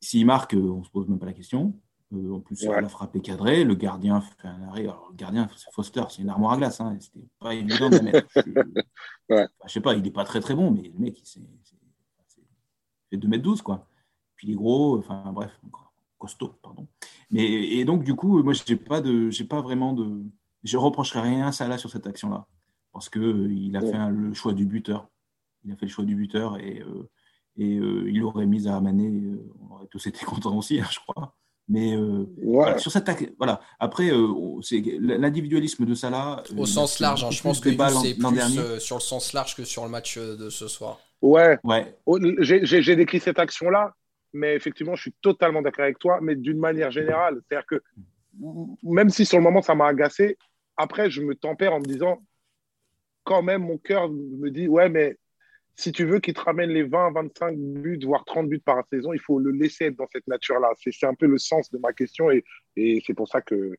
S'il 0.00 0.26
marque, 0.26 0.54
on 0.54 0.80
ne 0.80 0.84
se 0.84 0.90
pose 0.90 1.08
même 1.08 1.20
pas 1.20 1.26
la 1.26 1.32
question. 1.32 1.80
Euh, 2.12 2.34
en 2.34 2.40
plus, 2.40 2.62
ouais. 2.64 2.80
la 2.80 2.88
frappe 2.88 3.16
est 3.16 3.20
cadrée. 3.20 3.64
Le 3.64 3.74
gardien 3.74 4.20
fait 4.20 4.48
un 4.48 4.62
arrêt. 4.64 4.82
Alors, 4.82 5.08
le 5.10 5.16
gardien, 5.16 5.48
c'est 5.56 5.72
Foster, 5.72 6.02
c'est 6.10 6.22
une 6.22 6.28
armoire 6.28 6.52
à 6.52 6.56
glace. 6.58 6.80
Hein, 6.80 6.96
C'était 7.00 7.26
pas 7.38 7.54
évident 7.54 7.88
de 7.88 7.98
mettre. 8.00 8.26
ouais. 9.30 9.46
je 9.66 9.72
sais 9.72 9.80
pas, 9.80 9.94
il 9.94 10.02
n'est 10.02 10.10
pas 10.10 10.24
très 10.24 10.40
très 10.40 10.54
bon, 10.54 10.70
mais 10.70 10.82
le 10.82 10.98
mec, 10.98 11.18
il 11.20 11.42
fait 13.10 13.16
2m12, 13.16 13.62
quoi. 13.62 13.86
Puis 14.36 14.48
il 14.48 14.52
est 14.52 14.56
gros, 14.56 14.98
enfin 14.98 15.32
bref, 15.32 15.58
costaud, 16.18 16.54
pardon. 16.62 16.86
Mais, 17.30 17.44
et 17.44 17.84
donc, 17.84 18.04
du 18.04 18.14
coup, 18.14 18.42
moi, 18.42 18.52
j'ai 18.52 18.76
pas, 18.76 19.00
de, 19.00 19.30
pas 19.44 19.62
vraiment 19.62 19.92
de. 19.92 20.22
Je 20.64 20.76
reprocherai 20.76 21.20
rien 21.20 21.46
à 21.46 21.52
Salah 21.52 21.78
sur 21.78 21.90
cette 21.90 22.06
action-là. 22.06 22.46
Parce 22.92 23.08
qu'il 23.08 23.22
euh, 23.22 23.50
il 23.50 23.76
a 23.76 23.80
fait 23.80 24.10
le 24.10 24.34
choix 24.34 24.52
du 24.52 24.66
buteur. 24.66 25.08
Il 25.64 25.72
a 25.72 25.76
fait 25.76 25.86
le 25.86 25.90
choix 25.90 26.04
du 26.04 26.14
buteur 26.14 26.58
et, 26.58 26.80
euh, 26.80 27.08
et 27.56 27.74
il 27.74 28.22
aurait 28.22 28.46
mis 28.46 28.68
à 28.68 28.80
Mané. 28.80 29.38
on 29.60 29.74
aurait 29.74 29.86
tous 29.86 30.06
été 30.06 30.24
contents 30.26 30.56
aussi, 30.56 30.78
hein, 30.78 30.86
je 30.90 30.98
crois. 31.00 31.34
Mais 31.68 31.96
euh, 31.96 32.26
sur 32.78 32.90
cette 32.90 33.08
voilà. 33.38 33.60
Après, 33.78 34.10
euh, 34.10 34.60
c'est 34.62 34.82
l'individualisme 35.00 35.86
de 35.86 35.94
Salah. 35.94 36.42
Au 36.56 36.66
sens 36.66 37.00
large, 37.00 37.24
hein, 37.24 37.30
je 37.30 37.42
pense 37.42 37.60
que 37.60 37.70
c'est 37.70 38.14
plus 38.14 38.58
euh, 38.58 38.78
sur 38.78 38.96
le 38.96 39.00
sens 39.00 39.32
large 39.32 39.56
que 39.56 39.64
sur 39.64 39.84
le 39.84 39.90
match 39.90 40.18
de 40.18 40.50
ce 40.50 40.68
soir. 40.68 40.98
Ouais. 41.20 41.58
ouais. 41.62 41.96
J'ai 42.40 42.96
décrit 42.96 43.20
cette 43.20 43.38
action-là, 43.38 43.94
mais 44.32 44.54
effectivement, 44.54 44.96
je 44.96 45.02
suis 45.02 45.14
totalement 45.22 45.62
d'accord 45.62 45.84
avec 45.84 45.98
toi. 45.98 46.18
Mais 46.20 46.34
d'une 46.34 46.58
manière 46.58 46.90
générale, 46.90 47.40
c'est-à-dire 47.48 47.66
que 47.66 47.82
même 48.82 49.10
si 49.10 49.24
sur 49.24 49.38
le 49.38 49.44
moment 49.44 49.62
ça 49.62 49.74
m'a 49.74 49.86
agacé, 49.86 50.38
après 50.76 51.10
je 51.10 51.20
me 51.20 51.34
tempère 51.34 51.74
en 51.74 51.80
me 51.80 51.84
disant, 51.84 52.22
quand 53.24 53.42
même, 53.42 53.62
mon 53.62 53.78
cœur 53.78 54.08
me 54.10 54.50
dit, 54.50 54.68
ouais, 54.68 54.88
mais 54.88 55.16
si 55.74 55.92
tu 55.92 56.04
veux 56.04 56.20
qu'il 56.20 56.34
te 56.34 56.40
ramène 56.40 56.70
les 56.70 56.82
20, 56.82 57.12
25 57.12 57.56
buts, 57.56 57.98
voire 58.04 58.24
30 58.24 58.48
buts 58.48 58.60
par 58.60 58.82
saison, 58.90 59.12
il 59.12 59.20
faut 59.20 59.38
le 59.38 59.50
laisser 59.50 59.86
être 59.86 59.96
dans 59.96 60.08
cette 60.12 60.26
nature-là. 60.26 60.70
C'est 60.78 61.06
un 61.06 61.14
peu 61.14 61.26
le 61.26 61.38
sens 61.38 61.70
de 61.70 61.78
ma 61.78 61.92
question 61.92 62.30
et, 62.30 62.44
et 62.76 63.02
c'est 63.06 63.14
pour 63.14 63.28
ça 63.28 63.40
que 63.40 63.74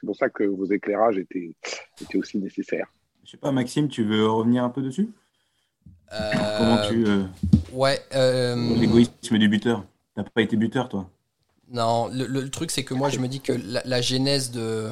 c'est 0.00 0.06
pour 0.06 0.16
ça 0.16 0.28
que 0.28 0.44
vos 0.44 0.66
éclairages 0.66 1.18
étaient, 1.18 1.56
étaient 2.00 2.18
aussi 2.18 2.38
nécessaires. 2.38 2.86
Je 3.24 3.32
sais 3.32 3.36
pas, 3.36 3.50
Maxime, 3.50 3.88
tu 3.88 4.04
veux 4.04 4.28
revenir 4.28 4.62
un 4.62 4.70
peu 4.70 4.80
dessus? 4.80 5.10
Euh... 6.12 6.30
Comment 6.56 6.88
tu 6.88 7.04
euh... 7.06 7.24
Ouais. 7.72 7.98
Euh... 8.14 8.54
L'égoïsme 8.78 9.38
du 9.38 9.48
buteur? 9.48 9.84
T'as 10.14 10.22
pas 10.22 10.42
été 10.42 10.56
buteur, 10.56 10.88
toi? 10.88 11.10
Non, 11.70 12.08
le, 12.08 12.26
le, 12.26 12.48
truc 12.48 12.70
c'est 12.70 12.82
que 12.84 12.94
moi 12.94 13.10
je 13.10 13.18
me 13.18 13.28
dis 13.28 13.40
que 13.40 13.52
la, 13.52 13.82
la 13.84 14.00
genèse 14.00 14.50
de 14.52 14.88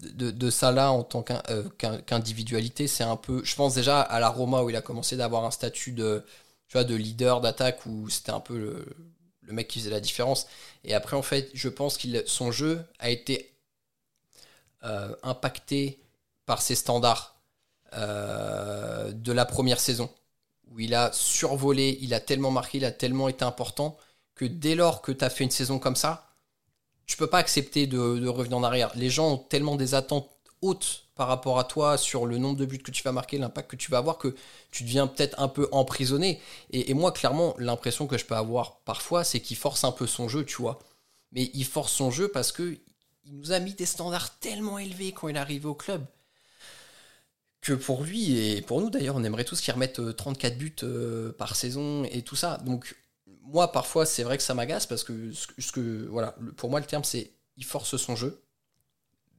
de, 0.00 0.30
de 0.30 0.50
Salah 0.50 0.92
en 0.92 1.02
tant 1.02 1.22
qu'individualité, 1.22 2.86
c'est 2.86 3.04
un 3.04 3.16
peu. 3.16 3.42
Je 3.44 3.54
pense 3.56 3.74
déjà 3.74 4.00
à 4.00 4.20
la 4.20 4.28
Roma 4.28 4.62
où 4.62 4.70
il 4.70 4.76
a 4.76 4.82
commencé 4.82 5.16
d'avoir 5.16 5.44
un 5.44 5.50
statut 5.50 5.92
de, 5.92 6.24
tu 6.68 6.84
de 6.84 6.94
leader 6.94 7.40
d'attaque 7.40 7.86
où 7.86 8.08
c'était 8.10 8.32
un 8.32 8.40
peu 8.40 8.58
le, 8.58 8.84
mec 9.52 9.68
qui 9.68 9.78
faisait 9.78 9.90
la 9.90 10.00
différence. 10.00 10.46
Et 10.84 10.94
après, 10.94 11.16
en 11.16 11.22
fait, 11.22 11.50
je 11.54 11.68
pense 11.68 11.96
que 11.96 12.08
son 12.26 12.50
jeu 12.52 12.84
a 12.98 13.10
été 13.10 13.52
impacté 15.22 16.00
par 16.46 16.62
ses 16.62 16.74
standards 16.74 17.36
de 17.92 19.32
la 19.32 19.44
première 19.44 19.80
saison 19.80 20.10
où 20.70 20.80
il 20.80 20.94
a 20.94 21.10
survolé, 21.12 21.98
il 22.00 22.14
a 22.14 22.20
tellement 22.20 22.50
marqué, 22.50 22.78
il 22.78 22.84
a 22.84 22.90
tellement 22.90 23.28
été 23.28 23.44
important 23.44 23.96
que 24.34 24.44
dès 24.44 24.74
lors 24.74 25.00
que 25.00 25.12
tu 25.12 25.24
as 25.24 25.30
fait 25.30 25.44
une 25.44 25.50
saison 25.50 25.78
comme 25.78 25.96
ça, 25.96 26.25
tu 27.06 27.16
peux 27.16 27.26
pas 27.26 27.38
accepter 27.38 27.86
de, 27.86 28.26
revenir 28.28 28.58
en 28.58 28.62
arrière. 28.62 28.90
Les 28.94 29.10
gens 29.10 29.32
ont 29.32 29.38
tellement 29.38 29.76
des 29.76 29.94
attentes 29.94 30.28
hautes 30.62 31.04
par 31.14 31.28
rapport 31.28 31.58
à 31.58 31.64
toi 31.64 31.96
sur 31.96 32.26
le 32.26 32.38
nombre 32.38 32.56
de 32.56 32.66
buts 32.66 32.78
que 32.78 32.90
tu 32.90 33.02
vas 33.02 33.12
marquer, 33.12 33.38
l'impact 33.38 33.70
que 33.70 33.76
tu 33.76 33.90
vas 33.90 33.98
avoir, 33.98 34.18
que 34.18 34.34
tu 34.70 34.84
deviens 34.84 35.06
peut-être 35.06 35.40
un 35.40 35.48
peu 35.48 35.68
emprisonné. 35.72 36.40
Et, 36.70 36.92
moi, 36.94 37.12
clairement, 37.12 37.54
l'impression 37.58 38.06
que 38.06 38.18
je 38.18 38.24
peux 38.26 38.34
avoir 38.34 38.80
parfois, 38.80 39.24
c'est 39.24 39.40
qu'il 39.40 39.56
force 39.56 39.84
un 39.84 39.92
peu 39.92 40.06
son 40.06 40.28
jeu, 40.28 40.44
tu 40.44 40.56
vois. 40.56 40.78
Mais 41.32 41.50
il 41.54 41.64
force 41.64 41.92
son 41.92 42.10
jeu 42.10 42.28
parce 42.28 42.52
que 42.52 42.78
il 43.24 43.36
nous 43.38 43.52
a 43.52 43.58
mis 43.58 43.74
des 43.74 43.86
standards 43.86 44.38
tellement 44.38 44.78
élevés 44.78 45.12
quand 45.12 45.28
il 45.28 45.36
est 45.36 45.38
arrivé 45.38 45.66
au 45.66 45.74
club 45.74 46.04
que 47.66 47.72
pour 47.72 48.04
lui 48.04 48.38
et 48.38 48.62
pour 48.62 48.80
nous 48.80 48.90
d'ailleurs, 48.90 49.16
on 49.16 49.24
aimerait 49.24 49.44
tous 49.44 49.60
qu'il 49.60 49.74
remette 49.74 50.16
34 50.16 50.52
euh, 50.52 50.56
buts 50.56 50.76
euh, 50.84 51.32
par 51.32 51.56
saison 51.56 52.04
et 52.04 52.22
tout 52.22 52.36
ça. 52.36 52.58
Donc 52.58 52.94
moi 53.46 53.72
parfois 53.72 54.06
c'est 54.06 54.22
vrai 54.22 54.36
que 54.36 54.42
ça 54.42 54.54
m'agace 54.54 54.86
parce 54.86 55.04
que 55.04 55.32
ce 55.32 55.72
que 55.72 56.06
voilà, 56.06 56.34
pour 56.56 56.70
moi 56.70 56.80
le 56.80 56.86
terme 56.86 57.04
c'est 57.04 57.30
il 57.56 57.64
force 57.64 57.96
son 57.96 58.16
jeu. 58.16 58.42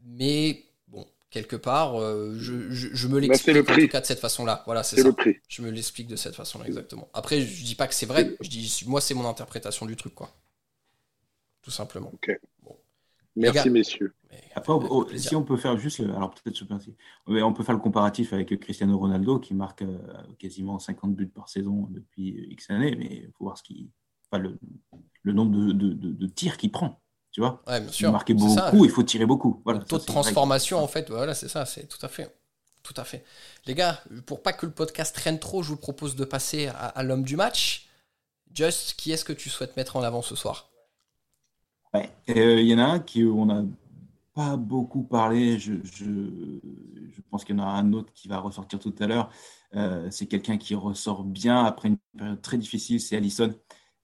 Mais 0.05 0.65
bon, 0.87 1.05
quelque 1.29 1.55
part, 1.55 1.99
euh, 1.99 2.35
je, 2.39 2.69
je, 2.71 3.07
me 3.07 3.19
l'explique 3.19 3.57
en 3.69 3.75
tout 3.75 3.87
cas 3.87 4.01
de 4.01 4.05
cette 4.05 4.19
façon-là. 4.19 4.63
Voilà, 4.65 4.83
c'est 4.83 5.01
ça. 5.01 5.11
prix. 5.11 5.37
Je 5.47 5.61
me 5.61 5.69
l'explique 5.69 6.07
de 6.07 6.15
cette 6.15 6.35
façon-là 6.35 6.65
exactement. 6.65 7.09
Après, 7.13 7.41
je 7.41 7.63
dis 7.63 7.75
pas 7.75 7.87
que 7.87 7.93
c'est 7.93 8.05
vrai. 8.05 8.35
Je 8.41 8.49
dis 8.49 8.83
moi 8.85 9.01
c'est 9.01 9.13
mon 9.13 9.27
interprétation 9.27 9.85
du 9.85 9.95
truc 9.95 10.15
quoi. 10.15 10.33
Tout 11.61 11.71
simplement. 11.71 12.11
Ok. 12.13 12.31
Merci, 13.37 13.69
messieurs. 13.69 14.13
Après, 14.55 14.73
si 15.15 15.35
on 15.35 15.43
peut 15.43 15.57
faire 15.57 15.77
juste, 15.77 15.99
alors 15.99 16.31
peut-être 16.31 16.63
on 17.27 17.53
peut 17.53 17.63
faire 17.63 17.75
le 17.75 17.81
comparatif 17.81 18.33
avec 18.33 18.59
Cristiano 18.59 18.97
Ronaldo 18.97 19.39
qui 19.39 19.53
marque 19.53 19.83
euh, 19.83 19.97
quasiment 20.39 20.79
50 20.79 21.15
buts 21.15 21.27
par 21.27 21.47
saison 21.47 21.87
depuis 21.89 22.47
X 22.51 22.69
années, 22.71 22.95
mais 22.95 23.23
il 23.25 23.31
faut 23.37 23.45
voir 23.45 23.57
ce 23.57 23.63
qui, 23.63 23.91
le, 24.33 24.57
le, 25.21 25.33
nombre 25.33 25.51
de, 25.51 25.71
de, 25.71 25.93
de, 25.93 26.27
tirs 26.27 26.57
qu'il 26.57 26.71
prend. 26.71 26.99
Tu 27.31 27.41
vois 27.41 27.61
ouais, 27.67 27.79
bien 27.79 27.91
sûr. 27.91 28.11
Marquer 28.11 28.33
beaucoup, 28.33 28.83
il 28.83 28.91
faut 28.91 29.03
tirer 29.03 29.25
beaucoup. 29.25 29.61
Voilà, 29.63 29.79
le 29.79 29.85
taux 29.85 29.99
de 29.99 30.03
transformation, 30.03 30.79
en 30.79 30.87
fait, 30.87 31.09
voilà, 31.09 31.33
c'est 31.35 31.47
ça, 31.47 31.65
c'est 31.65 31.87
tout 31.87 32.03
à 32.03 32.09
fait. 32.09 32.35
Tout 32.83 32.93
à 32.97 33.03
fait. 33.03 33.25
Les 33.65 33.75
gars, 33.75 34.01
pour 34.25 34.41
pas 34.41 34.53
que 34.53 34.65
le 34.65 34.71
podcast 34.71 35.13
traîne 35.13 35.39
trop, 35.39 35.61
je 35.61 35.69
vous 35.69 35.77
propose 35.77 36.15
de 36.15 36.23
passer 36.23 36.67
à 36.67 37.03
l'homme 37.03 37.23
du 37.23 37.35
match. 37.35 37.89
Just, 38.53 38.93
qui 38.93 39.11
est-ce 39.11 39.25
que 39.25 39.33
tu 39.33 39.49
souhaites 39.49 39.75
mettre 39.75 39.97
en 39.97 40.03
avant 40.03 40.21
ce 40.21 40.35
soir? 40.35 40.69
Euh, 41.95 42.61
il 42.61 42.67
y 42.67 42.73
en 42.73 42.79
a 42.79 42.85
un 42.85 42.99
qui 42.99 43.23
on 43.23 43.45
n'a 43.45 43.63
pas 44.33 44.57
beaucoup 44.57 45.03
parlé. 45.03 45.57
Je, 45.59 45.73
pense 47.29 47.43
qu'il 47.43 47.57
y 47.57 47.59
en 47.59 47.63
a 47.63 47.67
un 47.67 47.93
autre 47.93 48.13
qui 48.13 48.27
va 48.27 48.39
ressortir 48.39 48.79
tout 48.79 48.95
à 48.99 49.07
l'heure. 49.07 49.29
Euh, 49.75 50.07
c'est 50.11 50.27
quelqu'un 50.27 50.57
qui 50.57 50.75
ressort 50.75 51.23
bien 51.23 51.65
après 51.65 51.89
une 51.89 51.97
période 52.17 52.41
très 52.41 52.57
difficile, 52.57 53.01
c'est 53.01 53.17
Allison. 53.17 53.53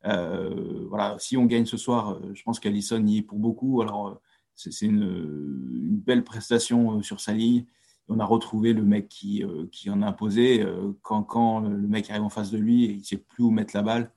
Euh, 0.06 0.88
voilà, 0.90 1.16
si 1.20 1.38
on 1.38 1.46
gagne 1.46 1.66
ce 1.66 1.78
soir, 1.78 2.20
je 2.34 2.44
pense 2.44 2.60
qu'Allison 2.60 3.06
y 3.06 3.20
est 3.20 3.22
pour 3.22 3.40
beaucoup. 3.40 3.82
Alors, 3.82 4.20
c'est 4.56 4.86
une, 4.86 6.02
belle 6.06 6.24
prestation 6.26 7.02
sur 7.02 7.22
sa 7.22 7.34
ligne. 7.34 7.66
On 8.10 8.20
a 8.20 8.26
retrouvé 8.26 8.74
le 8.74 8.84
mec 8.84 9.08
qui, 9.08 9.46
en 9.90 10.02
a 10.02 10.08
imposé. 10.08 10.66
Quand, 11.02 11.24
quand 11.24 11.62
le 11.62 11.88
mec 11.88 12.10
arrive 12.10 12.24
en 12.24 12.30
face 12.30 12.52
de 12.52 12.58
lui, 12.58 12.86
il 12.86 12.98
ne 12.98 13.04
sait 13.04 13.18
plus 13.18 13.46
où 13.46 13.52
mettre 13.52 13.74
la 13.74 13.84
balle 13.84 14.12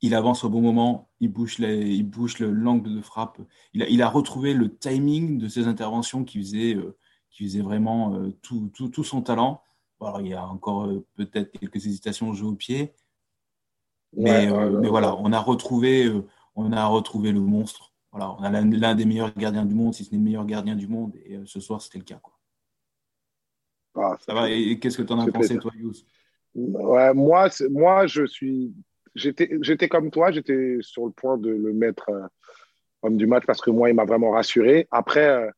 il 0.00 0.14
avance 0.14 0.44
au 0.44 0.48
bon 0.48 0.60
moment, 0.60 1.10
il 1.20 1.30
bouge, 1.32 1.58
il 1.58 2.04
bouge 2.04 2.38
l'angle 2.38 2.94
de 2.94 3.00
frappe. 3.00 3.38
Il 3.74 3.82
a, 3.82 3.88
il 3.88 4.02
a, 4.02 4.08
retrouvé 4.08 4.54
le 4.54 4.74
timing 4.76 5.38
de 5.38 5.48
ses 5.48 5.66
interventions 5.66 6.24
qui 6.24 6.38
faisait, 6.38 6.74
euh, 6.74 6.96
qui 7.30 7.44
faisait 7.44 7.62
vraiment 7.62 8.14
euh, 8.14 8.30
tout, 8.42 8.70
tout, 8.74 8.88
tout, 8.88 9.04
son 9.04 9.22
talent. 9.22 9.60
Alors, 10.00 10.20
il 10.20 10.28
y 10.28 10.34
a 10.34 10.46
encore 10.46 10.86
euh, 10.86 11.04
peut-être 11.16 11.50
quelques 11.58 11.84
hésitations 11.86 12.30
au 12.30 12.34
jeu 12.34 12.46
au 12.46 12.54
pied. 12.54 12.94
Mais, 14.16 14.46
mais 14.46 14.88
voilà, 14.88 15.14
on 15.16 15.34
a, 15.34 15.38
retrouvé, 15.38 16.10
on 16.54 16.72
a 16.72 16.86
retrouvé 16.86 17.30
le 17.30 17.40
monstre. 17.40 17.92
Voilà, 18.10 18.34
on 18.38 18.42
a 18.42 18.50
l'un 18.50 18.94
des 18.94 19.04
meilleurs 19.04 19.34
gardiens 19.34 19.66
du 19.66 19.74
monde, 19.74 19.92
si 19.92 20.04
ce 20.04 20.12
n'est 20.12 20.16
le 20.16 20.24
meilleur 20.24 20.46
gardien 20.46 20.76
du 20.76 20.88
monde. 20.88 21.14
Et 21.26 21.38
ce 21.44 21.60
soir, 21.60 21.82
c'était 21.82 21.98
le 21.98 22.04
cas. 22.04 22.18
Quoi. 22.22 22.32
Ah, 23.96 24.16
ça 24.24 24.32
va, 24.32 24.48
et 24.48 24.78
qu'est-ce 24.78 24.96
que 24.96 25.02
tu 25.02 25.12
en 25.12 25.18
as 25.18 25.30
pensé, 25.30 25.58
toi, 25.58 25.72
Yous 25.76 25.92
ouais, 26.54 27.12
moi, 27.12 27.48
moi, 27.70 28.06
je 28.06 28.24
suis 28.24 28.72
j'étais 29.18 29.88
comme 29.88 30.10
toi, 30.10 30.30
j'étais 30.30 30.78
sur 30.80 31.06
le 31.06 31.12
point 31.12 31.36
de 31.36 31.50
le 31.50 31.72
mettre 31.72 32.08
euh, 32.10 32.26
homme 33.02 33.16
du 33.16 33.26
match 33.26 33.44
parce 33.46 33.60
que 33.60 33.70
moi, 33.70 33.90
il 33.90 33.94
m'a 33.94 34.04
vraiment 34.04 34.30
rassuré. 34.30 34.86
Après, 34.90 35.28
euh, 35.28 35.50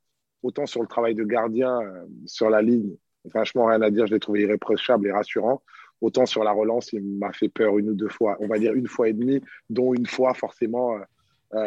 autant 0.42 0.66
sur 0.66 0.82
le 0.82 0.88
travail 0.88 1.14
de 1.14 1.24
gardien, 1.24 1.80
euh, 1.80 2.04
sur 2.26 2.50
la 2.50 2.62
ligne, 2.62 2.96
franchement, 3.30 3.66
rien 3.66 3.82
à 3.82 3.90
dire, 3.90 4.06
je 4.06 4.14
l'ai 4.14 4.20
trouvé 4.20 4.42
irréprochable 4.42 5.06
et 5.06 5.12
rassurant. 5.12 5.62
Autant 6.00 6.24
sur 6.24 6.42
la 6.44 6.52
relance, 6.52 6.92
il 6.92 7.02
m'a 7.02 7.32
fait 7.32 7.50
peur 7.50 7.78
une 7.78 7.90
ou 7.90 7.94
deux 7.94 8.08
fois, 8.08 8.36
on 8.40 8.46
va 8.46 8.58
dire 8.58 8.72
une 8.72 8.86
fois 8.86 9.08
et 9.08 9.12
demie, 9.12 9.42
dont 9.68 9.92
une 9.92 10.06
fois 10.06 10.32
forcément 10.32 10.96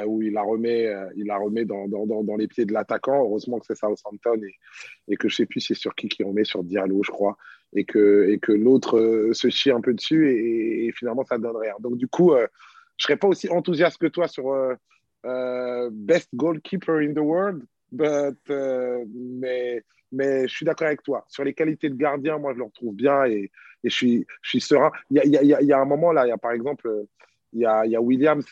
où 0.08 0.23
il 0.23 0.34
la 0.34 0.41
remet, 0.41 0.91
il 1.15 1.27
la 1.27 1.38
remet 1.38 1.65
dans, 1.65 1.86
les 2.36 2.47
pieds 2.47 2.65
de 2.65 2.73
l'attaquant. 2.73 3.21
Heureusement 3.21 3.60
que 3.60 3.67
c'est 3.67 3.75
Southampton 3.75 4.41
et, 4.41 4.56
et 5.08 5.17
que 5.17 5.29
je 5.29 5.36
sais 5.36 5.45
plus 5.45 5.60
c'est 5.60 5.75
sur 5.75 5.93
qui 5.93 6.08
qui 6.08 6.23
remet 6.23 6.45
sur 6.45 6.63
Diallo, 6.63 7.03
je 7.03 7.12
crois 7.12 7.38
et 7.75 7.86
que, 7.86 8.29
et 8.29 8.39
que 8.39 8.51
l'autre 8.51 8.97
euh, 8.97 9.33
se 9.33 9.49
chie 9.49 9.71
un 9.71 9.81
peu 9.81 9.93
dessus 9.93 10.29
et, 10.31 10.91
finalement 10.93 11.23
ça 11.23 11.38
donne 11.38 11.57
rien. 11.57 11.73
Donc 11.79 11.97
du 11.97 12.07
coup, 12.07 12.33
euh, 12.33 12.47
je 12.97 13.05
serais 13.05 13.17
pas 13.17 13.27
aussi 13.27 13.49
enthousiaste 13.49 13.97
que 13.97 14.07
toi 14.07 14.27
sur 14.27 14.51
euh, 15.25 15.89
best 15.91 16.29
goalkeeper 16.36 16.97
in 16.97 17.13
the 17.13 17.19
world, 17.19 17.63
but, 17.91 18.38
mais, 18.49 19.83
mais 20.12 20.47
je 20.47 20.53
suis 20.53 20.65
d'accord 20.65 20.88
avec 20.88 21.01
toi. 21.03 21.25
Sur 21.27 21.43
les 21.43 21.53
qualités 21.53 21.89
de 21.89 21.95
gardien, 21.95 22.38
moi 22.38 22.53
je 22.53 22.59
le 22.59 22.65
retrouve 22.65 22.95
bien 22.95 23.25
et, 23.25 23.51
et 23.83 23.89
je, 23.89 23.95
suis, 23.95 24.25
je 24.41 24.49
suis 24.49 24.62
serein. 24.62 24.91
Il 25.09 25.21
y 25.23 25.29
y, 25.29 25.55
il 25.62 25.67
y 25.67 25.73
a 25.73 25.79
un 25.79 25.86
moment 25.86 26.12
là, 26.12 26.25
il 26.25 26.29
y 26.29 26.33
a 26.33 26.38
par 26.38 26.51
exemple, 26.51 26.89
il 27.53 27.62
y 27.62 27.65
a, 27.65 27.86
y 27.86 27.95
a 27.95 28.01
Williams 28.01 28.45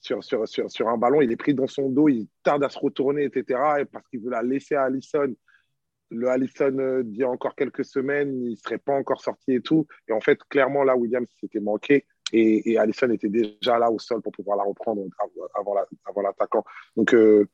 sur, 0.00 0.22
sur, 0.22 0.46
sur, 0.46 0.70
sur, 0.70 0.88
un 0.88 0.96
ballon, 0.96 1.20
il 1.20 1.32
est 1.32 1.36
pris 1.36 1.54
dans 1.54 1.66
son 1.66 1.88
dos, 1.90 2.08
il 2.08 2.28
tarde 2.44 2.62
à 2.62 2.68
se 2.68 2.78
retourner, 2.78 3.24
etc. 3.24 3.58
parce 3.90 4.06
qu'il 4.08 4.20
veut 4.20 4.30
la 4.30 4.42
laisser 4.42 4.76
à 4.76 4.84
Allison 4.84 5.34
le 6.10 6.28
Allison 6.28 6.76
euh, 6.78 7.04
a 7.20 7.26
encore 7.26 7.54
quelques 7.54 7.84
semaines, 7.84 8.42
il 8.44 8.56
serait 8.56 8.78
pas 8.78 8.94
encore 8.94 9.20
sorti 9.20 9.52
et 9.52 9.60
tout. 9.60 9.86
Et 10.08 10.12
en 10.12 10.20
fait, 10.20 10.38
clairement, 10.48 10.84
là, 10.84 10.96
Williams 10.96 11.28
s'était 11.40 11.60
manqué 11.60 12.06
et, 12.32 12.78
Allison 12.78 13.10
était 13.10 13.28
déjà 13.28 13.78
là 13.78 13.90
au 13.90 13.98
sol 13.98 14.20
pour 14.20 14.32
pouvoir 14.32 14.56
la 14.56 14.64
reprendre 14.64 15.02
avant 15.54 16.22
l'attaquant. 16.22 16.64
Donc, 16.96 17.14
euh, 17.14 17.48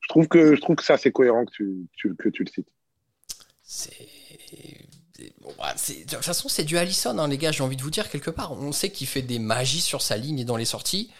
je, 0.00 0.08
trouve 0.08 0.28
que, 0.28 0.54
je 0.54 0.60
trouve 0.60 0.76
que 0.76 0.84
c'est 0.84 1.12
cohérent 1.12 1.44
que 1.44 1.52
tu, 1.52 2.14
que 2.16 2.28
tu 2.28 2.44
le 2.44 2.50
cites. 2.50 2.68
Bah, 5.58 5.74
de 5.74 6.02
toute 6.02 6.24
façon, 6.24 6.48
c'est 6.48 6.64
du 6.64 6.76
Allison, 6.76 7.18
hein, 7.18 7.28
les 7.28 7.38
gars, 7.38 7.52
j'ai 7.52 7.62
envie 7.62 7.76
de 7.76 7.82
vous 7.82 7.90
dire 7.90 8.10
quelque 8.10 8.30
part. 8.30 8.52
On 8.52 8.72
sait 8.72 8.90
qu'il 8.90 9.06
fait 9.06 9.22
des 9.22 9.38
magies 9.38 9.80
sur 9.80 10.02
sa 10.02 10.16
ligne 10.16 10.38
et 10.40 10.44
dans 10.44 10.56
les 10.56 10.64
sorties. 10.64 11.10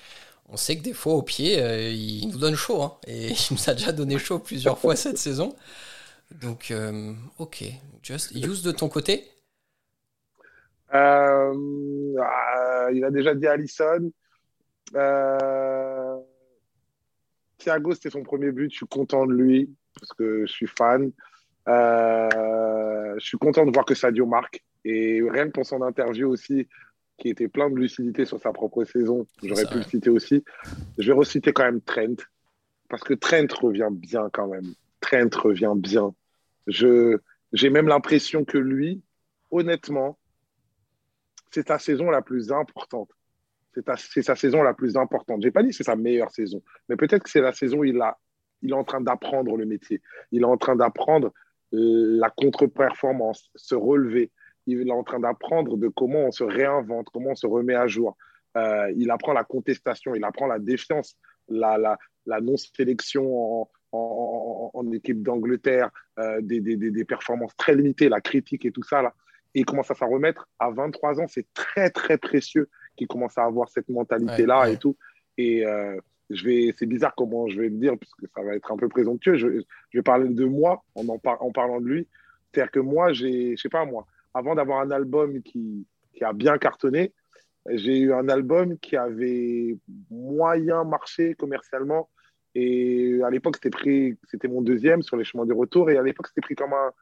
On 0.48 0.56
sait 0.56 0.76
que 0.76 0.82
des 0.82 0.92
fois, 0.92 1.14
au 1.14 1.22
pied, 1.22 1.60
euh, 1.60 1.90
il 1.90 2.28
nous 2.28 2.38
donne 2.38 2.56
chaud. 2.56 2.82
Hein, 2.82 2.96
et 3.06 3.28
il 3.50 3.52
nous 3.52 3.70
a 3.70 3.74
déjà 3.74 3.92
donné 3.92 4.18
chaud 4.18 4.38
plusieurs 4.38 4.78
fois 4.78 4.96
cette 4.96 5.18
saison. 5.18 5.54
Donc, 6.30 6.70
euh, 6.70 7.12
ok. 7.38 7.64
Just 8.02 8.32
use 8.32 8.62
de 8.62 8.72
ton 8.72 8.88
côté 8.88 9.24
euh, 10.94 12.14
ah, 12.20 12.88
Il 12.92 13.04
a 13.04 13.10
déjà 13.10 13.34
dit 13.34 13.46
Allison. 13.46 14.10
Euh, 14.94 16.16
Thiago, 17.58 17.94
c'était 17.94 18.10
son 18.10 18.22
premier 18.22 18.52
but. 18.52 18.70
Je 18.70 18.76
suis 18.76 18.86
content 18.86 19.26
de 19.26 19.32
lui 19.32 19.74
parce 19.98 20.12
que 20.12 20.44
je 20.46 20.52
suis 20.52 20.66
fan. 20.66 21.12
je 21.66 23.16
suis 23.20 23.38
content 23.38 23.64
de 23.64 23.72
voir 23.72 23.84
que 23.84 23.94
Sadio 23.94 24.26
marque. 24.26 24.64
Et 24.84 25.22
rien 25.22 25.46
que 25.46 25.52
pour 25.52 25.64
son 25.64 25.80
interview 25.82 26.28
aussi, 26.28 26.68
qui 27.16 27.28
était 27.28 27.48
plein 27.48 27.70
de 27.70 27.76
lucidité 27.76 28.24
sur 28.24 28.38
sa 28.40 28.52
propre 28.52 28.84
saison, 28.84 29.26
j'aurais 29.42 29.66
pu 29.66 29.78
le 29.78 29.84
citer 29.84 30.10
aussi. 30.10 30.44
Je 30.98 31.06
vais 31.06 31.16
reciter 31.16 31.52
quand 31.52 31.64
même 31.64 31.80
Trent. 31.80 32.16
Parce 32.88 33.02
que 33.02 33.14
Trent 33.14 33.46
revient 33.60 33.88
bien 33.90 34.28
quand 34.30 34.48
même. 34.48 34.74
Trent 35.04 35.36
revient 35.36 35.74
bien. 35.76 36.14
Je, 36.66 37.18
j'ai 37.52 37.68
même 37.68 37.88
l'impression 37.88 38.44
que 38.44 38.56
lui, 38.56 39.02
honnêtement, 39.50 40.18
c'est 41.50 41.68
sa 41.68 41.78
saison 41.78 42.10
la 42.10 42.22
plus 42.22 42.50
importante. 42.50 43.10
C'est, 43.96 44.22
sa 44.22 44.36
saison 44.36 44.62
la 44.62 44.72
plus 44.72 44.96
importante. 44.96 45.42
J'ai 45.42 45.50
pas 45.50 45.62
dit 45.62 45.70
que 45.70 45.74
c'est 45.74 45.84
sa 45.84 45.96
meilleure 45.96 46.30
saison, 46.30 46.62
mais 46.88 46.96
peut-être 46.96 47.24
que 47.24 47.30
c'est 47.30 47.40
la 47.40 47.52
saison 47.52 47.78
où 47.78 47.84
il, 47.84 48.00
a, 48.00 48.16
il 48.62 48.70
est 48.70 48.74
en 48.74 48.84
train 48.84 49.00
d'apprendre 49.00 49.56
le 49.56 49.66
métier. 49.66 50.00
Il 50.30 50.42
est 50.42 50.46
en 50.46 50.56
train 50.56 50.76
d'apprendre 50.76 51.32
euh, 51.74 52.18
la 52.18 52.30
contre-performance, 52.30 53.50
se 53.54 53.74
relever. 53.74 54.30
Il 54.66 54.88
est 54.88 54.92
en 54.92 55.02
train 55.02 55.20
d'apprendre 55.20 55.76
de 55.76 55.88
comment 55.88 56.20
on 56.20 56.30
se 56.30 56.44
réinvente, 56.44 57.08
comment 57.12 57.32
on 57.32 57.34
se 57.34 57.46
remet 57.46 57.74
à 57.74 57.88
jour. 57.88 58.16
Euh, 58.56 58.92
il 58.96 59.10
apprend 59.10 59.32
la 59.32 59.44
contestation, 59.44 60.14
il 60.14 60.24
apprend 60.24 60.46
la 60.46 60.60
défiance, 60.60 61.16
la, 61.48 61.76
la, 61.76 61.98
la 62.26 62.40
non-sélection 62.40 63.26
en, 63.62 63.70
en, 63.94 64.92
équipe 64.92 65.22
d'Angleterre, 65.22 65.90
euh, 66.18 66.40
des, 66.40 66.60
des, 66.60 66.76
des, 66.76 67.04
performances 67.04 67.56
très 67.56 67.74
limitées, 67.74 68.08
la 68.08 68.20
critique 68.20 68.64
et 68.64 68.70
tout 68.70 68.82
ça, 68.82 69.02
là, 69.02 69.14
et 69.54 69.60
il 69.60 69.64
commence 69.64 69.90
à 69.90 69.94
s'en 69.94 70.08
remettre. 70.08 70.48
À 70.58 70.70
23 70.70 71.20
ans, 71.20 71.26
c'est 71.28 71.46
très, 71.54 71.90
très 71.90 72.18
précieux 72.18 72.68
qu'il 72.96 73.06
commence 73.06 73.38
à 73.38 73.44
avoir 73.44 73.68
cette 73.68 73.88
mentalité-là 73.88 74.68
et 74.70 74.76
tout. 74.76 74.96
Et 75.38 75.64
euh, 75.64 75.96
je 76.30 76.44
vais, 76.44 76.74
c'est 76.76 76.86
bizarre 76.86 77.14
comment 77.16 77.48
je 77.48 77.60
vais 77.60 77.68
le 77.68 77.76
dire, 77.76 77.96
parce 77.98 78.12
que 78.14 78.26
ça 78.34 78.42
va 78.42 78.56
être 78.56 78.72
un 78.72 78.76
peu 78.76 78.88
présomptueux. 78.88 79.36
Je, 79.36 79.60
je 79.90 79.98
vais 79.98 80.02
parler 80.02 80.28
de 80.28 80.44
moi 80.44 80.82
en, 80.94 81.06
en, 81.08 81.20
en 81.24 81.52
parlant 81.52 81.80
de 81.80 81.86
lui. 81.86 82.08
C'est-à-dire 82.52 82.72
que 82.72 82.80
moi, 82.80 83.12
j'ai, 83.12 83.56
je 83.56 83.62
sais 83.62 83.68
pas 83.68 83.84
moi, 83.84 84.06
avant 84.32 84.54
d'avoir 84.54 84.80
un 84.80 84.90
album 84.90 85.40
qui, 85.42 85.86
qui 86.12 86.24
a 86.24 86.32
bien 86.32 86.58
cartonné, 86.58 87.12
j'ai 87.70 87.98
eu 87.98 88.12
un 88.12 88.28
album 88.28 88.78
qui 88.78 88.96
avait 88.96 89.76
moyen 90.10 90.84
marché 90.84 91.34
commercialement. 91.34 92.10
Et 92.54 93.20
à 93.24 93.30
l'époque, 93.30 93.56
c'était 93.60 94.48
mon 94.48 94.62
deuxième 94.62 95.02
sur 95.02 95.16
les 95.16 95.24
chemins 95.24 95.46
du 95.46 95.52
retour. 95.52 95.90
Et 95.90 95.96
à 95.96 96.02
l'époque, 96.02 96.28
c'était 96.28 96.40
pris 96.40 96.54
comme 96.54 96.72
un, 96.72 96.92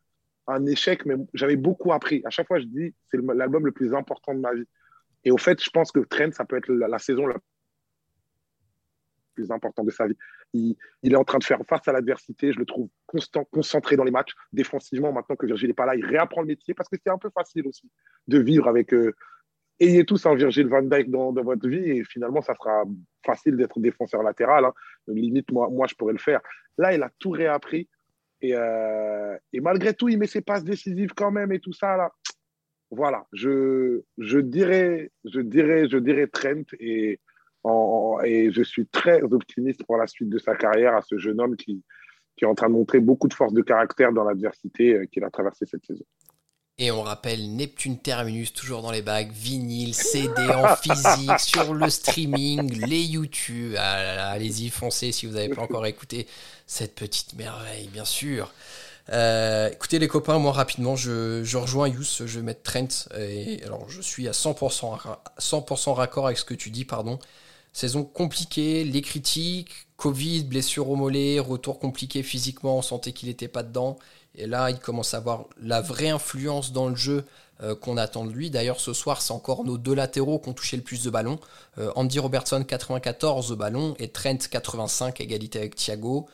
un 0.46 0.66
échec, 0.66 1.04
mais 1.06 1.14
j'avais 1.34 1.56
beaucoup 1.56 1.92
appris. 1.92 2.22
À 2.24 2.30
chaque 2.30 2.46
fois, 2.46 2.58
je 2.58 2.64
dis, 2.64 2.94
c'est 3.10 3.18
l'album 3.20 3.66
le 3.66 3.72
plus 3.72 3.94
important 3.94 4.34
de 4.34 4.40
ma 4.40 4.54
vie. 4.54 4.66
Et 5.24 5.30
au 5.30 5.38
fait, 5.38 5.62
je 5.62 5.70
pense 5.70 5.92
que 5.92 6.00
Trent, 6.00 6.32
ça 6.32 6.44
peut 6.44 6.56
être 6.56 6.68
la, 6.68 6.98
saison 6.98 7.26
la 7.26 7.36
plus 9.34 9.50
importante 9.50 9.86
de 9.86 9.90
sa 9.90 10.06
vie. 10.06 10.16
Il, 10.52 10.76
il, 11.02 11.12
est 11.12 11.16
en 11.16 11.24
train 11.24 11.38
de 11.38 11.44
faire 11.44 11.60
face 11.68 11.86
à 11.86 11.92
l'adversité. 11.92 12.52
Je 12.52 12.58
le 12.58 12.66
trouve 12.66 12.88
constant, 13.06 13.44
concentré 13.44 13.96
dans 13.96 14.04
les 14.04 14.10
matchs. 14.10 14.32
Défensivement, 14.52 15.12
maintenant 15.12 15.36
que 15.36 15.46
Virgile 15.46 15.68
n'est 15.68 15.74
pas 15.74 15.86
là, 15.86 15.94
il 15.94 16.04
réapprend 16.04 16.40
le 16.40 16.48
métier 16.48 16.74
parce 16.74 16.88
que 16.88 16.96
c'est 17.02 17.10
un 17.10 17.18
peu 17.18 17.30
facile 17.30 17.66
aussi 17.66 17.88
de 18.26 18.38
vivre 18.38 18.68
avec. 18.68 18.92
Euh, 18.92 19.14
ayez 19.80 20.04
tous 20.04 20.24
un 20.26 20.34
Virgile 20.34 20.68
van 20.68 20.82
Dijk 20.82 21.10
dans, 21.10 21.32
votre 21.32 21.68
vie 21.68 21.90
et 21.90 22.04
finalement, 22.04 22.40
ça 22.42 22.54
sera 22.54 22.84
facile 23.24 23.56
d'être 23.56 23.80
défenseur 23.80 24.22
latéral. 24.22 24.64
Hein. 24.64 24.72
Limite, 25.08 25.50
moi, 25.50 25.68
moi, 25.70 25.86
je 25.88 25.94
pourrais 25.94 26.12
le 26.12 26.18
faire. 26.18 26.40
Là, 26.78 26.94
il 26.94 27.02
a 27.02 27.10
tout 27.18 27.30
réappris. 27.30 27.88
Et, 28.40 28.56
euh, 28.56 29.36
et, 29.52 29.60
malgré 29.60 29.94
tout, 29.94 30.08
il 30.08 30.18
met 30.18 30.26
ses 30.26 30.40
passes 30.40 30.64
décisives 30.64 31.12
quand 31.14 31.30
même 31.30 31.52
et 31.52 31.60
tout 31.60 31.72
ça. 31.72 31.96
Là. 31.96 32.10
Voilà, 32.90 33.24
je, 33.32 34.02
je, 34.18 34.38
dirais, 34.38 35.10
je, 35.24 35.40
dirais, 35.40 35.88
je 35.88 35.96
dirais 35.96 36.26
Trent 36.26 36.64
et, 36.78 37.20
et 38.24 38.52
je 38.52 38.62
suis 38.62 38.86
très 38.86 39.22
optimiste 39.22 39.84
pour 39.86 39.96
la 39.96 40.06
suite 40.06 40.28
de 40.28 40.38
sa 40.38 40.54
carrière 40.56 40.94
à 40.94 41.00
ce 41.00 41.16
jeune 41.16 41.40
homme 41.40 41.56
qui, 41.56 41.82
qui 42.36 42.44
est 42.44 42.48
en 42.48 42.54
train 42.54 42.68
de 42.68 42.74
montrer 42.74 43.00
beaucoup 43.00 43.28
de 43.28 43.34
force 43.34 43.52
de 43.52 43.62
caractère 43.62 44.12
dans 44.12 44.24
l'adversité 44.24 44.94
euh, 44.94 45.06
qu'il 45.06 45.24
a 45.24 45.30
traversé 45.30 45.66
cette 45.66 45.84
saison. 45.84 46.04
Et 46.82 46.90
on 46.90 47.02
rappelle 47.02 47.54
Neptune 47.54 47.96
Terminus, 47.96 48.52
toujours 48.52 48.82
dans 48.82 48.90
les 48.90 49.02
bagues, 49.02 49.30
vinyle, 49.30 49.94
CD 49.94 50.48
en 50.48 50.74
physique, 50.74 51.38
sur 51.38 51.74
le 51.74 51.88
streaming, 51.88 52.84
les 52.88 53.02
YouTube. 53.02 53.76
Ah 53.78 54.30
allez-y, 54.30 54.68
foncez 54.68 55.12
si 55.12 55.26
vous 55.26 55.34
n'avez 55.34 55.48
pas 55.48 55.62
encore 55.62 55.86
écouté 55.86 56.26
cette 56.66 56.96
petite 56.96 57.34
merveille, 57.34 57.86
bien 57.86 58.04
sûr. 58.04 58.52
Euh, 59.10 59.70
écoutez 59.70 60.00
les 60.00 60.08
copains, 60.08 60.40
moi 60.40 60.50
rapidement, 60.50 60.96
je, 60.96 61.44
je 61.44 61.56
rejoins 61.56 61.86
Yous, 61.86 62.26
je 62.26 62.40
vais 62.40 62.42
mettre 62.42 62.64
Trent. 62.64 63.08
Et, 63.16 63.62
alors 63.62 63.88
je 63.88 64.00
suis 64.00 64.26
à 64.26 64.32
100%, 64.32 64.98
100 65.38 65.94
raccord 65.94 66.26
avec 66.26 66.38
ce 66.38 66.44
que 66.44 66.54
tu 66.54 66.70
dis, 66.70 66.84
pardon. 66.84 67.20
Saison 67.72 68.02
compliquée, 68.02 68.82
les 68.82 69.02
critiques, 69.02 69.70
Covid, 69.96 70.42
blessure 70.42 70.90
au 70.90 70.96
mollet, 70.96 71.38
retour 71.38 71.78
compliqué 71.78 72.24
physiquement, 72.24 72.78
on 72.78 72.82
sentait 72.82 73.12
qu'il 73.12 73.28
n'était 73.28 73.46
pas 73.46 73.62
dedans. 73.62 73.98
Et 74.34 74.46
là, 74.46 74.70
il 74.70 74.78
commence 74.78 75.14
à 75.14 75.18
avoir 75.18 75.44
la 75.60 75.80
vraie 75.80 76.08
influence 76.08 76.72
dans 76.72 76.88
le 76.88 76.96
jeu 76.96 77.24
euh, 77.62 77.74
qu'on 77.74 77.96
attend 77.96 78.24
de 78.24 78.32
lui. 78.32 78.50
D'ailleurs, 78.50 78.80
ce 78.80 78.92
soir, 78.92 79.20
c'est 79.22 79.32
encore 79.32 79.64
nos 79.64 79.78
deux 79.78 79.94
latéraux 79.94 80.38
qui 80.38 80.48
ont 80.48 80.54
touché 80.54 80.76
le 80.76 80.82
plus 80.82 81.04
de 81.04 81.10
ballons. 81.10 81.38
Euh, 81.78 81.92
Andy 81.96 82.18
Robertson, 82.18 82.64
94 82.64 83.56
ballons, 83.56 83.94
et 83.98 84.08
Trent, 84.08 84.38
85, 84.50 85.20
égalité 85.20 85.58
avec 85.58 85.76
Thiago. 85.76 86.28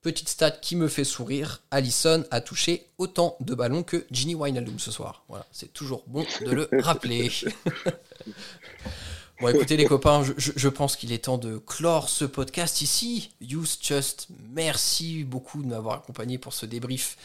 Petite 0.00 0.28
stat 0.28 0.50
qui 0.50 0.76
me 0.76 0.86
fait 0.86 1.04
sourire, 1.04 1.62
Allison 1.70 2.24
a 2.30 2.40
touché 2.40 2.86
autant 2.98 3.36
de 3.40 3.54
ballons 3.54 3.82
que 3.82 4.04
Ginny 4.10 4.34
Wijnaldum 4.34 4.78
ce 4.78 4.90
soir. 4.90 5.24
Voilà, 5.28 5.46
c'est 5.50 5.72
toujours 5.72 6.04
bon 6.06 6.26
de 6.44 6.50
le 6.50 6.68
rappeler. 6.80 7.30
Bon, 9.44 9.50
écoutez 9.50 9.76
les 9.76 9.84
copains, 9.84 10.22
je, 10.38 10.68
pense 10.70 10.96
qu'il 10.96 11.12
est 11.12 11.24
temps 11.24 11.36
de 11.36 11.58
clore 11.58 12.08
ce 12.08 12.24
podcast 12.24 12.80
ici. 12.80 13.30
Use 13.42 13.78
Just, 13.78 14.28
merci 14.54 15.22
beaucoup 15.22 15.62
de 15.62 15.66
m'avoir 15.68 15.96
accompagné 15.96 16.38
pour 16.38 16.54
ce 16.54 16.64
débrief 16.64 17.18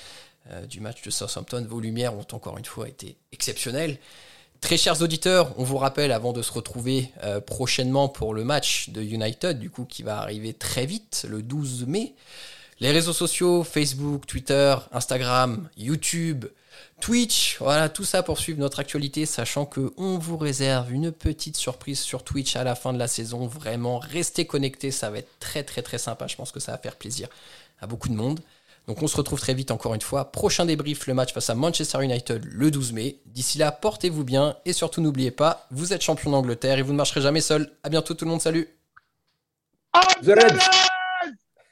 euh, 0.51 0.65
du 0.65 0.81
match 0.81 1.01
de 1.01 1.11
Southampton. 1.11 1.65
Vos 1.69 1.79
lumières 1.79 2.13
ont 2.15 2.27
encore 2.33 2.57
une 2.57 2.65
fois 2.65 2.89
été 2.89 3.15
exceptionnelles. 3.31 3.99
Très 4.59 4.75
chers 4.75 5.01
auditeurs, 5.01 5.57
on 5.57 5.63
vous 5.63 5.77
rappelle 5.77 6.11
avant 6.11 6.33
de 6.33 6.41
se 6.41 6.51
retrouver 6.51 7.09
euh, 7.23 7.39
prochainement 7.39 8.09
pour 8.09 8.33
le 8.33 8.43
match 8.43 8.89
de 8.89 9.01
United, 9.01 9.57
du 9.57 9.69
coup 9.69 9.85
qui 9.85 10.03
va 10.03 10.19
arriver 10.19 10.51
très 10.51 10.85
vite, 10.85 11.25
le 11.29 11.41
12 11.41 11.85
mai. 11.87 12.15
Les 12.81 12.91
réseaux 12.91 13.13
sociaux, 13.13 13.63
Facebook, 13.63 14.27
Twitter, 14.27 14.75
Instagram, 14.91 15.69
YouTube, 15.77 16.47
Twitch, 17.01 17.57
voilà, 17.59 17.89
tout 17.89 18.03
ça 18.03 18.23
pour 18.23 18.39
suivre 18.39 18.59
notre 18.59 18.79
actualité, 18.79 19.25
sachant 19.25 19.65
que 19.65 19.93
on 19.97 20.17
vous 20.17 20.37
réserve 20.37 20.91
une 20.91 21.11
petite 21.11 21.55
surprise 21.57 21.99
sur 21.99 22.23
Twitch 22.23 22.55
à 22.55 22.63
la 22.63 22.75
fin 22.75 22.93
de 22.93 22.99
la 22.99 23.07
saison. 23.07 23.47
Vraiment, 23.47 23.99
restez 23.99 24.45
connectés, 24.45 24.91
ça 24.91 25.09
va 25.09 25.19
être 25.19 25.39
très 25.39 25.63
très 25.63 25.81
très 25.81 25.97
sympa. 25.97 26.27
Je 26.27 26.35
pense 26.35 26.51
que 26.51 26.59
ça 26.59 26.73
va 26.73 26.77
faire 26.77 26.95
plaisir 26.95 27.29
à 27.79 27.87
beaucoup 27.87 28.09
de 28.09 28.15
monde. 28.15 28.39
Donc 28.87 29.03
on 29.03 29.07
se 29.07 29.15
retrouve 29.15 29.39
très 29.39 29.53
vite 29.53 29.71
encore 29.71 29.93
une 29.93 30.01
fois. 30.01 30.31
Prochain 30.31 30.65
débrief, 30.65 31.05
le 31.05 31.13
match 31.13 31.31
face 31.31 31.49
à 31.49 31.55
Manchester 31.55 32.03
United 32.03 32.43
le 32.43 32.71
12 32.71 32.93
mai. 32.93 33.19
D'ici 33.27 33.59
là, 33.59 33.71
portez-vous 33.71 34.23
bien 34.23 34.57
et 34.65 34.73
surtout 34.73 34.99
n'oubliez 35.01 35.31
pas, 35.31 35.67
vous 35.69 35.93
êtes 35.93 36.01
champion 36.01 36.31
d'Angleterre 36.31 36.79
et 36.79 36.81
vous 36.81 36.93
ne 36.93 36.97
marcherez 36.97 37.21
jamais 37.21 37.41
seul. 37.41 37.71
À 37.83 37.89
bientôt 37.89 38.15
tout 38.15 38.25
le 38.25 38.31
monde, 38.31 38.41
salut. 38.41 38.67
The 40.23 40.35